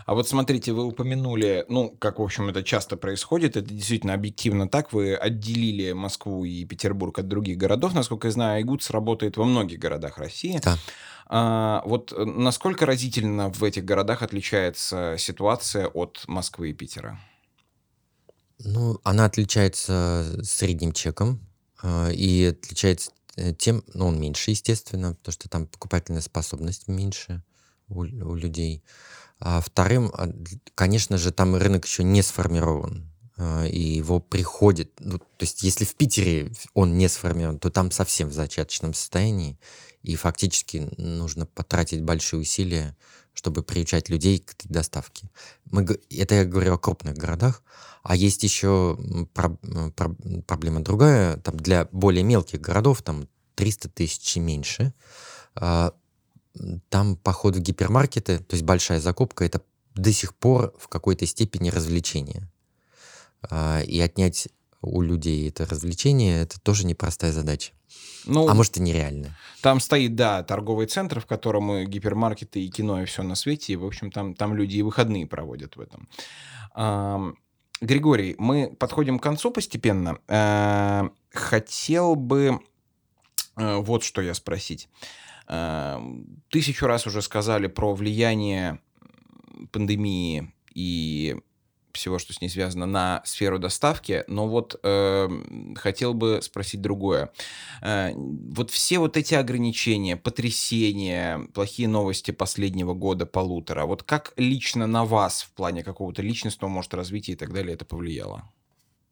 А 0.06 0.16
вот 0.16 0.28
смотрите, 0.28 0.74
вы 0.74 0.86
упомянули, 0.86 1.66
ну, 1.70 1.89
как, 1.89 2.20
в 2.20 2.22
общем, 2.22 2.50
это 2.50 2.64
часто 2.64 2.98
происходит, 2.98 3.56
это 3.56 3.74
действительно 3.74 4.14
объективно 4.14 4.68
так, 4.68 4.91
вы 4.91 5.16
отделили 5.16 5.94
Москву 5.94 6.44
и 6.44 6.66
Петербург 6.66 7.20
от 7.20 7.28
других 7.28 7.58
городов. 7.58 7.94
Насколько 7.94 8.28
я 8.28 8.32
знаю, 8.32 8.56
Айгудс 8.58 8.89
работает 8.89 9.38
во 9.38 9.46
многих 9.46 9.80
городах 9.80 10.18
России. 10.18 10.60
Да. 10.62 10.78
А, 11.28 11.84
вот 11.86 12.12
э, 12.12 12.26
насколько 12.26 12.86
разительно 12.86 13.50
в 13.50 13.64
этих 13.64 13.86
городах 13.86 14.24
отличается 14.24 15.16
ситуация 15.18 15.88
от 15.88 16.24
Москвы 16.28 16.72
и 16.72 16.74
Питера? 16.74 17.20
Ну, 18.64 18.99
она 19.03 19.26
отличается 19.26 20.39
средним 20.43 20.93
чеком 20.93 21.39
э, 21.82 22.14
и 22.14 22.45
отличается 22.45 23.11
э, 23.36 23.53
тем, 23.53 23.84
ну, 23.93 24.07
он 24.07 24.20
меньше, 24.20 24.51
естественно, 24.51 25.16
потому 25.16 25.34
что 25.34 25.49
там 25.49 25.68
покупательная 25.68 26.22
способность 26.22 26.88
меньше 26.88 27.43
у, 27.89 28.01
у 28.01 28.36
людей. 28.36 28.84
А 29.39 29.59
вторым, 29.59 30.11
а, 30.14 30.30
конечно 30.76 31.18
же, 31.18 31.32
там 31.32 31.55
рынок 31.55 31.86
еще 31.86 32.03
не 32.03 32.22
сформирован, 32.22 33.11
а, 33.36 33.66
и 33.66 33.80
его 33.80 34.20
приходит... 34.22 34.91
Ну, 34.99 35.18
то 35.20 35.26
есть 35.41 35.64
если 35.64 35.84
в 35.84 35.95
Питере 35.95 36.51
он 36.74 36.97
не 36.97 37.09
сформирован, 37.09 37.59
то 37.59 37.70
там 37.70 37.91
совсем 37.91 38.30
в 38.30 38.34
зачаточном 38.34 38.93
состоянии, 38.93 39.59
и 40.01 40.16
фактически 40.16 40.89
нужно 40.97 41.45
потратить 41.45 42.01
большие 42.01 42.39
усилия, 42.39 42.95
чтобы 43.34 43.64
приучать 43.64 44.10
людей 44.10 44.40
к 44.40 44.56
доставке. 44.66 45.30
Мы, 45.66 45.86
это 46.10 46.36
я 46.36 46.46
говорю 46.46 46.74
о 46.74 46.78
крупных 46.78 47.16
городах, 47.16 47.64
а 48.04 48.16
есть 48.16 48.44
еще 48.44 48.98
про, 49.34 49.50
про, 49.96 50.16
проблема 50.46 50.82
другая, 50.82 51.38
там 51.38 51.58
для 51.58 51.88
более 51.92 52.24
мелких 52.24 52.62
городов, 52.62 53.02
там 53.02 53.28
300 53.56 53.90
тысяч 53.90 54.38
и 54.38 54.40
меньше, 54.40 54.94
а, 55.56 55.94
там 56.90 57.16
поход 57.18 57.56
в 57.56 57.60
гипермаркеты, 57.60 58.40
то 58.40 58.54
есть 58.54 58.64
большая 58.64 59.00
закупка, 59.00 59.46
это 59.46 59.62
до 59.96 60.12
сих 60.12 60.36
пор 60.36 60.74
в 60.78 60.88
какой-то 60.88 61.26
степени 61.26 61.70
развлечение. 61.70 62.50
А, 63.50 63.82
и 63.82 64.00
отнять 64.00 64.50
у 64.84 65.02
людей 65.02 65.50
это 65.50 65.66
развлечение, 65.66 66.42
это 66.42 66.60
тоже 66.60 66.86
непростая 66.86 67.32
задача. 67.32 67.72
Ну, 68.26 68.48
а 68.48 68.54
может 68.54 68.78
и 68.78 68.82
нереально. 68.82 69.38
Там 69.62 69.80
стоит, 69.80 70.16
да, 70.16 70.44
торговый 70.44 70.88
центр, 70.88 71.20
в 71.20 71.26
котором 71.26 71.72
и 71.74 71.86
гипермаркеты, 71.86 72.64
и 72.64 72.70
кино, 72.70 73.02
и 73.02 73.06
все 73.06 73.24
на 73.24 73.36
свете. 73.36 73.74
И, 73.74 73.76
в 73.76 73.86
общем, 73.86 74.12
там, 74.12 74.34
там 74.34 74.56
люди 74.56 74.78
и 74.78 74.82
выходные 74.82 75.28
проводят 75.28 75.76
в 75.76 75.82
этом. 75.82 76.08
А, 76.74 77.22
Григорий, 77.82 78.36
мы 78.38 78.76
подходим 78.80 79.20
к 79.20 79.24
концу 79.24 79.52
постепенно. 79.52 80.20
А, 80.28 81.10
хотел 81.32 82.16
бы 82.16 82.60
а, 83.56 83.80
вот 83.80 84.04
что 84.04 84.22
я 84.22 84.34
спросить. 84.34 84.90
Эм, 85.48 86.42
тысячу 86.50 86.88
раз 86.88 87.06
уже 87.06 87.22
сказали 87.22 87.68
про 87.68 87.94
влияние 87.94 88.80
пандемии 89.72 90.54
и 90.74 91.36
всего, 91.94 92.20
что 92.20 92.34
с 92.34 92.41
ней 92.41 92.50
связано, 92.50 92.86
на 92.86 93.22
сферу 93.26 93.60
доставки, 93.60 94.24
но 94.28 94.48
вот 94.48 94.80
э, 94.84 95.30
хотел 95.76 96.14
бы 96.14 96.39
спросить 96.41 96.82
другое. 96.82 97.32
Э, 97.82 98.12
вот 98.16 98.72
все 98.72 99.00
вот 99.00 99.18
эти 99.18 99.34
ограничения, 99.36 100.18
потрясения, 100.18 101.48
плохие 101.54 101.88
новости 101.88 102.32
последнего 102.32 102.94
года, 102.94 103.26
полутора, 103.26 103.86
вот 103.86 104.04
как 104.04 104.34
лично 104.38 104.88
на 104.88 105.06
вас 105.06 105.44
в 105.44 105.52
плане 105.52 105.84
какого-то 105.84 106.22
личностного, 106.22 106.70
может, 106.70 106.94
развития 106.94 107.34
и 107.34 107.36
так 107.36 107.54
далее 107.54 107.74
это 107.74 107.86
повлияло? 107.86 108.50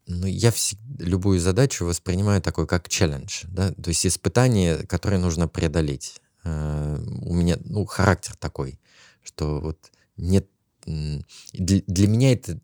Ну, 0.08 0.28
я 0.28 0.52
всегда, 0.52 1.06
любую 1.06 1.40
задачу 1.40 1.86
воспринимаю 1.86 2.42
такой, 2.42 2.68
как 2.68 2.90
челлендж, 2.90 3.44
да, 3.48 3.72
то 3.72 3.90
есть 3.90 4.06
испытание, 4.06 4.86
которое 4.88 5.20
нужно 5.20 5.48
преодолеть. 5.48 6.20
Э, 6.44 6.98
у 7.22 7.34
меня, 7.34 7.58
ну, 7.64 7.86
характер 7.86 8.36
такой, 8.38 8.80
что 9.24 9.60
вот 9.62 9.92
нет 10.18 10.48
для, 10.86 11.82
для 11.86 12.08
меня 12.08 12.34
это 12.34 12.60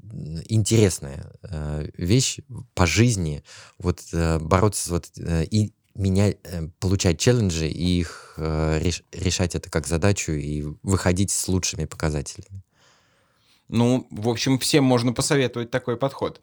интересная 0.48 1.32
э, 1.44 1.90
вещь 1.98 2.40
по 2.74 2.86
жизни, 2.86 3.44
вот 3.78 4.02
э, 4.14 4.40
бороться 4.40 4.92
вот 4.92 5.10
э, 5.18 5.46
и 5.46 5.74
меня 5.98 6.30
э, 6.30 6.68
получать 6.80 7.20
челленджи 7.20 7.68
и 7.68 8.00
их 8.00 8.36
э, 8.38 8.80
реш, 8.82 9.04
решать 9.12 9.56
это 9.56 9.70
как 9.70 9.88
задачу 9.88 10.32
и 10.32 10.64
выходить 10.84 11.32
с 11.32 11.48
лучшими 11.48 11.86
показателями. 11.86 12.64
Ну, 13.68 14.08
в 14.12 14.30
общем, 14.30 14.60
всем 14.60 14.86
можно 14.86 15.12
посоветовать 15.12 15.72
такой 15.72 15.98
подход. 15.98 16.40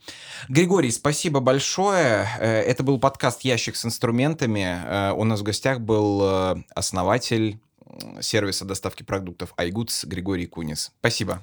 Григорий, 0.49 0.91
спасибо 0.91 1.41
большое. 1.41 2.29
Э, 2.39 2.61
это 2.61 2.83
был 2.83 2.99
подкаст 2.99 3.43
«Ящик 3.43 3.77
с 3.77 3.85
инструментами». 3.87 5.13
У 5.15 5.25
нас 5.25 5.41
в 5.41 5.43
гостях 5.43 5.81
был 5.81 6.59
основатель 6.75 7.61
сервиса 8.21 8.65
доставки 8.65 9.05
продуктов 9.05 9.55
iGoods 9.57 10.07
Григорий 10.07 10.47
Кунис. 10.47 10.93
Спасибо. 10.99 11.43